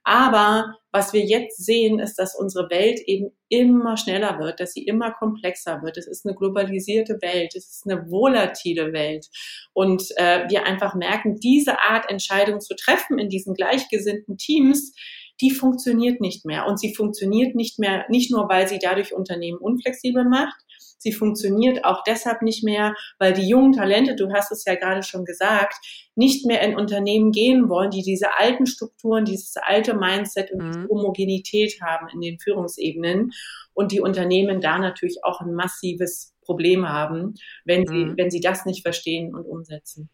Aber 0.05 0.75
was 0.91 1.13
wir 1.13 1.21
jetzt 1.21 1.63
sehen, 1.63 1.99
ist, 1.99 2.15
dass 2.15 2.35
unsere 2.35 2.71
Welt 2.71 2.99
eben 3.05 3.31
immer 3.51 3.99
schneller 3.99 4.39
wird, 4.39 4.59
dass 4.59 4.73
sie 4.73 4.85
immer 4.85 5.13
komplexer 5.13 5.83
wird. 5.83 5.99
Es 5.99 6.07
ist 6.07 6.25
eine 6.25 6.35
globalisierte 6.35 7.19
Welt, 7.21 7.55
es 7.55 7.69
ist 7.69 7.83
eine 7.87 8.11
volatile 8.11 8.95
Welt. 8.95 9.27
Und 9.75 10.05
äh, 10.17 10.49
wir 10.49 10.65
einfach 10.65 10.95
merken, 10.95 11.37
diese 11.37 11.79
Art 11.81 12.11
Entscheidung 12.11 12.61
zu 12.61 12.75
treffen 12.75 13.19
in 13.19 13.29
diesen 13.29 13.53
gleichgesinnten 13.53 14.39
Teams, 14.39 14.95
die 15.43 15.51
funktioniert 15.51 16.21
nicht 16.21 16.47
mehr. 16.47 16.67
Und 16.67 16.81
sie 16.81 16.95
funktioniert 16.95 17.55
nicht 17.55 17.79
mehr, 17.79 18.07
nicht 18.09 18.31
nur, 18.31 18.49
weil 18.49 18.67
sie 18.67 18.79
dadurch 18.81 19.15
Unternehmen 19.15 19.59
unflexibel 19.59 20.25
macht, 20.25 20.57
Sie 20.99 21.13
funktioniert 21.13 21.85
auch 21.85 22.03
deshalb 22.05 22.43
nicht 22.43 22.65
mehr, 22.65 22.95
weil 23.19 23.33
die 23.33 23.49
jungen 23.49 23.73
Talente, 23.73 24.17
du 24.17 24.31
hast 24.33 24.53
es 24.53 24.65
ja 24.65 24.75
gerade 24.75 25.03
schon 25.03 25.25
gesagt, 25.25 25.77
nicht 26.15 26.45
mehr 26.45 26.61
in 26.63 26.77
Unternehmen 26.77 27.31
gehen 27.31 27.69
wollen, 27.69 27.91
die 27.91 28.03
diese 28.03 28.39
alten 28.39 28.67
Strukturen, 28.67 29.25
dieses 29.25 29.55
alte 29.57 29.95
Mindset 29.95 30.51
und 30.51 30.67
diese 30.67 30.81
mhm. 30.81 30.89
Homogenität 30.89 31.81
haben 31.81 32.09
in 32.13 32.21
den 32.21 32.39
Führungsebenen 32.39 33.31
und 33.75 33.93
die 33.93 34.01
Unternehmen 34.01 34.61
da 34.61 34.79
natürlich 34.79 35.19
auch 35.23 35.41
ein 35.41 35.55
massives 35.55 36.35
Problem 36.43 36.89
haben, 36.89 37.35
wenn 37.65 37.87
sie, 37.87 38.07
mhm. 38.07 38.17
wenn 38.17 38.31
sie 38.31 38.41
das 38.41 38.67
nicht 38.67 38.83
verstehen 38.83 39.35
und 39.35 39.45
umsetzen. 39.45 40.11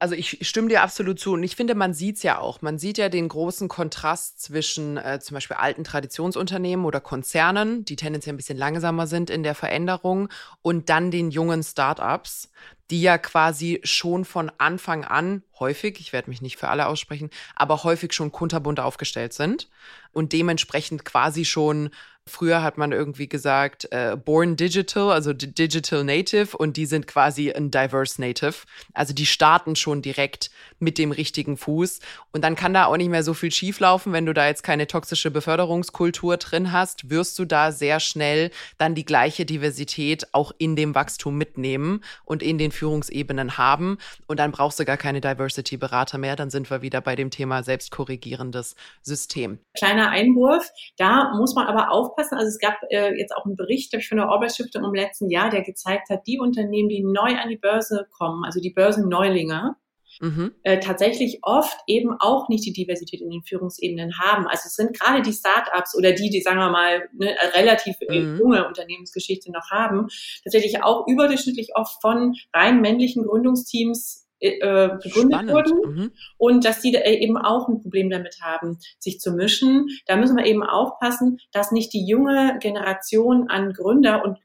Also 0.00 0.14
ich 0.14 0.46
stimme 0.46 0.68
dir 0.68 0.82
absolut 0.82 1.18
zu. 1.18 1.32
Und 1.32 1.42
ich 1.42 1.56
finde, 1.56 1.74
man 1.74 1.92
sieht 1.92 2.16
es 2.16 2.22
ja 2.22 2.38
auch. 2.38 2.62
Man 2.62 2.78
sieht 2.78 2.98
ja 2.98 3.08
den 3.08 3.28
großen 3.28 3.68
Kontrast 3.68 4.40
zwischen 4.40 4.96
äh, 4.96 5.18
zum 5.20 5.34
Beispiel 5.34 5.56
alten 5.56 5.82
Traditionsunternehmen 5.82 6.86
oder 6.86 7.00
Konzernen, 7.00 7.84
die 7.84 7.96
tendenziell 7.96 8.34
ein 8.34 8.36
bisschen 8.36 8.58
langsamer 8.58 9.08
sind 9.08 9.28
in 9.28 9.42
der 9.42 9.56
Veränderung, 9.56 10.28
und 10.62 10.88
dann 10.88 11.10
den 11.10 11.32
jungen 11.32 11.64
Startups, 11.64 12.50
die 12.90 13.02
ja 13.02 13.18
quasi 13.18 13.80
schon 13.82 14.24
von 14.24 14.52
Anfang 14.58 15.04
an 15.04 15.42
häufig, 15.58 15.98
ich 15.98 16.12
werde 16.12 16.30
mich 16.30 16.42
nicht 16.42 16.56
für 16.58 16.68
alle 16.68 16.86
aussprechen, 16.86 17.30
aber 17.56 17.82
häufig 17.82 18.12
schon 18.12 18.30
kunterbunt 18.32 18.80
aufgestellt 18.80 19.32
sind 19.32 19.68
und 20.12 20.32
dementsprechend 20.32 21.04
quasi 21.04 21.44
schon 21.44 21.90
Früher 22.28 22.62
hat 22.62 22.78
man 22.78 22.92
irgendwie 22.92 23.28
gesagt, 23.28 23.88
äh, 23.90 24.16
born 24.16 24.56
digital, 24.56 25.10
also 25.10 25.32
digital 25.32 26.04
native, 26.04 26.56
und 26.56 26.76
die 26.76 26.86
sind 26.86 27.06
quasi 27.06 27.50
ein 27.50 27.70
diverse 27.70 28.20
native. 28.20 28.66
Also 28.94 29.14
die 29.14 29.26
starten 29.26 29.76
schon 29.76 30.02
direkt 30.02 30.50
mit 30.78 30.98
dem 30.98 31.10
richtigen 31.10 31.56
Fuß. 31.56 32.00
Und 32.32 32.44
dann 32.44 32.54
kann 32.54 32.74
da 32.74 32.86
auch 32.86 32.96
nicht 32.96 33.08
mehr 33.08 33.22
so 33.22 33.34
viel 33.34 33.50
schieflaufen, 33.50 34.12
wenn 34.12 34.26
du 34.26 34.34
da 34.34 34.46
jetzt 34.46 34.62
keine 34.62 34.86
toxische 34.86 35.30
Beförderungskultur 35.30 36.36
drin 36.36 36.72
hast, 36.72 37.10
wirst 37.10 37.38
du 37.38 37.44
da 37.44 37.72
sehr 37.72 38.00
schnell 38.00 38.50
dann 38.76 38.94
die 38.94 39.04
gleiche 39.04 39.44
Diversität 39.44 40.28
auch 40.32 40.52
in 40.58 40.76
dem 40.76 40.94
Wachstum 40.94 41.36
mitnehmen 41.36 42.02
und 42.24 42.42
in 42.42 42.58
den 42.58 42.70
Führungsebenen 42.70 43.58
haben. 43.58 43.98
Und 44.26 44.38
dann 44.38 44.52
brauchst 44.52 44.78
du 44.78 44.84
gar 44.84 44.96
keine 44.96 45.20
Diversity-Berater 45.20 46.18
mehr. 46.18 46.36
Dann 46.36 46.50
sind 46.50 46.70
wir 46.70 46.82
wieder 46.82 47.00
bei 47.00 47.16
dem 47.16 47.30
Thema 47.30 47.62
selbstkorrigierendes 47.62 48.76
System. 49.02 49.58
Kleiner 49.76 50.10
Einwurf. 50.10 50.68
Da 50.96 51.32
muss 51.36 51.54
man 51.54 51.66
aber 51.66 51.90
aufpassen, 51.90 52.17
aufpassen. 52.18 52.36
Also 52.36 52.48
es 52.48 52.58
gab 52.58 52.78
äh, 52.90 53.14
jetzt 53.18 53.34
auch 53.36 53.44
einen 53.44 53.56
Bericht 53.56 53.94
ich, 53.94 54.08
von 54.08 54.18
der 54.18 54.28
Orbit 54.28 54.52
Stiftung 54.52 54.84
im 54.84 54.94
letzten 54.94 55.30
Jahr, 55.30 55.50
der 55.50 55.62
gezeigt 55.62 56.10
hat, 56.10 56.26
die 56.26 56.38
Unternehmen, 56.38 56.88
die 56.88 57.02
neu 57.02 57.36
an 57.36 57.48
die 57.48 57.56
Börse 57.56 58.06
kommen, 58.10 58.44
also 58.44 58.60
die 58.60 58.70
Börsenneulinge, 58.70 59.76
Mhm. 60.20 60.52
Äh, 60.64 60.80
tatsächlich 60.80 61.38
oft 61.42 61.78
eben 61.86 62.16
auch 62.18 62.48
nicht 62.48 62.64
die 62.64 62.72
Diversität 62.72 63.20
in 63.20 63.30
den 63.30 63.44
Führungsebenen 63.44 64.18
haben. 64.18 64.48
Also 64.48 64.62
es 64.66 64.74
sind 64.74 64.98
gerade 64.98 65.22
die 65.22 65.32
Startups 65.32 65.96
oder 65.96 66.10
die, 66.10 66.28
die 66.28 66.40
sagen 66.40 66.58
wir 66.58 66.70
mal 66.70 67.08
ne, 67.12 67.36
relativ 67.54 67.96
mhm. 68.00 68.36
junge 68.36 68.66
Unternehmensgeschichte 68.66 69.52
noch 69.52 69.70
haben, 69.70 70.08
tatsächlich 70.42 70.82
auch 70.82 71.06
überdurchschnittlich 71.06 71.76
oft 71.76 72.00
von 72.00 72.34
rein 72.52 72.80
männlichen 72.80 73.24
Gründungsteams 73.26 74.27
äh, 74.40 74.88
Spannend. 75.08 75.50
wurden 75.50 75.94
mhm. 75.94 76.12
und 76.36 76.64
dass 76.64 76.80
die 76.80 76.94
eben 76.94 77.36
auch 77.36 77.68
ein 77.68 77.80
Problem 77.80 78.10
damit 78.10 78.36
haben, 78.42 78.78
sich 78.98 79.20
zu 79.20 79.32
mischen. 79.32 79.88
Da 80.06 80.16
müssen 80.16 80.36
wir 80.36 80.46
eben 80.46 80.62
aufpassen, 80.62 81.38
dass 81.52 81.72
nicht 81.72 81.92
die 81.92 82.06
junge 82.06 82.58
Generation 82.60 83.48
an 83.48 83.72
Gründer 83.72 84.24
und 84.24 84.38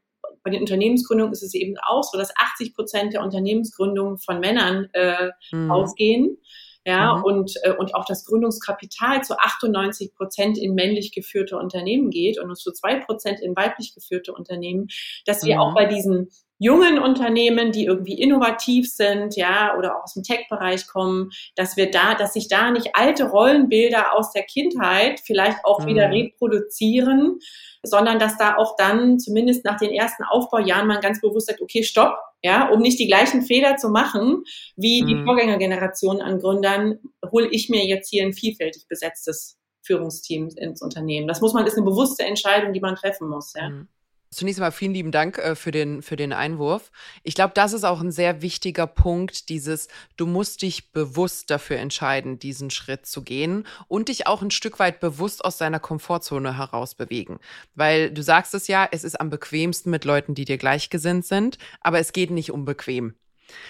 bei 0.43 0.51
den 0.51 0.61
Unternehmensgründungen 0.61 1.31
ist 1.31 1.43
es 1.43 1.53
eben 1.53 1.75
auch 1.77 2.03
so, 2.03 2.17
dass 2.17 2.35
80 2.35 2.75
Prozent 2.75 3.13
der 3.13 3.23
Unternehmensgründungen 3.23 4.17
von 4.17 4.39
Männern 4.39 4.89
äh, 4.93 5.29
mhm. 5.51 5.71
ausgehen. 5.71 6.37
Ja, 6.85 7.15
mhm. 7.15 7.23
und, 7.23 7.53
äh, 7.63 7.71
und 7.71 7.95
auch 7.95 8.03
das 8.03 8.25
Gründungskapital 8.25 9.23
zu 9.23 9.39
98 9.39 10.13
Prozent 10.15 10.57
in 10.57 10.73
männlich 10.73 11.13
geführte 11.13 11.57
Unternehmen 11.57 12.09
geht 12.09 12.37
und 12.37 12.47
nur 12.47 12.57
zu 12.57 12.73
zwei 12.73 12.95
Prozent 12.99 13.39
in 13.39 13.55
weiblich 13.55 13.95
geführte 13.95 14.33
Unternehmen, 14.33 14.87
dass 15.25 15.45
wir 15.45 15.55
mhm. 15.55 15.61
auch 15.61 15.75
bei 15.75 15.85
diesen 15.85 16.29
jungen 16.63 16.97
Unternehmen, 16.97 17.73
die 17.73 17.85
irgendwie 17.85 18.13
innovativ 18.13 18.89
sind, 18.89 19.35
ja, 19.35 19.77
oder 19.77 19.97
auch 19.97 20.03
aus 20.03 20.13
dem 20.13 20.23
Tech-Bereich 20.23 20.87
kommen, 20.87 21.29
dass 21.55 21.75
wir 21.75 21.91
da, 21.91 22.15
dass 22.15 22.33
sich 22.33 22.47
da 22.47 22.71
nicht 22.71 22.91
alte 22.93 23.25
Rollenbilder 23.25 24.13
aus 24.17 24.31
der 24.31 24.43
Kindheit 24.43 25.19
vielleicht 25.25 25.57
auch 25.65 25.81
mhm. 25.81 25.87
wieder 25.87 26.09
reproduzieren, 26.09 27.39
sondern 27.83 28.17
dass 28.17 28.37
da 28.37 28.55
auch 28.55 28.77
dann 28.77 29.19
zumindest 29.19 29.65
nach 29.65 29.77
den 29.77 29.91
ersten 29.91 30.23
Aufbaujahren 30.23 30.87
man 30.87 31.01
ganz 31.01 31.19
bewusst 31.19 31.47
sagt, 31.47 31.61
okay, 31.61 31.83
stopp, 31.83 32.17
ja, 32.41 32.69
um 32.69 32.79
nicht 32.79 32.97
die 32.97 33.07
gleichen 33.07 33.41
Fehler 33.41 33.75
zu 33.75 33.89
machen 33.89 34.43
wie 34.77 35.03
mhm. 35.03 35.07
die 35.07 35.23
Vorgängergeneration 35.23 36.21
an 36.21 36.39
Gründern, 36.39 36.99
hole 37.29 37.49
ich 37.51 37.69
mir 37.69 37.85
jetzt 37.85 38.09
hier 38.09 38.23
ein 38.23 38.33
vielfältig 38.33 38.87
besetztes 38.87 39.57
Führungsteam 39.81 40.47
ins 40.55 40.81
Unternehmen. 40.81 41.27
Das 41.27 41.41
muss 41.41 41.53
man, 41.53 41.67
ist 41.67 41.75
eine 41.75 41.85
bewusste 41.85 42.23
Entscheidung, 42.23 42.71
die 42.71 42.79
man 42.79 42.95
treffen 42.95 43.27
muss, 43.27 43.53
ja. 43.53 43.69
Mhm. 43.69 43.89
Zunächst 44.33 44.59
einmal 44.59 44.71
vielen 44.71 44.93
lieben 44.93 45.11
Dank 45.11 45.37
äh, 45.37 45.55
für, 45.55 45.71
den, 45.71 46.01
für 46.01 46.15
den 46.15 46.33
Einwurf. 46.33 46.91
Ich 47.23 47.35
glaube, 47.35 47.53
das 47.53 47.73
ist 47.73 47.83
auch 47.83 48.01
ein 48.01 48.11
sehr 48.11 48.41
wichtiger 48.41 48.87
Punkt, 48.87 49.49
dieses, 49.49 49.87
du 50.17 50.25
musst 50.25 50.61
dich 50.61 50.91
bewusst 50.91 51.49
dafür 51.49 51.77
entscheiden, 51.77 52.39
diesen 52.39 52.69
Schritt 52.69 53.05
zu 53.05 53.23
gehen 53.23 53.65
und 53.87 54.09
dich 54.09 54.27
auch 54.27 54.41
ein 54.41 54.51
Stück 54.51 54.79
weit 54.79 54.99
bewusst 54.99 55.43
aus 55.45 55.57
deiner 55.57 55.79
Komfortzone 55.79 56.57
heraus 56.57 56.95
bewegen. 56.95 57.39
Weil 57.75 58.11
du 58.11 58.21
sagst 58.23 58.53
es 58.53 58.67
ja, 58.67 58.87
es 58.91 59.03
ist 59.03 59.19
am 59.19 59.29
bequemsten 59.29 59.89
mit 59.89 60.05
Leuten, 60.05 60.35
die 60.35 60.45
dir 60.45 60.57
gleichgesinnt 60.57 61.25
sind, 61.25 61.57
aber 61.81 61.99
es 61.99 62.13
geht 62.13 62.31
nicht 62.31 62.51
um 62.51 62.65
bequem 62.65 63.15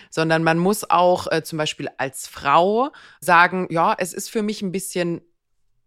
sondern 0.10 0.43
man 0.43 0.60
muss 0.60 0.89
auch 0.89 1.30
äh, 1.32 1.43
zum 1.43 1.58
Beispiel 1.58 1.89
als 1.97 2.28
Frau 2.28 2.91
sagen, 3.19 3.67
ja, 3.69 3.95
es 3.97 4.13
ist 4.13 4.30
für 4.30 4.41
mich 4.41 4.62
ein 4.62 4.71
bisschen 4.71 5.21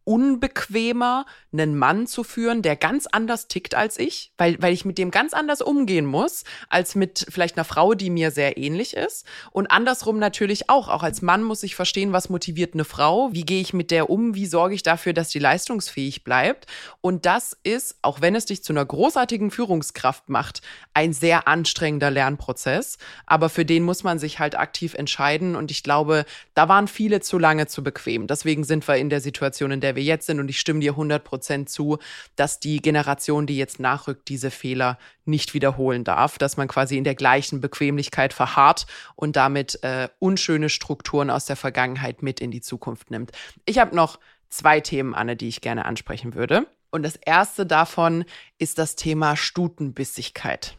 unbequemer, 0.06 1.26
einen 1.52 1.76
Mann 1.76 2.06
zu 2.06 2.22
führen, 2.22 2.62
der 2.62 2.76
ganz 2.76 3.06
anders 3.06 3.48
tickt 3.48 3.74
als 3.74 3.98
ich, 3.98 4.32
weil, 4.38 4.60
weil 4.62 4.72
ich 4.72 4.84
mit 4.84 4.98
dem 4.98 5.10
ganz 5.10 5.34
anders 5.34 5.60
umgehen 5.60 6.06
muss, 6.06 6.44
als 6.68 6.94
mit 6.94 7.26
vielleicht 7.28 7.56
einer 7.56 7.64
Frau, 7.64 7.94
die 7.94 8.10
mir 8.10 8.30
sehr 8.30 8.56
ähnlich 8.56 8.94
ist. 8.94 9.26
Und 9.50 9.66
andersrum 9.70 10.18
natürlich 10.18 10.70
auch. 10.70 10.88
Auch 10.88 11.02
als 11.02 11.22
Mann 11.22 11.42
muss 11.42 11.64
ich 11.64 11.74
verstehen, 11.74 12.12
was 12.12 12.28
motiviert 12.28 12.74
eine 12.74 12.84
Frau, 12.84 13.32
wie 13.32 13.44
gehe 13.44 13.60
ich 13.60 13.74
mit 13.74 13.90
der 13.90 14.08
um, 14.08 14.36
wie 14.36 14.46
sorge 14.46 14.76
ich 14.76 14.84
dafür, 14.84 15.12
dass 15.12 15.30
die 15.30 15.40
leistungsfähig 15.40 16.22
bleibt. 16.22 16.66
Und 17.00 17.26
das 17.26 17.56
ist, 17.64 17.96
auch 18.02 18.20
wenn 18.20 18.36
es 18.36 18.46
dich 18.46 18.62
zu 18.62 18.72
einer 18.72 18.84
großartigen 18.84 19.50
Führungskraft 19.50 20.28
macht, 20.28 20.62
ein 20.94 21.12
sehr 21.12 21.48
anstrengender 21.48 22.12
Lernprozess. 22.12 22.98
Aber 23.26 23.48
für 23.48 23.64
den 23.64 23.82
muss 23.82 24.04
man 24.04 24.20
sich 24.20 24.38
halt 24.38 24.56
aktiv 24.56 24.94
entscheiden. 24.94 25.56
Und 25.56 25.72
ich 25.72 25.82
glaube, 25.82 26.26
da 26.54 26.68
waren 26.68 26.86
viele 26.86 27.20
zu 27.20 27.38
lange 27.38 27.66
zu 27.66 27.82
bequem. 27.82 28.28
Deswegen 28.28 28.62
sind 28.62 28.86
wir 28.86 28.96
in 28.96 29.10
der 29.10 29.20
Situation, 29.20 29.72
in 29.72 29.80
der 29.80 29.95
wir 29.96 30.02
jetzt 30.02 30.26
sind. 30.26 30.38
Und 30.38 30.48
ich 30.48 30.60
stimme 30.60 30.80
dir 30.80 30.92
100 30.92 31.24
Prozent 31.24 31.68
zu, 31.68 31.98
dass 32.36 32.60
die 32.60 32.80
Generation, 32.80 33.46
die 33.46 33.56
jetzt 33.56 33.80
nachrückt, 33.80 34.28
diese 34.28 34.50
Fehler 34.50 34.98
nicht 35.24 35.54
wiederholen 35.54 36.04
darf, 36.04 36.38
dass 36.38 36.56
man 36.56 36.68
quasi 36.68 36.96
in 36.96 37.04
der 37.04 37.14
gleichen 37.14 37.60
Bequemlichkeit 37.60 38.32
verharrt 38.32 38.86
und 39.16 39.36
damit 39.36 39.82
äh, 39.82 40.08
unschöne 40.18 40.68
Strukturen 40.68 41.30
aus 41.30 41.46
der 41.46 41.56
Vergangenheit 41.56 42.22
mit 42.22 42.40
in 42.40 42.50
die 42.50 42.60
Zukunft 42.60 43.10
nimmt. 43.10 43.32
Ich 43.64 43.78
habe 43.78 43.96
noch 43.96 44.20
zwei 44.48 44.80
Themen, 44.80 45.14
Anne, 45.14 45.36
die 45.36 45.48
ich 45.48 45.60
gerne 45.60 45.84
ansprechen 45.84 46.34
würde. 46.34 46.66
Und 46.90 47.02
das 47.02 47.16
erste 47.16 47.66
davon 47.66 48.24
ist 48.58 48.78
das 48.78 48.96
Thema 48.96 49.36
Stutenbissigkeit. 49.36 50.76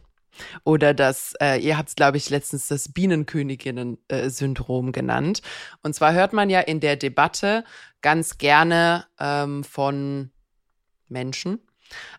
Oder 0.64 0.94
das, 0.94 1.34
äh, 1.40 1.58
ihr 1.58 1.78
habt 1.78 1.90
es, 1.90 1.96
glaube 1.96 2.16
ich, 2.16 2.30
letztens 2.30 2.68
das 2.68 2.92
Bienenköniginnen-Syndrom 2.92 4.92
genannt. 4.92 5.42
Und 5.82 5.94
zwar 5.94 6.12
hört 6.12 6.32
man 6.32 6.50
ja 6.50 6.60
in 6.60 6.80
der 6.80 6.96
Debatte 6.96 7.64
ganz 8.00 8.38
gerne 8.38 9.06
ähm, 9.18 9.64
von 9.64 10.30
Menschen, 11.08 11.60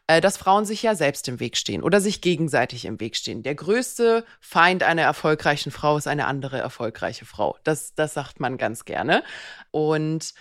äh, 0.07 0.21
dass 0.21 0.37
Frauen 0.37 0.65
sich 0.65 0.83
ja 0.83 0.95
selbst 0.95 1.27
im 1.27 1.39
Weg 1.39 1.57
stehen 1.57 1.83
oder 1.83 2.01
sich 2.01 2.21
gegenseitig 2.21 2.85
im 2.85 2.99
Weg 2.99 3.15
stehen. 3.15 3.43
Der 3.43 3.55
größte 3.55 4.25
Feind 4.39 4.83
einer 4.83 5.03
erfolgreichen 5.03 5.71
Frau 5.71 5.97
ist 5.97 6.07
eine 6.07 6.25
andere 6.25 6.57
erfolgreiche 6.57 7.25
Frau. 7.25 7.57
Das, 7.63 7.93
das 7.95 8.13
sagt 8.13 8.39
man 8.39 8.57
ganz 8.57 8.85
gerne. 8.85 9.23
Und 9.71 10.33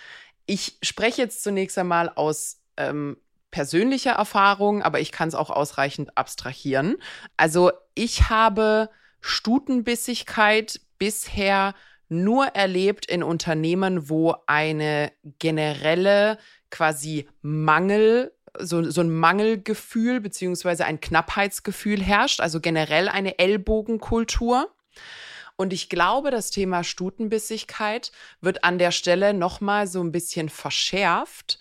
ich 0.45 0.77
spreche 0.81 1.21
jetzt 1.21 1.43
zunächst 1.43 1.77
einmal 1.77 2.09
aus 2.09 2.61
ähm, 2.77 3.17
persönlicher 3.51 4.11
Erfahrung, 4.11 4.81
aber 4.81 4.99
ich 4.99 5.11
kann 5.11 5.29
es 5.29 5.35
auch 5.35 5.49
ausreichend 5.49 6.17
abstrahieren. 6.17 6.97
Also 7.37 7.71
ich 7.95 8.29
habe 8.29 8.89
Stutenbissigkeit 9.21 10.79
bisher 10.97 11.73
nur 12.09 12.47
erlebt 12.47 13.05
in 13.05 13.23
Unternehmen, 13.23 14.09
wo 14.09 14.35
eine 14.47 15.11
generelle 15.39 16.37
quasi 16.69 17.27
Mangel 17.41 18.31
so, 18.57 18.89
so 18.89 19.01
ein 19.01 19.11
Mangelgefühl 19.11 20.21
beziehungsweise 20.21 20.85
ein 20.85 20.99
Knappheitsgefühl 20.99 22.01
herrscht, 22.01 22.41
also 22.41 22.59
generell 22.59 23.07
eine 23.07 23.37
Ellbogenkultur. 23.37 24.73
Und 25.55 25.73
ich 25.73 25.89
glaube, 25.89 26.31
das 26.31 26.51
Thema 26.51 26.83
Stutenbissigkeit 26.83 28.11
wird 28.41 28.63
an 28.63 28.79
der 28.79 28.91
Stelle 28.91 29.33
nochmal 29.33 29.87
so 29.87 30.01
ein 30.01 30.11
bisschen 30.11 30.49
verschärft 30.49 31.59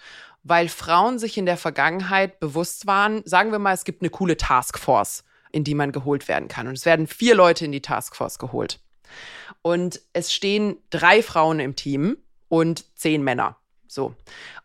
weil 0.49 0.69
Frauen 0.69 1.19
sich 1.19 1.37
in 1.37 1.47
der 1.47 1.57
Vergangenheit 1.57 2.41
bewusst 2.41 2.87
waren, 2.87 3.23
sagen 3.25 3.53
wir 3.53 3.59
mal, 3.59 3.75
es 3.75 3.85
gibt 3.85 4.03
eine 4.03 4.11
coole 4.11 4.37
Taskforce, 4.37 5.25
in 5.53 5.65
die 5.65 5.75
man 5.75 5.93
geholt 5.93 6.29
werden 6.29 6.49
kann. 6.49 6.67
Und 6.67 6.75
es 6.75 6.87
werden 6.87 7.07
vier 7.07 7.35
Leute 7.35 7.65
in 7.65 7.73
die 7.73 7.83
Taskforce 7.83 8.39
geholt. 8.39 8.81
Und 9.63 10.01
es 10.13 10.33
stehen 10.33 10.77
drei 10.91 11.23
Frauen 11.23 11.61
im 11.61 11.77
Team 11.77 12.17
und 12.49 12.85
zehn 12.99 13.23
Männer. 13.23 13.57
So. 13.87 14.15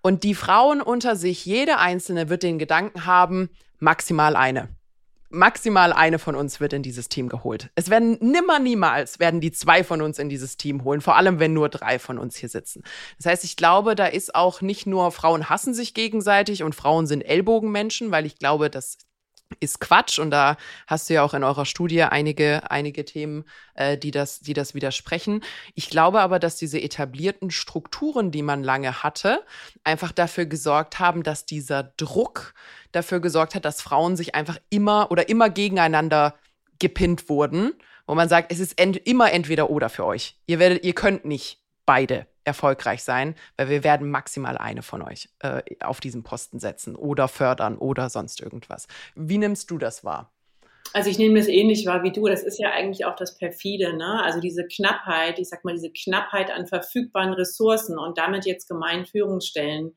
Und 0.02 0.24
die 0.24 0.36
Frauen 0.36 0.82
unter 0.82 1.16
sich, 1.16 1.46
jede 1.46 1.78
einzelne 1.78 2.30
wird 2.30 2.44
den 2.44 2.60
Gedanken 2.60 3.06
haben, 3.06 3.50
maximal 3.80 4.36
eine 4.36 4.70
maximal 5.34 5.92
eine 5.92 6.20
von 6.20 6.36
uns 6.36 6.60
wird 6.60 6.74
in 6.74 6.84
dieses 6.84 7.10
Team 7.10 7.28
geholt. 7.28 7.70
Es 7.76 7.90
werden 7.90 8.18
nimmer 8.22 8.60
niemals 8.60 9.20
werden 9.20 9.42
die 9.42 9.52
zwei 9.52 9.84
von 9.84 10.02
uns 10.02 10.20
in 10.20 10.30
dieses 10.30 10.58
Team 10.58 10.84
holen, 10.84 11.02
vor 11.02 11.16
allem 11.16 11.40
wenn 11.40 11.54
nur 11.54 11.70
drei 11.70 12.00
von 12.00 12.18
uns 12.18 12.38
hier 12.38 12.50
sitzen. 12.50 12.84
Das 13.18 13.26
heißt, 13.26 13.44
ich 13.44 13.58
glaube, 13.58 13.96
da 13.96 14.06
ist 14.06 14.36
auch 14.36 14.62
nicht 14.62 14.86
nur 14.86 15.12
Frauen 15.12 15.50
hassen 15.50 15.74
sich 15.74 15.94
gegenseitig 15.94 16.64
und 16.64 16.76
Frauen 16.76 17.08
sind 17.08 17.22
Ellbogenmenschen, 17.22 18.12
weil 18.12 18.26
ich 18.26 18.38
glaube, 18.38 18.70
das 18.70 18.98
ist 19.60 19.80
Quatsch 19.80 20.20
und 20.20 20.32
da 20.32 20.58
hast 20.88 21.10
du 21.10 21.14
ja 21.16 21.24
auch 21.24 21.34
in 21.34 21.44
eurer 21.44 21.66
Studie 21.66 22.04
einige 22.04 22.70
einige 22.72 23.06
Themen, 23.06 23.46
äh, 23.76 23.98
die 23.98 24.12
das 24.12 24.40
die 24.40 24.54
das 24.54 24.74
widersprechen. 24.74 25.44
Ich 25.76 25.90
glaube 25.90 26.22
aber, 26.22 26.40
dass 26.40 26.56
diese 26.58 26.82
etablierten 26.82 27.52
Strukturen, 27.52 28.32
die 28.32 28.42
man 28.42 28.64
lange 28.64 29.04
hatte, 29.04 29.44
einfach 29.84 30.12
dafür 30.12 30.46
gesorgt 30.46 31.00
haben, 31.00 31.24
dass 31.24 31.46
dieser 31.46 31.84
Druck 31.84 32.54
dafür 32.92 33.20
gesorgt 33.20 33.56
hat, 33.56 33.66
dass 33.66 33.82
Frauen 33.82 34.16
sich 34.16 34.36
einfach 34.36 34.58
immer 34.70 35.12
oder 35.12 35.30
immer 35.30 35.50
gegeneinander 35.50 36.36
gepinnt 36.80 37.30
wurden, 37.30 37.74
wo 38.08 38.16
man 38.16 38.30
sagt, 38.30 38.52
es 38.52 38.60
ist 38.60 38.80
ent 38.80 38.98
immer 38.98 39.32
entweder 39.32 39.70
oder 39.70 39.90
für 39.90 40.06
euch. 40.06 40.38
Ihr 40.48 40.60
werdet 40.60 40.84
ihr 40.84 40.94
könnt 40.94 41.26
nicht 41.26 41.60
beide 41.86 42.28
erfolgreich 42.44 43.04
sein, 43.04 43.36
weil 43.58 43.70
wir 43.70 43.84
werden 43.84 44.10
maximal 44.10 44.58
eine 44.58 44.82
von 44.82 45.02
euch 45.02 45.30
äh, 45.40 45.62
auf 45.82 46.00
diesen 46.00 46.24
Posten 46.24 46.60
setzen 46.60 46.96
oder 46.96 47.28
fördern 47.28 47.78
oder 47.78 48.10
sonst 48.10 48.42
irgendwas. 48.42 48.88
Wie 49.16 49.38
nimmst 49.38 49.72
du 49.72 49.78
das 49.78 50.04
wahr? 50.04 50.32
Also 50.92 51.10
ich 51.10 51.18
nehme 51.18 51.40
das 51.40 51.48
ähnlich 51.48 51.86
wahr 51.86 52.04
wie 52.04 52.12
du. 52.12 52.28
Das 52.28 52.44
ist 52.44 52.60
ja 52.60 52.72
eigentlich 52.72 53.06
auch 53.06 53.16
das 53.16 53.38
perfide, 53.38 53.96
ne? 53.96 54.22
Also 54.24 54.40
diese 54.40 54.68
Knappheit, 54.68 55.40
ich 55.40 55.50
sag 55.50 55.66
mal 55.66 55.74
diese 55.74 55.92
Knappheit 55.92 56.52
an 56.52 56.68
verfügbaren 56.68 57.34
Ressourcen 57.34 57.98
und 57.98 58.18
damit 58.18 58.46
jetzt 58.46 58.68
gemein 58.68 59.06
Führungsstellen 59.06 59.94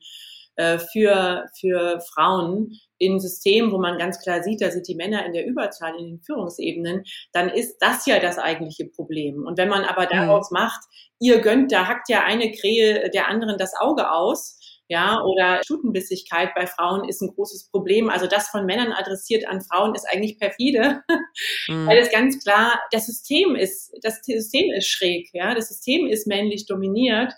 äh, 0.57 0.79
für, 0.79 1.45
für 1.59 2.01
Frauen 2.01 2.71
in 2.97 3.19
Systemen, 3.19 3.71
wo 3.71 3.77
man 3.77 3.99
ganz 3.99 4.19
klar 4.19 4.41
sieht, 4.41 4.61
da 4.61 4.71
sind 4.71 4.87
die 4.87 4.95
Männer 4.95 5.23
in 5.25 5.33
der 5.33 5.45
Überzahl 5.45 5.93
in 5.99 6.05
den 6.07 6.19
Führungsebenen, 6.19 7.03
dann 7.31 7.49
ist 7.49 7.77
das 7.79 8.07
ja 8.07 8.19
das 8.19 8.39
eigentliche 8.39 8.85
Problem. 8.85 9.45
Und 9.45 9.59
wenn 9.59 9.69
man 9.69 9.83
aber 9.83 10.07
daraus 10.07 10.49
mhm. 10.49 10.55
macht, 10.55 10.81
ihr 11.19 11.41
gönnt, 11.41 11.71
da 11.71 11.87
hackt 11.87 12.09
ja 12.09 12.23
eine 12.23 12.51
Krähe 12.51 13.09
der 13.11 13.27
anderen 13.27 13.57
das 13.59 13.73
Auge 13.79 14.11
aus, 14.11 14.55
ja, 14.89 15.21
oder 15.21 15.61
Stutenbissigkeit 15.63 16.55
bei 16.55 16.65
Frauen 16.65 17.07
ist 17.07 17.21
ein 17.21 17.33
großes 17.35 17.69
Problem. 17.69 18.09
Also 18.09 18.25
das 18.25 18.47
von 18.47 18.65
Männern 18.65 18.93
adressiert 18.93 19.45
an 19.45 19.61
Frauen 19.61 19.93
ist 19.93 20.07
eigentlich 20.09 20.39
perfide, 20.39 21.03
mhm. 21.67 21.85
weil 21.87 21.99
es 21.99 22.09
ganz 22.09 22.41
klar, 22.43 22.79
das 22.91 23.05
System 23.05 23.55
ist, 23.55 23.91
das 24.01 24.21
System 24.23 24.71
ist 24.71 24.87
schräg, 24.87 25.29
ja, 25.33 25.53
das 25.53 25.67
System 25.67 26.07
ist 26.07 26.25
männlich 26.25 26.65
dominiert 26.65 27.33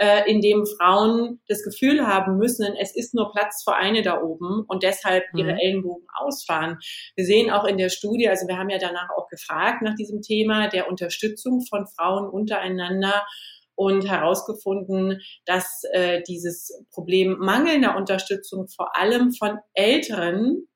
äh, 0.00 0.30
in 0.30 0.40
dem 0.40 0.64
Frauen 0.64 1.40
das 1.46 1.62
Gefühl 1.62 2.06
haben 2.06 2.38
müssen, 2.38 2.74
es 2.80 2.96
ist 2.96 3.14
nur 3.14 3.30
Platz 3.32 3.62
für 3.62 3.74
eine 3.74 4.00
da 4.00 4.22
oben 4.22 4.64
und 4.66 4.82
deshalb 4.82 5.24
ihre 5.36 5.52
mhm. 5.52 5.58
Ellenbogen 5.58 6.06
ausfahren. 6.18 6.78
Wir 7.16 7.26
sehen 7.26 7.50
auch 7.50 7.64
in 7.64 7.76
der 7.76 7.90
Studie, 7.90 8.28
also 8.28 8.48
wir 8.48 8.56
haben 8.56 8.70
ja 8.70 8.78
danach 8.78 9.10
auch 9.16 9.28
gefragt 9.28 9.82
nach 9.82 9.94
diesem 9.94 10.22
Thema 10.22 10.68
der 10.68 10.88
Unterstützung 10.88 11.60
von 11.68 11.86
Frauen 11.86 12.30
untereinander 12.30 13.26
und 13.74 14.08
herausgefunden, 14.08 15.20
dass 15.44 15.82
äh, 15.92 16.22
dieses 16.26 16.82
Problem 16.92 17.36
mangelnder 17.38 17.96
Unterstützung 17.96 18.68
vor 18.68 18.96
allem 18.96 19.32
von 19.32 19.58
älteren 19.74 20.66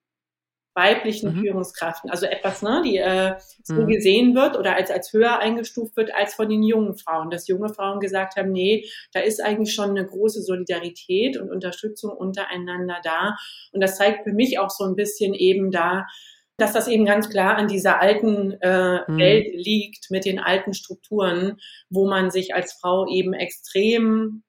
weiblichen 0.75 1.35
mhm. 1.35 1.41
Führungskräften, 1.41 2.11
also 2.11 2.27
etwas, 2.27 2.63
ne, 2.63 2.83
die 2.85 2.99
äh, 2.99 3.35
so 3.63 3.75
mhm. 3.75 3.87
gesehen 3.89 4.35
wird 4.35 4.57
oder 4.57 4.77
als, 4.77 4.91
als 4.91 5.13
höher 5.13 5.39
eingestuft 5.39 5.97
wird 5.97 6.15
als 6.15 6.35
von 6.35 6.49
den 6.49 6.63
jungen 6.63 6.97
Frauen, 6.97 7.31
dass 7.31 7.49
junge 7.49 7.73
Frauen 7.73 8.01
gesagt 8.01 8.37
haben, 8.37 8.53
nee, 8.53 8.85
da 9.13 9.21
ist 9.21 9.43
eigentlich 9.43 9.75
schon 9.75 9.91
eine 9.91 10.07
große 10.07 10.43
Solidarität 10.43 11.37
und 11.37 11.51
Unterstützung 11.51 12.11
untereinander 12.13 13.01
da. 13.03 13.37
Und 13.73 13.83
das 13.83 13.97
zeigt 13.97 14.25
für 14.25 14.33
mich 14.33 14.59
auch 14.59 14.71
so 14.71 14.85
ein 14.85 14.97
bisschen 14.97 15.35
eben 15.35 15.71
da, 15.71 16.07
dass 16.57 16.73
das 16.73 16.87
eben 16.87 17.05
ganz 17.05 17.29
klar 17.31 17.57
an 17.57 17.69
dieser 17.69 18.01
alten 18.01 18.53
äh, 18.61 19.11
mhm. 19.11 19.19
Welt 19.19 19.49
liegt 19.55 20.11
mit 20.11 20.25
den 20.25 20.39
alten 20.39 20.73
Strukturen, 20.73 21.59
wo 21.91 22.07
man 22.07 22.31
sich 22.31 22.55
als 22.55 22.75
Frau 22.75 23.09
eben 23.09 23.33
extrem 23.33 24.44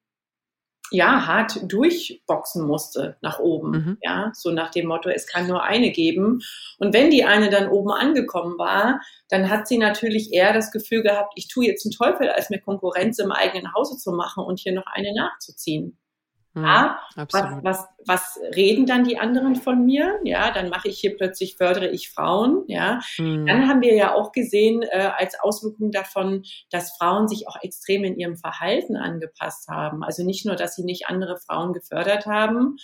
ja, 0.91 1.25
hart 1.25 1.59
durchboxen 1.63 2.65
musste 2.65 3.17
nach 3.21 3.39
oben. 3.39 3.71
Mhm. 3.71 3.97
Ja, 4.01 4.31
so 4.33 4.51
nach 4.51 4.71
dem 4.71 4.87
Motto, 4.87 5.09
es 5.09 5.27
kann 5.27 5.47
nur 5.47 5.63
eine 5.63 5.91
geben. 5.91 6.41
Und 6.77 6.93
wenn 6.93 7.09
die 7.09 7.25
eine 7.25 7.49
dann 7.49 7.69
oben 7.69 7.91
angekommen 7.91 8.57
war, 8.57 9.01
dann 9.29 9.49
hat 9.49 9.67
sie 9.67 9.77
natürlich 9.77 10.31
eher 10.31 10.53
das 10.53 10.71
Gefühl 10.71 11.01
gehabt, 11.01 11.33
ich 11.35 11.47
tue 11.47 11.65
jetzt 11.65 11.85
einen 11.85 11.91
Teufel, 11.91 12.29
als 12.29 12.49
mir 12.49 12.59
Konkurrenz 12.59 13.19
im 13.19 13.31
eigenen 13.31 13.73
Hause 13.73 13.97
zu 13.97 14.11
machen 14.11 14.43
und 14.43 14.59
hier 14.59 14.73
noch 14.73 14.85
eine 14.87 15.13
nachzuziehen. 15.13 15.97
Ja, 16.55 16.99
mhm, 17.15 17.27
was, 17.31 17.43
was, 17.63 17.87
was 18.05 18.39
reden 18.55 18.85
dann 18.85 19.03
die 19.03 19.17
anderen 19.17 19.55
von 19.55 19.85
mir? 19.85 20.19
Ja, 20.23 20.51
dann 20.51 20.69
mache 20.69 20.87
ich 20.87 20.99
hier 20.99 21.17
plötzlich, 21.17 21.57
fördere 21.57 21.89
ich 21.89 22.11
Frauen. 22.11 22.63
Ja, 22.67 23.01
mhm. 23.17 23.45
dann 23.45 23.67
haben 23.67 23.81
wir 23.81 23.93
ja 23.93 24.15
auch 24.15 24.31
gesehen 24.31 24.81
äh, 24.83 25.09
als 25.17 25.37
Auswirkung 25.39 25.91
davon, 25.91 26.43
dass 26.71 26.95
Frauen 26.97 27.27
sich 27.27 27.47
auch 27.49 27.61
extrem 27.61 28.05
in 28.05 28.17
ihrem 28.17 28.37
Verhalten 28.37 28.95
angepasst 28.95 29.67
haben. 29.67 30.01
Also 30.03 30.23
nicht 30.23 30.45
nur, 30.45 30.55
dass 30.55 30.75
sie 30.75 30.85
nicht 30.85 31.07
andere 31.07 31.37
Frauen 31.37 31.73
gefördert 31.73 32.25
haben, 32.25 32.77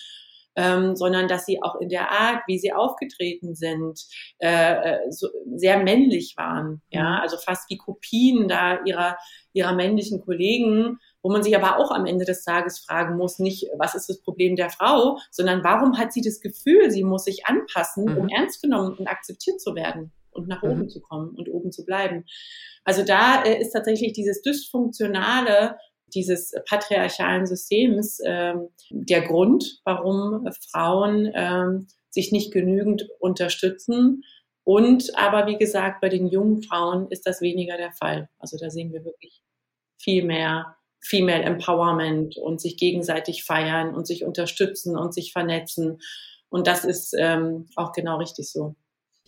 ähm, 0.58 0.98
sondern 0.98 1.30
dass 1.30 1.46
sie 1.46 1.64
auch 1.64 1.76
in 1.80 1.88
der 1.88 2.12
Art, 2.12 2.42
wie 2.48 2.60
sie 2.60 2.74
aufgetreten 2.74 3.56
sind, 3.56 4.02
äh, 4.40 4.74
äh 4.74 5.12
so 5.12 5.30
sehr 5.56 5.82
männlich 5.82 6.34
waren. 6.36 6.82
Ja, 6.90 7.04
mhm. 7.04 7.22
also 7.22 7.38
fast 7.38 7.70
wie 7.70 7.78
Kopien 7.78 8.50
da 8.50 8.84
ihrer 8.84 9.18
ihrer 9.54 9.74
männlichen 9.74 10.22
Kollegen 10.22 10.98
wo 11.22 11.32
man 11.32 11.44
sich 11.44 11.56
aber 11.56 11.78
auch 11.78 11.92
am 11.92 12.06
Ende 12.06 12.26
des 12.26 12.44
Tages 12.44 12.80
fragen 12.80 13.18
muss, 13.18 13.40
nicht, 13.40 13.68
was 13.78 13.96
ist 13.96 14.10
das 14.10 14.22
Problem 14.22 14.56
der 14.56 14.70
Frau, 14.70 15.20
sondern 15.30 15.64
warum 15.64 15.98
hat 15.98 16.14
sie 16.14 16.22
das 16.22 16.40
Gefühl, 16.42 16.92
sie 16.92 17.04
muss 17.04 17.26
sich 17.26 17.46
anpassen, 17.46 18.18
um 18.18 18.24
mhm. 18.24 18.30
ernst 18.30 18.62
genommen 18.62 18.96
und 18.98 19.08
akzeptiert 19.08 19.62
zu 19.62 19.76
werden 19.76 20.12
und 20.32 20.48
nach 20.48 20.64
oben 20.64 20.84
mhm. 20.84 20.90
zu 20.90 21.02
kommen 21.02 21.36
und 21.36 21.50
oben 21.50 21.72
zu 21.72 21.86
bleiben. 21.86 22.26
Also 22.84 23.04
da 23.04 23.44
äh, 23.44 23.62
ist 23.62 23.72
tatsächlich 23.72 24.14
dieses 24.14 24.42
dysfunktionale 24.42 25.78
dieses 26.14 26.54
patriarchalen 26.68 27.46
Systems 27.46 28.20
ähm, 28.26 28.68
der 28.90 29.22
Grund, 29.22 29.80
warum 29.86 30.46
Frauen 30.70 31.32
ähm, 31.34 31.88
sich 32.10 32.32
nicht 32.32 32.52
genügend 32.52 33.08
unterstützen. 33.20 34.24
Und 34.64 35.18
aber 35.18 35.48
wie 35.48 35.58
gesagt, 35.58 36.02
bei 36.02 36.10
den 36.10 36.28
jungen 36.28 36.62
Frauen 36.64 37.08
ist 37.10 37.26
das 37.26 37.42
weniger 37.42 37.78
der 37.78 37.94
Fall. 37.94 38.30
Also 38.40 38.58
da 38.58 38.70
sehen 38.70 38.92
wir 38.92 39.06
wirklich 39.06 39.42
viel 39.98 40.26
mehr 40.26 40.76
Female 41.02 41.44
Empowerment 41.44 42.38
und 42.38 42.62
sich 42.62 42.78
gegenseitig 42.78 43.44
feiern 43.44 43.94
und 43.96 44.08
sich 44.08 44.24
unterstützen 44.24 44.98
und 44.98 45.14
sich 45.14 45.32
vernetzen. 45.32 46.00
Und 46.50 46.68
das 46.68 46.86
ist 46.86 47.14
ähm, 47.18 47.68
auch 47.76 47.92
genau 47.92 48.18
richtig 48.18 48.52
so. 48.52 48.76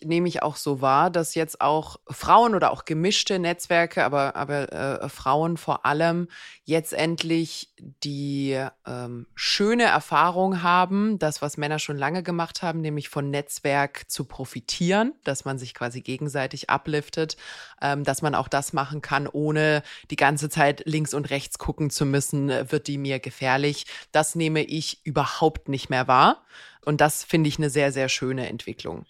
Nehme 0.04 0.28
ich 0.28 0.42
auch 0.42 0.56
so 0.56 0.80
wahr, 0.80 1.10
dass 1.10 1.34
jetzt 1.34 1.60
auch 1.60 1.96
Frauen 2.08 2.54
oder 2.54 2.70
auch 2.70 2.84
gemischte 2.84 3.38
Netzwerke, 3.38 4.04
aber, 4.04 4.36
aber 4.36 4.72
äh, 4.72 5.08
Frauen 5.08 5.56
vor 5.56 5.86
allem 5.86 6.28
jetzt 6.64 6.92
endlich 6.92 7.72
die 7.78 8.58
ähm, 8.86 9.26
schöne 9.34 9.84
Erfahrung 9.84 10.62
haben, 10.62 11.18
das, 11.18 11.42
was 11.42 11.56
Männer 11.56 11.78
schon 11.78 11.98
lange 11.98 12.22
gemacht 12.22 12.62
haben, 12.62 12.80
nämlich 12.80 13.08
von 13.08 13.30
Netzwerk 13.30 14.10
zu 14.10 14.24
profitieren, 14.24 15.12
dass 15.24 15.44
man 15.44 15.58
sich 15.58 15.74
quasi 15.74 16.00
gegenseitig 16.00 16.70
upliftet, 16.70 17.36
ähm, 17.82 18.04
dass 18.04 18.22
man 18.22 18.34
auch 18.34 18.48
das 18.48 18.72
machen 18.72 19.02
kann, 19.02 19.26
ohne 19.26 19.82
die 20.10 20.16
ganze 20.16 20.48
Zeit 20.48 20.82
links 20.86 21.14
und 21.14 21.30
rechts 21.30 21.58
gucken 21.58 21.90
zu 21.90 22.06
müssen, 22.06 22.48
wird 22.48 22.86
die 22.86 22.98
mir 22.98 23.18
gefährlich. 23.18 23.86
Das 24.12 24.34
nehme 24.34 24.62
ich 24.62 25.04
überhaupt 25.04 25.68
nicht 25.68 25.90
mehr 25.90 26.08
wahr. 26.08 26.44
Und 26.84 27.00
das 27.00 27.24
finde 27.24 27.48
ich 27.48 27.58
eine 27.58 27.70
sehr, 27.70 27.92
sehr 27.92 28.08
schöne 28.08 28.48
Entwicklung. 28.48 29.06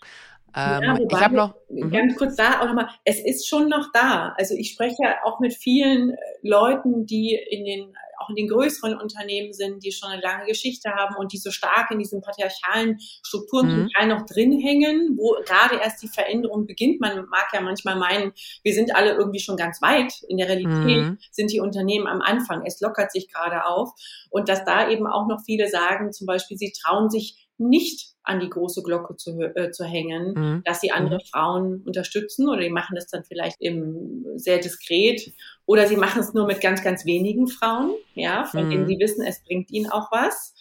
Ähm, 0.56 0.82
ja, 0.82 0.98
ich 0.98 1.20
habe 1.20 1.34
noch 1.34 1.54
mhm. 1.68 1.90
ganz 1.90 2.16
kurz 2.16 2.36
da 2.36 2.60
auch 2.60 2.66
nochmal. 2.66 2.88
Es 3.04 3.18
ist 3.20 3.48
schon 3.48 3.68
noch 3.68 3.88
da. 3.92 4.34
Also 4.38 4.54
ich 4.54 4.70
spreche 4.70 5.16
auch 5.24 5.40
mit 5.40 5.52
vielen 5.54 6.10
äh, 6.10 6.16
Leuten, 6.42 7.06
die 7.06 7.38
in 7.50 7.64
den 7.64 7.94
auch 8.18 8.28
in 8.30 8.36
den 8.36 8.48
größeren 8.48 8.96
Unternehmen 8.96 9.52
sind, 9.52 9.84
die 9.84 9.92
schon 9.92 10.10
eine 10.10 10.22
lange 10.22 10.46
Geschichte 10.46 10.90
haben 10.90 11.16
und 11.16 11.32
die 11.32 11.38
so 11.38 11.50
stark 11.50 11.90
in 11.90 11.98
diesen 11.98 12.20
patriarchalen 12.20 12.98
Strukturen 13.00 13.66
mhm. 13.66 13.70
zum 13.70 13.88
Teil 13.90 14.08
noch 14.08 14.26
drin 14.26 14.58
hängen, 14.60 15.16
wo 15.16 15.36
gerade 15.44 15.76
erst 15.76 16.02
die 16.02 16.08
Veränderung 16.08 16.66
beginnt. 16.66 17.00
Man 17.00 17.26
mag 17.26 17.48
ja 17.52 17.60
manchmal 17.60 17.96
meinen, 17.96 18.32
wir 18.62 18.72
sind 18.72 18.94
alle 18.94 19.12
irgendwie 19.12 19.40
schon 19.40 19.56
ganz 19.56 19.82
weit. 19.82 20.14
In 20.28 20.38
der 20.38 20.48
Realität 20.48 21.02
mhm. 21.02 21.18
sind 21.30 21.52
die 21.52 21.60
Unternehmen 21.60 22.06
am 22.06 22.20
Anfang. 22.20 22.64
Es 22.64 22.80
lockert 22.80 23.12
sich 23.12 23.32
gerade 23.32 23.66
auf. 23.66 23.90
Und 24.30 24.48
dass 24.48 24.64
da 24.64 24.88
eben 24.88 25.06
auch 25.06 25.26
noch 25.26 25.40
viele 25.44 25.68
sagen, 25.68 26.12
zum 26.12 26.26
Beispiel, 26.26 26.56
sie 26.56 26.72
trauen 26.72 27.10
sich 27.10 27.48
nicht 27.58 28.13
an 28.24 28.40
die 28.40 28.48
große 28.48 28.82
Glocke 28.82 29.16
zu, 29.16 29.38
äh, 29.40 29.70
zu 29.70 29.84
hängen, 29.84 30.34
mhm. 30.34 30.62
dass 30.64 30.80
sie 30.80 30.90
andere 30.90 31.16
mhm. 31.16 31.28
Frauen 31.30 31.82
unterstützen 31.82 32.48
oder 32.48 32.60
die 32.60 32.70
machen 32.70 32.96
das 32.96 33.06
dann 33.06 33.24
vielleicht 33.24 33.60
im, 33.60 34.24
sehr 34.36 34.58
diskret 34.58 35.32
oder 35.66 35.86
sie 35.86 35.96
machen 35.96 36.20
es 36.20 36.32
nur 36.32 36.46
mit 36.46 36.60
ganz, 36.60 36.82
ganz 36.82 37.04
wenigen 37.04 37.46
Frauen, 37.48 37.94
ja, 38.14 38.44
von 38.46 38.66
mhm. 38.66 38.70
denen 38.70 38.86
sie 38.86 38.98
wissen, 38.98 39.24
es 39.24 39.44
bringt 39.44 39.70
ihnen 39.70 39.90
auch 39.90 40.10
was. 40.10 40.54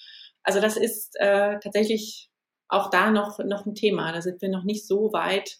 Also 0.43 0.59
das 0.59 0.75
ist 0.75 1.15
äh, 1.19 1.59
tatsächlich 1.59 2.29
auch 2.67 2.89
da 2.89 3.11
noch, 3.11 3.39
noch 3.39 3.65
ein 3.65 3.75
Thema. 3.75 4.11
Da 4.11 4.21
sind 4.21 4.41
wir 4.41 4.49
noch 4.49 4.63
nicht 4.63 4.85
so 4.85 5.13
weit 5.13 5.57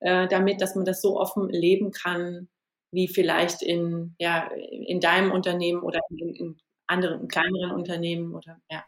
äh, 0.00 0.26
damit, 0.26 0.60
dass 0.60 0.74
man 0.74 0.84
das 0.84 1.00
so 1.00 1.20
offen 1.20 1.48
leben 1.48 1.92
kann, 1.92 2.48
wie 2.90 3.06
vielleicht 3.06 3.62
in, 3.62 4.14
ja, 4.18 4.48
in 4.70 5.00
deinem 5.00 5.30
Unternehmen 5.30 5.82
oder 5.82 6.00
in, 6.10 6.34
in 6.34 6.56
anderen, 6.86 7.22
in 7.22 7.28
kleineren 7.28 7.72
Unternehmen 7.72 8.34
oder 8.34 8.60
ja. 8.70 8.84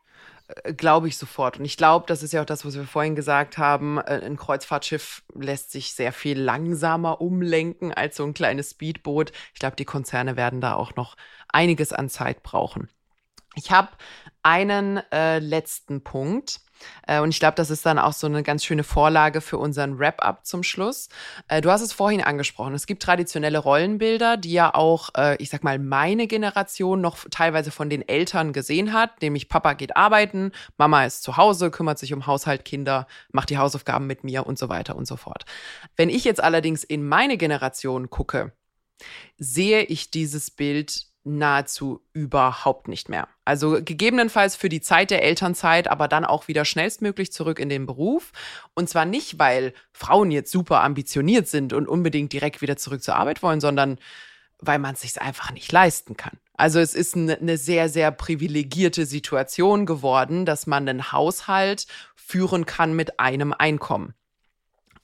Äh, 0.48 0.74
glaube 0.74 1.08
ich 1.08 1.16
sofort. 1.16 1.58
Und 1.58 1.64
ich 1.64 1.76
glaube, 1.76 2.06
das 2.06 2.22
ist 2.22 2.32
ja 2.32 2.42
auch 2.42 2.46
das, 2.46 2.64
was 2.64 2.76
wir 2.76 2.84
vorhin 2.84 3.16
gesagt 3.16 3.58
haben. 3.58 3.98
Äh, 3.98 4.22
ein 4.24 4.36
Kreuzfahrtschiff 4.36 5.22
lässt 5.34 5.72
sich 5.72 5.92
sehr 5.92 6.12
viel 6.12 6.40
langsamer 6.40 7.20
umlenken 7.20 7.92
als 7.92 8.16
so 8.16 8.24
ein 8.24 8.34
kleines 8.34 8.72
Speedboot. 8.72 9.32
Ich 9.54 9.60
glaube, 9.60 9.76
die 9.76 9.84
Konzerne 9.84 10.36
werden 10.36 10.60
da 10.60 10.74
auch 10.74 10.94
noch 10.96 11.16
einiges 11.48 11.92
an 11.92 12.08
Zeit 12.08 12.42
brauchen. 12.42 12.88
Ich 13.54 13.70
habe 13.70 13.88
einen 14.42 14.98
äh, 15.12 15.38
letzten 15.38 16.04
Punkt. 16.04 16.60
Äh, 17.06 17.20
und 17.20 17.30
ich 17.30 17.40
glaube, 17.40 17.54
das 17.54 17.70
ist 17.70 17.86
dann 17.86 17.98
auch 17.98 18.12
so 18.12 18.26
eine 18.26 18.42
ganz 18.42 18.64
schöne 18.64 18.84
Vorlage 18.84 19.40
für 19.40 19.58
unseren 19.58 19.98
Wrap-up 19.98 20.46
zum 20.46 20.62
Schluss. 20.62 21.08
Äh, 21.48 21.60
du 21.60 21.70
hast 21.70 21.80
es 21.80 21.92
vorhin 21.92 22.22
angesprochen. 22.22 22.74
Es 22.74 22.86
gibt 22.86 23.02
traditionelle 23.02 23.58
Rollenbilder, 23.58 24.36
die 24.36 24.52
ja 24.52 24.74
auch, 24.74 25.10
äh, 25.16 25.36
ich 25.42 25.50
sag 25.50 25.64
mal, 25.64 25.78
meine 25.78 26.26
Generation 26.26 27.00
noch 27.00 27.18
teilweise 27.30 27.70
von 27.70 27.90
den 27.90 28.06
Eltern 28.06 28.52
gesehen 28.52 28.92
hat, 28.92 29.22
nämlich 29.22 29.48
Papa 29.48 29.74
geht 29.74 29.96
arbeiten, 29.96 30.52
Mama 30.76 31.04
ist 31.04 31.22
zu 31.22 31.36
Hause, 31.36 31.70
kümmert 31.70 31.98
sich 31.98 32.12
um 32.12 32.26
Haushalt, 32.26 32.64
Kinder, 32.64 33.06
macht 33.32 33.50
die 33.50 33.58
Hausaufgaben 33.58 34.06
mit 34.06 34.24
mir 34.24 34.46
und 34.46 34.58
so 34.58 34.68
weiter 34.68 34.96
und 34.96 35.06
so 35.06 35.16
fort. 35.16 35.44
Wenn 35.96 36.08
ich 36.08 36.24
jetzt 36.24 36.42
allerdings 36.42 36.84
in 36.84 37.06
meine 37.06 37.36
Generation 37.36 38.10
gucke, 38.10 38.52
sehe 39.38 39.82
ich 39.82 40.10
dieses 40.10 40.50
Bild 40.50 41.06
nahezu 41.26 42.02
überhaupt 42.12 42.88
nicht 42.88 43.08
mehr. 43.08 43.28
Also 43.44 43.82
gegebenenfalls 43.82 44.56
für 44.56 44.68
die 44.68 44.80
Zeit 44.80 45.10
der 45.10 45.22
Elternzeit, 45.22 45.88
aber 45.88 46.08
dann 46.08 46.24
auch 46.24 46.48
wieder 46.48 46.64
schnellstmöglich 46.64 47.32
zurück 47.32 47.58
in 47.58 47.68
den 47.68 47.86
Beruf. 47.86 48.32
Und 48.74 48.88
zwar 48.88 49.04
nicht, 49.04 49.38
weil 49.38 49.74
Frauen 49.92 50.30
jetzt 50.30 50.50
super 50.50 50.82
ambitioniert 50.82 51.48
sind 51.48 51.72
und 51.72 51.88
unbedingt 51.88 52.32
direkt 52.32 52.62
wieder 52.62 52.76
zurück 52.76 53.02
zur 53.02 53.16
Arbeit 53.16 53.42
wollen, 53.42 53.60
sondern 53.60 53.98
weil 54.60 54.78
man 54.78 54.94
es 54.94 55.02
sich 55.02 55.20
einfach 55.20 55.52
nicht 55.52 55.70
leisten 55.70 56.16
kann. 56.16 56.38
Also 56.54 56.78
es 56.78 56.94
ist 56.94 57.14
eine 57.14 57.58
sehr, 57.58 57.88
sehr 57.88 58.10
privilegierte 58.10 59.04
Situation 59.04 59.84
geworden, 59.84 60.46
dass 60.46 60.66
man 60.66 60.88
einen 60.88 61.12
Haushalt 61.12 61.86
führen 62.14 62.64
kann 62.64 62.94
mit 62.94 63.20
einem 63.20 63.52
Einkommen. 63.52 64.14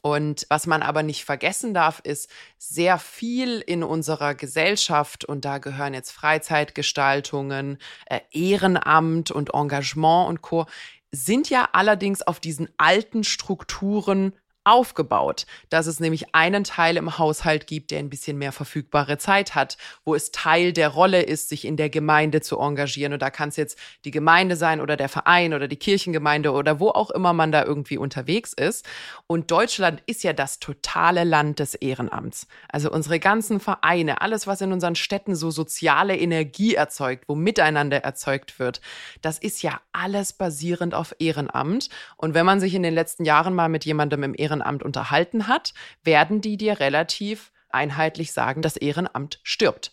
Und 0.02 0.46
was 0.50 0.66
man 0.66 0.82
aber 0.82 1.04
nicht 1.04 1.24
vergessen 1.24 1.74
darf, 1.74 2.00
ist 2.00 2.28
sehr 2.58 2.98
viel 2.98 3.60
in 3.60 3.84
unserer 3.84 4.34
Gesellschaft, 4.34 5.24
und 5.24 5.44
da 5.44 5.58
gehören 5.58 5.94
jetzt 5.94 6.10
Freizeitgestaltungen, 6.10 7.78
äh, 8.06 8.20
Ehrenamt 8.32 9.30
und 9.30 9.54
Engagement 9.54 10.28
und 10.28 10.42
Co., 10.42 10.66
sind 11.12 11.50
ja 11.50 11.68
allerdings 11.72 12.22
auf 12.22 12.40
diesen 12.40 12.68
alten 12.78 13.22
Strukturen 13.22 14.32
aufgebaut, 14.64 15.46
dass 15.70 15.86
es 15.86 15.98
nämlich 15.98 16.34
einen 16.34 16.64
Teil 16.64 16.96
im 16.96 17.18
Haushalt 17.18 17.66
gibt, 17.66 17.90
der 17.90 17.98
ein 17.98 18.10
bisschen 18.10 18.38
mehr 18.38 18.52
verfügbare 18.52 19.18
Zeit 19.18 19.54
hat, 19.54 19.76
wo 20.04 20.14
es 20.14 20.30
Teil 20.30 20.72
der 20.72 20.88
Rolle 20.88 21.22
ist, 21.22 21.48
sich 21.48 21.64
in 21.64 21.76
der 21.76 21.90
Gemeinde 21.90 22.40
zu 22.40 22.58
engagieren. 22.58 23.12
Und 23.12 23.22
da 23.22 23.30
kann 23.30 23.48
es 23.48 23.56
jetzt 23.56 23.78
die 24.04 24.12
Gemeinde 24.12 24.56
sein 24.56 24.80
oder 24.80 24.96
der 24.96 25.08
Verein 25.08 25.52
oder 25.52 25.66
die 25.66 25.76
Kirchengemeinde 25.76 26.52
oder 26.52 26.78
wo 26.78 26.90
auch 26.90 27.10
immer 27.10 27.32
man 27.32 27.50
da 27.50 27.64
irgendwie 27.64 27.98
unterwegs 27.98 28.52
ist. 28.52 28.86
Und 29.26 29.50
Deutschland 29.50 30.02
ist 30.06 30.22
ja 30.22 30.32
das 30.32 30.60
totale 30.60 31.24
Land 31.24 31.58
des 31.58 31.74
Ehrenamts. 31.74 32.46
Also 32.68 32.90
unsere 32.90 33.18
ganzen 33.18 33.58
Vereine, 33.58 34.20
alles, 34.20 34.46
was 34.46 34.60
in 34.60 34.72
unseren 34.72 34.94
Städten 34.94 35.34
so 35.34 35.50
soziale 35.50 36.16
Energie 36.16 36.74
erzeugt, 36.74 37.24
wo 37.26 37.34
miteinander 37.34 38.04
erzeugt 38.04 38.60
wird, 38.60 38.80
das 39.22 39.38
ist 39.38 39.62
ja 39.62 39.80
alles 39.92 40.32
basierend 40.32 40.94
auf 40.94 41.16
Ehrenamt. 41.18 41.88
Und 42.16 42.34
wenn 42.34 42.46
man 42.46 42.60
sich 42.60 42.74
in 42.74 42.82
den 42.84 42.94
letzten 42.94 43.24
Jahren 43.24 43.54
mal 43.54 43.68
mit 43.68 43.84
jemandem 43.84 44.22
im 44.22 44.34
Ehrenamt 44.36 44.51
Ehrenamt 44.52 44.82
unterhalten 44.82 45.48
hat, 45.48 45.72
werden 46.04 46.40
die 46.40 46.56
dir 46.56 46.80
relativ 46.80 47.52
einheitlich 47.70 48.32
sagen, 48.32 48.62
das 48.62 48.76
Ehrenamt 48.76 49.40
stirbt. 49.42 49.92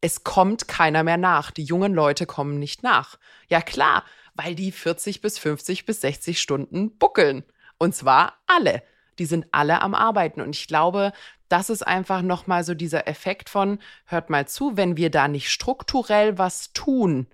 Es 0.00 0.24
kommt 0.24 0.66
keiner 0.66 1.04
mehr 1.04 1.18
nach. 1.18 1.50
Die 1.50 1.62
jungen 1.62 1.94
Leute 1.94 2.26
kommen 2.26 2.58
nicht 2.58 2.82
nach. 2.82 3.18
Ja 3.48 3.60
klar, 3.60 4.04
weil 4.34 4.54
die 4.54 4.72
40 4.72 5.20
bis 5.20 5.38
50 5.38 5.84
bis 5.84 6.00
60 6.00 6.40
Stunden 6.40 6.96
buckeln. 6.98 7.44
Und 7.78 7.94
zwar 7.94 8.38
alle. 8.46 8.82
Die 9.18 9.26
sind 9.26 9.46
alle 9.52 9.82
am 9.82 9.94
Arbeiten. 9.94 10.40
Und 10.40 10.56
ich 10.56 10.66
glaube, 10.66 11.12
das 11.48 11.68
ist 11.68 11.86
einfach 11.86 12.22
nochmal 12.22 12.64
so 12.64 12.74
dieser 12.74 13.06
Effekt 13.06 13.50
von, 13.50 13.78
hört 14.06 14.30
mal 14.30 14.48
zu, 14.48 14.76
wenn 14.76 14.96
wir 14.96 15.10
da 15.10 15.28
nicht 15.28 15.50
strukturell 15.50 16.38
was 16.38 16.72
tun, 16.72 17.26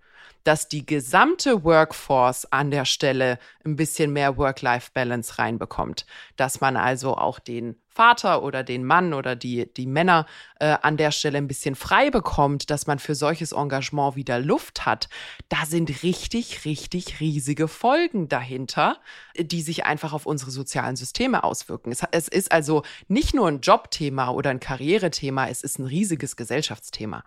dass 0.45 0.69
die 0.69 0.87
gesamte 0.87 1.65
Workforce 1.65 2.47
an 2.47 2.71
der 2.71 2.85
Stelle 2.85 3.39
ein 3.65 3.77
bisschen 3.77 4.13
mehr 4.13 4.37
Work-Life-Balance 4.37 5.39
reinbekommt. 5.39 6.07
Dass 6.37 6.61
man 6.61 6.77
also 6.77 7.17
auch 7.17 7.39
den 7.39 7.77
Vater 7.99 8.45
oder 8.45 8.63
den 8.63 8.85
Mann 8.85 9.13
oder 9.13 9.35
die, 9.35 9.75
die 9.75 9.89
Männer 9.89 10.27
äh, 10.61 10.77
an 10.83 10.97
der 10.97 11.11
Stelle 11.11 11.37
ein 11.37 11.49
bisschen 11.49 11.75
frei 11.75 12.11
bekommt, 12.11 12.71
dass 12.71 12.87
man 12.87 13.01
für 13.01 13.17
solches 13.17 13.51
Engagement 13.51 14.15
wieder 14.15 14.39
Luft 14.39 14.87
hat, 14.87 15.09
da 15.49 15.67
sind 15.67 16.05
richtig, 16.05 16.65
richtig 16.65 17.19
riesige 17.19 17.67
Folgen 17.67 18.29
dahinter, 18.29 18.99
die 19.37 19.63
sich 19.63 19.85
einfach 19.85 20.13
auf 20.13 20.27
unsere 20.27 20.53
sozialen 20.53 20.95
Systeme 20.95 21.43
auswirken. 21.43 21.91
Es, 21.91 22.05
es 22.13 22.29
ist 22.29 22.53
also 22.53 22.85
nicht 23.09 23.35
nur 23.35 23.49
ein 23.49 23.63
Jobthema 23.63 24.31
oder 24.31 24.51
ein 24.51 24.61
Karrierethema, 24.61 25.49
es 25.49 25.65
ist 25.65 25.81
ein 25.81 25.87
riesiges 25.87 26.37
Gesellschaftsthema. 26.37 27.25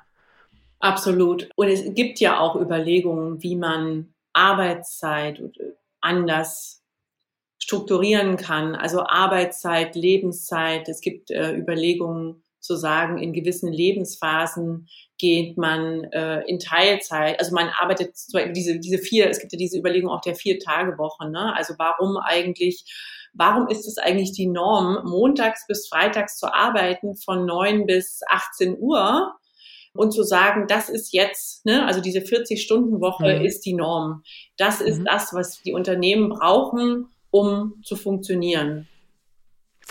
Absolut. 0.82 1.50
Und 1.56 1.68
es 1.68 1.94
gibt 1.94 2.20
ja 2.20 2.40
auch 2.40 2.56
Überlegungen, 2.56 3.42
wie 3.42 3.56
man 3.56 4.14
Arbeitszeit 4.34 5.42
anders 6.02 6.84
strukturieren 7.60 8.38
kann. 8.38 8.76
Also 8.76 9.04
Arbeitszeit, 9.06 9.96
Lebenszeit. 9.96 10.90
Es 10.90 11.02
gibt 11.02 11.30
äh, 11.30 11.54
Überlegungen 11.54 12.44
zu 12.60 12.76
sagen, 12.76 13.18
in 13.20 13.34
gewissen 13.34 13.72
Lebensphasen 13.72 14.88
geht 15.18 15.58
man 15.58 16.04
äh, 16.06 16.42
in 16.48 16.60
Teilzeit. 16.60 17.40
Also 17.40 17.54
man 17.54 17.70
arbeitet 17.70 18.16
diese, 18.56 18.80
diese 18.80 18.98
vier, 18.98 19.30
es 19.30 19.40
gibt 19.40 19.54
ja 19.54 19.58
diese 19.58 19.78
Überlegung 19.78 20.10
auch 20.10 20.22
der 20.22 20.36
Vier-Tage-Woche. 20.36 21.30
Ne? 21.30 21.56
Also 21.56 21.76
warum 21.78 22.18
eigentlich 22.18 22.86
warum 23.34 23.68
ist 23.68 23.88
es 23.88 23.98
eigentlich 23.98 24.34
die 24.34 24.48
Norm, 24.48 25.06
montags 25.06 25.66
bis 25.68 25.88
freitags 25.88 26.38
zu 26.38 26.54
arbeiten 26.54 27.16
von 27.16 27.46
neun 27.46 27.86
bis 27.86 28.22
18 28.28 28.78
Uhr 28.78 29.34
und 29.94 30.12
zu 30.12 30.24
sagen, 30.24 30.68
das 30.68 30.90
ist 30.90 31.14
jetzt, 31.14 31.66
ne, 31.66 31.86
also 31.86 32.02
diese 32.02 32.20
40-Stunden-Woche 32.20 33.40
mhm. 33.40 33.46
ist 33.46 33.66
die 33.66 33.74
Norm. 33.74 34.24
Das 34.58 34.82
ist 34.82 35.00
mhm. 35.00 35.06
das, 35.06 35.34
was 35.34 35.62
die 35.62 35.74
Unternehmen 35.74 36.30
brauchen, 36.30 37.08
um 37.30 37.82
zu 37.84 37.96
funktionieren. 37.96 38.88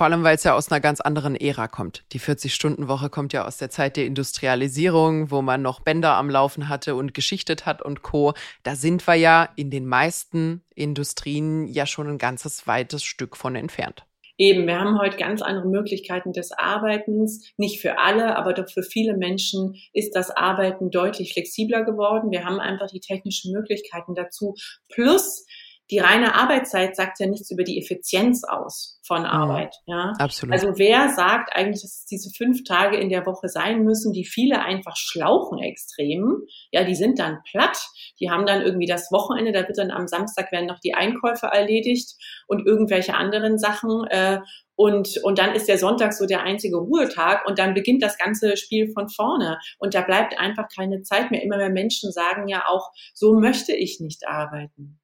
Vor 0.01 0.07
allem, 0.07 0.22
weil 0.22 0.36
es 0.36 0.44
ja 0.44 0.55
aus 0.55 0.70
einer 0.70 0.80
ganz 0.80 1.01
anderen 1.01 1.36
Ära 1.36 1.68
kommt. 1.68 2.05
Die 2.12 2.20
40-Stunden-Woche 2.20 3.11
kommt 3.11 3.34
ja 3.34 3.46
aus 3.46 3.59
der 3.59 3.68
Zeit 3.68 3.98
der 3.98 4.07
Industrialisierung, 4.07 5.30
wo 5.30 5.42
man 5.42 5.61
noch 5.61 5.80
Bänder 5.80 6.14
am 6.14 6.30
Laufen 6.30 6.70
hatte 6.70 6.94
und 6.94 7.12
geschichtet 7.12 7.66
hat 7.66 7.82
und 7.82 8.01
Co. 8.01 8.32
Da 8.62 8.76
sind 8.76 9.07
wir 9.07 9.16
ja 9.16 9.48
in 9.57 9.70
den 9.70 9.86
meisten 9.86 10.62
Industrien 10.74 11.66
ja 11.66 11.84
schon 11.84 12.09
ein 12.09 12.18
ganzes 12.18 12.66
weites 12.66 13.05
Stück 13.05 13.36
von 13.36 13.57
entfernt. 13.57 14.07
Eben, 14.41 14.66
wir 14.66 14.80
haben 14.80 14.99
heute 14.99 15.18
ganz 15.18 15.43
andere 15.43 15.68
Möglichkeiten 15.68 16.32
des 16.32 16.51
Arbeitens. 16.51 17.53
Nicht 17.59 17.82
für 17.82 17.99
alle, 17.99 18.36
aber 18.36 18.55
doch 18.55 18.70
für 18.70 18.82
viele 18.82 19.14
Menschen 19.14 19.76
ist 19.93 20.16
das 20.16 20.30
Arbeiten 20.30 20.91
deutlich 20.91 21.34
flexibler 21.34 21.84
geworden. 21.84 22.30
Wir 22.30 22.47
haben 22.47 22.59
einfach 22.59 22.86
die 22.86 23.01
technischen 23.01 23.53
Möglichkeiten 23.53 24.14
dazu. 24.14 24.55
Plus, 24.88 25.45
die 25.91 25.99
reine 25.99 26.34
Arbeitszeit 26.34 26.95
sagt 26.95 27.18
ja 27.18 27.26
nichts 27.26 27.51
über 27.51 27.64
die 27.64 27.78
Effizienz 27.78 28.45
aus 28.45 29.01
von 29.03 29.24
Arbeit. 29.24 29.74
Ja, 29.86 30.12
absolut. 30.18 30.53
Also 30.53 30.78
wer 30.78 31.09
sagt 31.09 31.51
eigentlich, 31.57 31.82
dass 31.82 31.99
es 31.99 32.05
diese 32.05 32.30
fünf 32.30 32.62
Tage 32.62 32.97
in 32.97 33.09
der 33.09 33.26
Woche 33.26 33.49
sein 33.49 33.82
müssen, 33.82 34.12
die 34.12 34.24
viele 34.24 34.62
einfach 34.62 34.97
schlauchen 34.97 35.59
extrem? 35.59 36.45
Ja, 36.70 36.84
die 36.84 36.95
sind 36.95 37.18
dann 37.18 37.38
platt. 37.51 37.76
Die 38.20 38.30
haben 38.30 38.47
dann 38.47 38.62
irgendwie 38.62 38.86
das 38.86 39.11
Wochenende, 39.11 39.51
da 39.51 39.66
wird 39.66 39.78
dann 39.78 39.91
am 39.91 40.07
Samstag 40.07 40.53
werden 40.53 40.66
noch 40.66 40.78
die 40.78 40.95
Einkäufe 40.95 41.47
erledigt 41.47 42.14
und 42.47 42.64
irgendwelche 42.64 43.14
anderen 43.14 43.59
Sachen. 43.59 44.05
Äh, 44.11 44.38
und, 44.76 45.18
und 45.24 45.38
dann 45.38 45.55
ist 45.55 45.68
der 45.68 45.76
Sonntag 45.76 46.12
so 46.12 46.26
der 46.26 46.43
einzige 46.43 46.76
Ruhetag 46.76 47.47
und 47.47 47.59
dann 47.59 47.74
beginnt 47.74 48.03
das 48.03 48.16
ganze 48.16 48.57
Spiel 48.57 48.93
von 48.93 49.09
vorne. 49.09 49.59
Und 49.78 49.95
da 49.95 50.03
bleibt 50.03 50.38
einfach 50.38 50.68
keine 50.74 51.03
Zeit 51.03 51.30
mehr. 51.32 51.43
Immer 51.43 51.57
mehr 51.57 51.68
Menschen 51.68 52.12
sagen 52.12 52.49
ja 52.49 52.64
auch, 52.66 52.91
so 53.12 53.34
möchte 53.34 53.74
ich 53.74 53.99
nicht 54.01 54.28
arbeiten. 54.28 54.99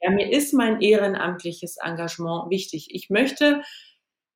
Ja, 0.00 0.10
mir 0.10 0.30
ist 0.30 0.54
mein 0.54 0.80
ehrenamtliches 0.80 1.76
Engagement 1.82 2.50
wichtig. 2.50 2.88
Ich 2.90 3.10
möchte 3.10 3.62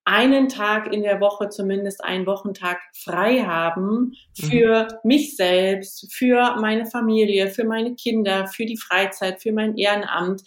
einen 0.05 0.49
Tag 0.49 0.93
in 0.93 1.03
der 1.03 1.21
Woche, 1.21 1.49
zumindest 1.49 2.05
einen 2.05 2.27
Wochentag 2.27 2.79
frei 2.95 3.41
haben 3.41 4.13
für 4.39 4.85
mhm. 4.85 4.99
mich 5.03 5.37
selbst, 5.37 6.13
für 6.13 6.57
meine 6.61 6.85
Familie, 6.85 7.49
für 7.49 7.65
meine 7.65 7.95
Kinder, 7.95 8.47
für 8.47 8.67
die 8.67 8.77
Freizeit, 8.77 9.41
für 9.41 9.53
mein 9.53 9.77
Ehrenamt. 9.77 10.43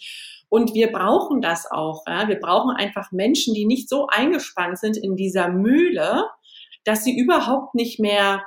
Und 0.48 0.74
wir 0.74 0.92
brauchen 0.92 1.40
das 1.40 1.68
auch. 1.70 2.04
Ja? 2.06 2.28
Wir 2.28 2.38
brauchen 2.38 2.76
einfach 2.76 3.10
Menschen, 3.10 3.52
die 3.52 3.66
nicht 3.66 3.88
so 3.88 4.06
eingespannt 4.06 4.78
sind 4.78 4.96
in 4.96 5.16
dieser 5.16 5.48
Mühle, 5.48 6.24
dass 6.84 7.02
sie 7.02 7.18
überhaupt 7.18 7.74
nicht 7.74 7.98
mehr 7.98 8.44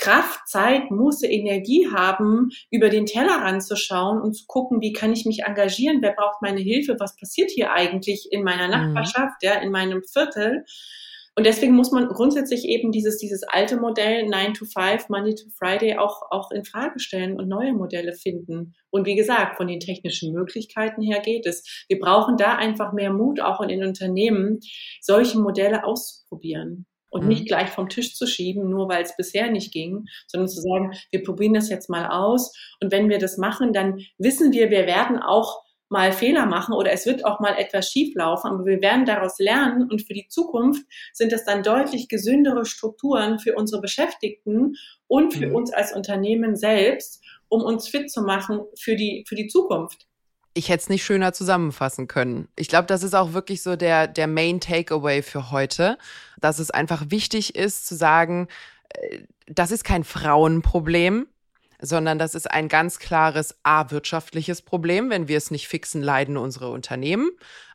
Kraft, 0.00 0.48
Zeit, 0.48 0.90
Muße, 0.90 1.26
Energie 1.26 1.88
haben, 1.94 2.48
über 2.70 2.88
den 2.88 3.06
Tellerrand 3.06 3.62
zu 3.62 3.76
schauen 3.76 4.20
und 4.20 4.32
zu 4.32 4.46
gucken, 4.46 4.80
wie 4.80 4.92
kann 4.92 5.12
ich 5.12 5.26
mich 5.26 5.44
engagieren, 5.44 5.98
wer 6.00 6.12
braucht 6.12 6.42
meine 6.42 6.60
Hilfe, 6.60 6.96
was 6.98 7.16
passiert 7.16 7.50
hier 7.50 7.72
eigentlich 7.72 8.28
in 8.30 8.42
meiner 8.42 8.66
mhm. 8.66 8.94
Nachbarschaft, 8.94 9.42
ja, 9.42 9.54
in 9.60 9.70
meinem 9.70 10.02
Viertel. 10.02 10.64
Und 11.36 11.46
deswegen 11.46 11.74
muss 11.74 11.92
man 11.92 12.08
grundsätzlich 12.08 12.64
eben 12.64 12.90
dieses, 12.90 13.18
dieses 13.18 13.44
alte 13.44 13.76
Modell 13.76 14.26
9 14.26 14.54
to 14.54 14.64
5, 14.64 15.08
Monday 15.10 15.34
to 15.34 15.48
Friday 15.56 15.96
auch, 15.96 16.22
auch 16.30 16.50
in 16.50 16.64
Frage 16.64 16.98
stellen 16.98 17.38
und 17.38 17.48
neue 17.48 17.72
Modelle 17.72 18.14
finden. 18.14 18.74
Und 18.90 19.06
wie 19.06 19.14
gesagt, 19.14 19.56
von 19.56 19.68
den 19.68 19.80
technischen 19.80 20.32
Möglichkeiten 20.32 21.02
her 21.02 21.20
geht 21.20 21.46
es. 21.46 21.84
Wir 21.88 22.00
brauchen 22.00 22.36
da 22.36 22.56
einfach 22.56 22.92
mehr 22.92 23.12
Mut, 23.12 23.40
auch 23.40 23.60
in 23.60 23.68
den 23.68 23.84
Unternehmen, 23.84 24.58
solche 25.00 25.38
Modelle 25.38 25.84
auszuprobieren 25.84 26.86
und 27.10 27.22
mhm. 27.22 27.28
nicht 27.28 27.46
gleich 27.46 27.68
vom 27.68 27.88
Tisch 27.88 28.14
zu 28.14 28.26
schieben, 28.26 28.70
nur 28.70 28.88
weil 28.88 29.02
es 29.02 29.16
bisher 29.16 29.50
nicht 29.50 29.72
ging, 29.72 30.06
sondern 30.26 30.48
zu 30.48 30.60
sagen, 30.60 30.92
wir 31.10 31.22
probieren 31.22 31.54
das 31.54 31.68
jetzt 31.68 31.90
mal 31.90 32.06
aus. 32.06 32.56
Und 32.80 32.92
wenn 32.92 33.08
wir 33.08 33.18
das 33.18 33.36
machen, 33.36 33.72
dann 33.72 34.00
wissen 34.18 34.52
wir, 34.52 34.70
wir 34.70 34.86
werden 34.86 35.18
auch 35.18 35.62
mal 35.90 36.12
Fehler 36.12 36.46
machen 36.46 36.72
oder 36.72 36.92
es 36.92 37.04
wird 37.04 37.24
auch 37.24 37.40
mal 37.40 37.56
etwas 37.58 37.90
schief 37.90 38.14
laufen, 38.14 38.46
aber 38.46 38.64
wir 38.64 38.80
werden 38.80 39.06
daraus 39.06 39.40
lernen 39.40 39.90
und 39.90 40.02
für 40.02 40.14
die 40.14 40.28
Zukunft 40.28 40.86
sind 41.12 41.32
es 41.32 41.44
dann 41.44 41.64
deutlich 41.64 42.08
gesündere 42.08 42.64
Strukturen 42.64 43.40
für 43.40 43.56
unsere 43.56 43.82
Beschäftigten 43.82 44.76
und 45.08 45.34
für 45.34 45.48
mhm. 45.48 45.56
uns 45.56 45.72
als 45.72 45.92
Unternehmen 45.92 46.54
selbst, 46.54 47.24
um 47.48 47.62
uns 47.62 47.88
fit 47.88 48.08
zu 48.08 48.22
machen 48.22 48.60
für 48.78 48.94
die, 48.94 49.24
für 49.26 49.34
die 49.34 49.48
Zukunft 49.48 50.06
ich 50.54 50.68
hätte 50.68 50.82
es 50.82 50.88
nicht 50.88 51.04
schöner 51.04 51.32
zusammenfassen 51.32 52.08
können. 52.08 52.48
Ich 52.56 52.68
glaube, 52.68 52.86
das 52.86 53.02
ist 53.02 53.14
auch 53.14 53.32
wirklich 53.32 53.62
so 53.62 53.76
der, 53.76 54.06
der 54.08 54.26
Main 54.26 54.60
Takeaway 54.60 55.22
für 55.22 55.50
heute, 55.50 55.96
dass 56.40 56.58
es 56.58 56.70
einfach 56.70 57.04
wichtig 57.08 57.54
ist 57.54 57.86
zu 57.86 57.94
sagen, 57.94 58.48
äh, 58.90 59.20
das 59.46 59.70
ist 59.70 59.84
kein 59.84 60.04
Frauenproblem, 60.04 61.26
sondern 61.80 62.18
das 62.18 62.34
ist 62.34 62.50
ein 62.50 62.68
ganz 62.68 62.98
klares 62.98 63.56
A, 63.62 63.90
wirtschaftliches 63.90 64.62
Problem. 64.62 65.10
Wenn 65.10 65.28
wir 65.28 65.36
es 65.36 65.50
nicht 65.50 65.68
fixen, 65.68 66.02
leiden 66.02 66.36
unsere 66.36 66.70
Unternehmen. 66.70 67.30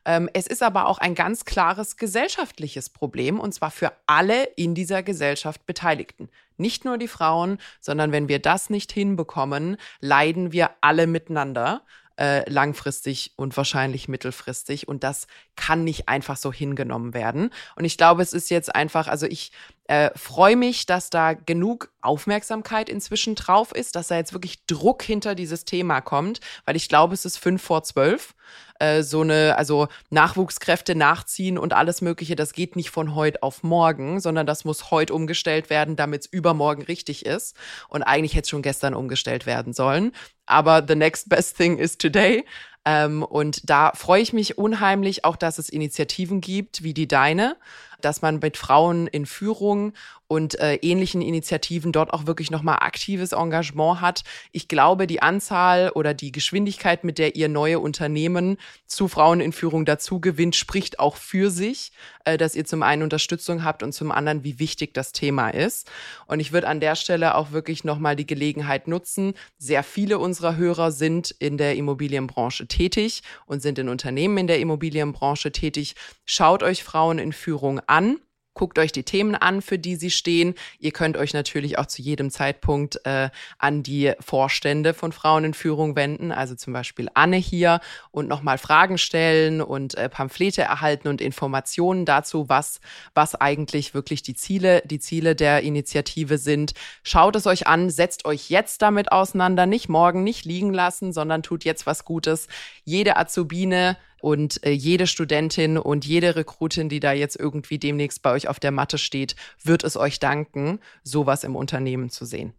Ähm, 0.05 0.29
es 0.33 0.47
ist 0.47 0.61
aber 0.61 0.87
auch 0.87 0.99
ein 0.99 1.15
ganz 1.15 1.45
klares 1.45 1.97
gesellschaftliches 1.97 2.89
Problem 2.89 3.39
und 3.39 3.53
zwar 3.53 3.71
für 3.71 3.91
alle 4.05 4.43
in 4.55 4.75
dieser 4.75 5.01
Gesellschaft 5.01 5.65
Beteiligten. 5.65 6.29
Nicht 6.57 6.85
nur 6.85 6.97
die 6.97 7.07
Frauen, 7.07 7.57
sondern 7.81 8.11
wenn 8.11 8.27
wir 8.29 8.39
das 8.39 8.69
nicht 8.69 8.91
hinbekommen, 8.91 9.77
leiden 9.99 10.51
wir 10.51 10.69
alle 10.81 11.07
miteinander 11.07 11.81
äh, 12.17 12.49
langfristig 12.49 13.33
und 13.35 13.55
wahrscheinlich 13.57 14.07
mittelfristig. 14.07 14.87
Und 14.87 15.03
das 15.03 15.27
kann 15.55 15.83
nicht 15.83 16.07
einfach 16.09 16.37
so 16.37 16.51
hingenommen 16.53 17.13
werden. 17.13 17.51
Und 17.75 17.85
ich 17.85 17.97
glaube, 17.97 18.21
es 18.21 18.33
ist 18.33 18.49
jetzt 18.49 18.73
einfach, 18.75 19.07
also 19.07 19.25
ich 19.25 19.51
äh, 19.87 20.09
freue 20.15 20.55
mich, 20.55 20.85
dass 20.85 21.09
da 21.09 21.33
genug 21.33 21.91
Aufmerksamkeit 22.01 22.89
inzwischen 22.89 23.35
drauf 23.35 23.71
ist, 23.71 23.95
dass 23.95 24.07
da 24.07 24.17
jetzt 24.17 24.33
wirklich 24.33 24.65
Druck 24.65 25.03
hinter 25.03 25.35
dieses 25.35 25.65
Thema 25.65 26.01
kommt, 26.01 26.39
weil 26.65 26.75
ich 26.75 26.89
glaube, 26.89 27.13
es 27.13 27.25
ist 27.25 27.37
fünf 27.37 27.61
vor 27.61 27.83
zwölf. 27.83 28.33
Äh, 28.79 29.03
so 29.03 29.21
eine, 29.21 29.57
also 29.57 29.87
Nachwuchskräfte 30.09 30.95
nachziehen 30.95 31.57
und 31.57 31.73
alles 31.73 32.01
Mögliche, 32.01 32.35
das 32.35 32.53
geht 32.53 32.75
nicht 32.75 32.89
von 32.89 33.15
heute 33.15 33.41
auf 33.43 33.63
morgen, 33.63 34.19
sondern 34.19 34.45
das 34.45 34.65
muss 34.65 34.91
heute 34.91 35.13
umgestellt 35.13 35.69
werden, 35.69 35.95
damit 35.95 36.21
es 36.21 36.27
übermorgen 36.27 36.81
richtig 36.81 37.25
ist. 37.25 37.55
Und 37.87 38.03
eigentlich 38.03 38.33
hätte 38.33 38.43
es 38.43 38.49
schon 38.49 38.63
gestern 38.63 38.93
umgestellt 38.93 39.45
werden 39.45 39.73
sollen. 39.73 40.11
Aber 40.45 40.83
the 40.87 40.95
next 40.95 41.29
best 41.29 41.57
thing 41.57 41.77
is 41.77 41.97
today. 41.97 42.43
Ähm, 42.85 43.23
und 43.23 43.69
da 43.69 43.91
freue 43.95 44.21
ich 44.21 44.31
mich 44.31 44.57
unheimlich 44.57 45.25
auch, 45.25 45.35
dass 45.35 45.57
es 45.57 45.69
Initiativen 45.69 46.39
gibt 46.39 46.83
wie 46.83 46.93
die 46.93 47.07
deine, 47.07 47.57
dass 48.01 48.21
man 48.21 48.39
mit 48.39 48.57
Frauen 48.57 49.07
in 49.07 49.25
Führung 49.25 49.93
und 50.27 50.59
äh, 50.59 50.75
ähnlichen 50.75 51.21
Initiativen 51.21 51.91
dort 51.91 52.13
auch 52.13 52.25
wirklich 52.25 52.49
nochmal 52.49 52.77
aktives 52.81 53.31
Engagement 53.31 54.01
hat. 54.01 54.23
Ich 54.51 54.67
glaube, 54.67 55.07
die 55.07 55.21
Anzahl 55.21 55.91
oder 55.91 56.13
die 56.13 56.31
Geschwindigkeit, 56.31 57.03
mit 57.03 57.17
der 57.17 57.35
ihr 57.35 57.49
neue 57.49 57.79
Unternehmen 57.79 58.57
zu 58.87 59.07
Frauen 59.07 59.39
in 59.39 59.51
Führung 59.51 59.85
dazu 59.85 60.19
gewinnt, 60.19 60.55
spricht 60.55 60.99
auch 60.99 61.15
für 61.15 61.51
sich, 61.51 61.91
äh, 62.25 62.37
dass 62.37 62.55
ihr 62.55 62.65
zum 62.65 62.81
einen 62.81 63.03
Unterstützung 63.03 63.63
habt 63.63 63.83
und 63.83 63.93
zum 63.93 64.11
anderen, 64.11 64.43
wie 64.43 64.59
wichtig 64.59 64.93
das 64.93 65.11
Thema 65.11 65.49
ist. 65.49 65.91
Und 66.25 66.39
ich 66.39 66.51
würde 66.51 66.67
an 66.67 66.79
der 66.79 66.95
Stelle 66.95 67.35
auch 67.35 67.51
wirklich 67.51 67.83
nochmal 67.83 68.15
die 68.15 68.27
Gelegenheit 68.27 68.87
nutzen. 68.87 69.33
Sehr 69.57 69.83
viele 69.83 70.17
unserer 70.17 70.55
Hörer 70.55 70.91
sind 70.91 71.31
in 71.31 71.57
der 71.57 71.75
Immobilienbranche 71.75 72.67
tätig 72.67 73.21
und 73.45 73.61
sind 73.61 73.77
in 73.77 73.89
Unternehmen 73.89 74.37
in 74.37 74.47
der 74.47 74.59
Immobilienbranche 74.59 75.51
tätig. 75.51 75.95
Schaut 76.25 76.63
euch 76.63 76.83
Frauen 76.83 77.19
in 77.19 77.31
Führung 77.31 77.79
an. 77.87 78.17
Guckt 78.55 78.79
euch 78.79 78.93
die 78.93 79.03
Themen 79.03 79.35
an, 79.35 79.61
für 79.61 79.77
die 79.77 79.97
sie 79.97 80.09
stehen. 80.09 80.55
Ihr 80.79 80.91
könnt 80.91 81.17
euch 81.17 81.33
natürlich 81.33 81.77
auch 81.77 81.87
zu 81.87 82.01
jedem 82.01 82.31
Zeitpunkt 82.31 83.05
äh, 83.05 83.29
an 83.59 83.83
die 83.83 84.13
Vorstände 84.21 84.93
von 84.93 85.11
Frauen 85.11 85.43
in 85.43 85.53
Führung 85.53 85.97
wenden, 85.97 86.31
also 86.31 86.55
zum 86.55 86.71
Beispiel 86.71 87.09
Anne 87.13 87.35
hier 87.35 87.81
und 88.11 88.29
nochmal 88.29 88.57
Fragen 88.57 88.97
stellen 88.97 89.61
und 89.61 89.95
äh, 89.95 90.07
Pamphlete 90.07 90.61
erhalten 90.61 91.09
und 91.09 91.19
Informationen 91.19 92.05
dazu, 92.05 92.47
was, 92.47 92.79
was 93.13 93.35
eigentlich 93.35 93.93
wirklich 93.93 94.23
die 94.23 94.35
Ziele, 94.35 94.81
die 94.85 94.99
Ziele 94.99 95.35
der 95.35 95.61
Initiative 95.61 96.37
sind. 96.37 96.73
Schaut 97.03 97.35
es 97.35 97.47
euch 97.47 97.67
an, 97.67 97.89
setzt 97.89 98.23
euch 98.23 98.49
jetzt 98.49 98.81
damit 98.81 99.11
auseinander, 99.11 99.65
nicht 99.65 99.89
morgen, 99.89 100.23
nicht 100.23 100.45
liegen 100.45 100.73
lassen, 100.73 101.11
sondern 101.11 101.43
tut 101.43 101.65
jetzt 101.65 101.85
was 101.85 102.05
Gutes. 102.05 102.47
Jede 102.85 103.17
Azubine 103.17 103.97
und 104.25 104.65
äh, 104.65 104.71
jede 104.71 105.05
Studentin 105.05 105.77
und 105.77 106.03
jede 106.03 106.35
Rekrutin, 106.35 106.89
die 106.89 106.99
da 106.99 107.11
jetzt 107.11 107.39
irgendwie 107.39 107.77
demnächst 107.77 108.23
bei 108.23 108.31
euch 108.31 108.47
auf 108.47 108.59
der 108.59 108.71
Matte 108.71 108.97
steht, 108.97 109.35
wird 109.63 109.83
es 109.83 109.97
euch 109.97 110.17
danken, 110.17 110.79
sowas 111.03 111.43
im 111.43 111.55
Unternehmen 111.55 112.09
zu 112.09 112.25
sehen. 112.25 112.55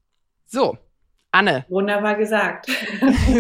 So, 0.47 0.79
Anne. 1.33 1.65
Wunderbar 1.69 2.15
gesagt. 2.15 2.67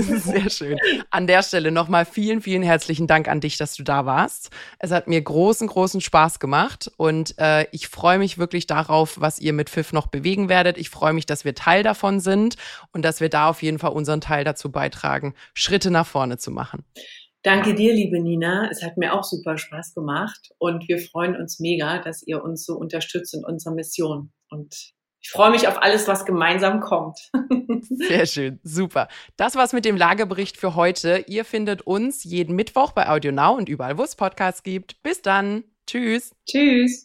Sehr 0.01 0.51
schön. 0.51 0.77
An 1.11 1.29
der 1.29 1.45
Stelle 1.45 1.71
nochmal 1.71 2.05
vielen, 2.05 2.43
vielen 2.43 2.65
herzlichen 2.65 3.07
Dank 3.07 3.29
an 3.29 3.41
dich, 3.41 3.59
dass 3.59 3.77
du 3.77 3.85
da 3.85 4.07
warst. 4.07 4.51
Es 4.81 4.91
hat 4.91 5.07
mir 5.07 5.23
großen, 5.23 5.69
großen 5.69 6.01
Spaß 6.01 6.41
gemacht 6.41 6.91
und 6.97 7.39
äh, 7.39 7.69
ich 7.71 7.87
freue 7.87 8.19
mich 8.19 8.39
wirklich 8.39 8.67
darauf, 8.67 9.21
was 9.21 9.39
ihr 9.39 9.53
mit 9.53 9.71
Pfiff 9.71 9.93
noch 9.93 10.09
bewegen 10.09 10.49
werdet. 10.49 10.79
Ich 10.79 10.91
freue 10.91 11.13
mich, 11.13 11.27
dass 11.27 11.45
wir 11.45 11.55
Teil 11.55 11.85
davon 11.85 12.19
sind 12.19 12.57
und 12.91 13.05
dass 13.05 13.21
wir 13.21 13.29
da 13.29 13.49
auf 13.49 13.63
jeden 13.63 13.79
Fall 13.79 13.93
unseren 13.93 14.21
Teil 14.21 14.43
dazu 14.43 14.73
beitragen, 14.73 15.35
Schritte 15.55 15.93
nach 15.93 16.09
vorne 16.09 16.39
zu 16.39 16.51
machen. 16.51 16.85
Danke 17.47 17.77
dir, 17.77 17.95
liebe 17.95 18.19
Nina. 18.19 18.69
Es 18.73 18.83
hat 18.83 18.97
mir 18.97 19.15
auch 19.15 19.23
super 19.23 19.57
Spaß 19.57 19.95
gemacht 19.95 20.51
und 20.59 20.89
wir 20.89 20.99
freuen 20.99 21.37
uns 21.37 21.61
mega, 21.61 21.99
dass 21.99 22.27
ihr 22.27 22.43
uns 22.43 22.67
so 22.67 22.75
unterstützt 22.75 23.35
in 23.35 23.45
unserer 23.45 23.73
Mission. 23.73 24.33
Und 24.51 24.75
ich 25.23 25.31
freue 25.31 25.53
mich 25.53 25.69
auf 25.69 25.81
alles, 25.81 26.09
was 26.09 26.25
gemeinsam 26.25 26.81
kommt. 26.81 27.31
Sehr 27.83 28.27
schön, 28.27 28.59
super. 28.65 29.07
Das 29.37 29.55
war's 29.55 29.73
mit 29.73 29.85
dem 29.85 29.97
Lagebericht 29.97 30.57
für 30.57 30.75
heute. 30.75 31.25
Ihr 31.29 31.45
findet 31.45 31.83
uns 31.83 32.25
jeden 32.25 32.57
Mittwoch 32.57 32.91
bei 32.91 33.09
AudioNow 33.09 33.57
und 33.57 33.69
überall, 33.69 33.97
wo 33.97 34.03
es 34.03 34.17
Podcasts 34.17 34.65
gibt. 34.65 35.01
Bis 35.05 35.23
dann. 35.23 35.63
Tschüss. 35.87 36.33
Tschüss. 36.47 37.05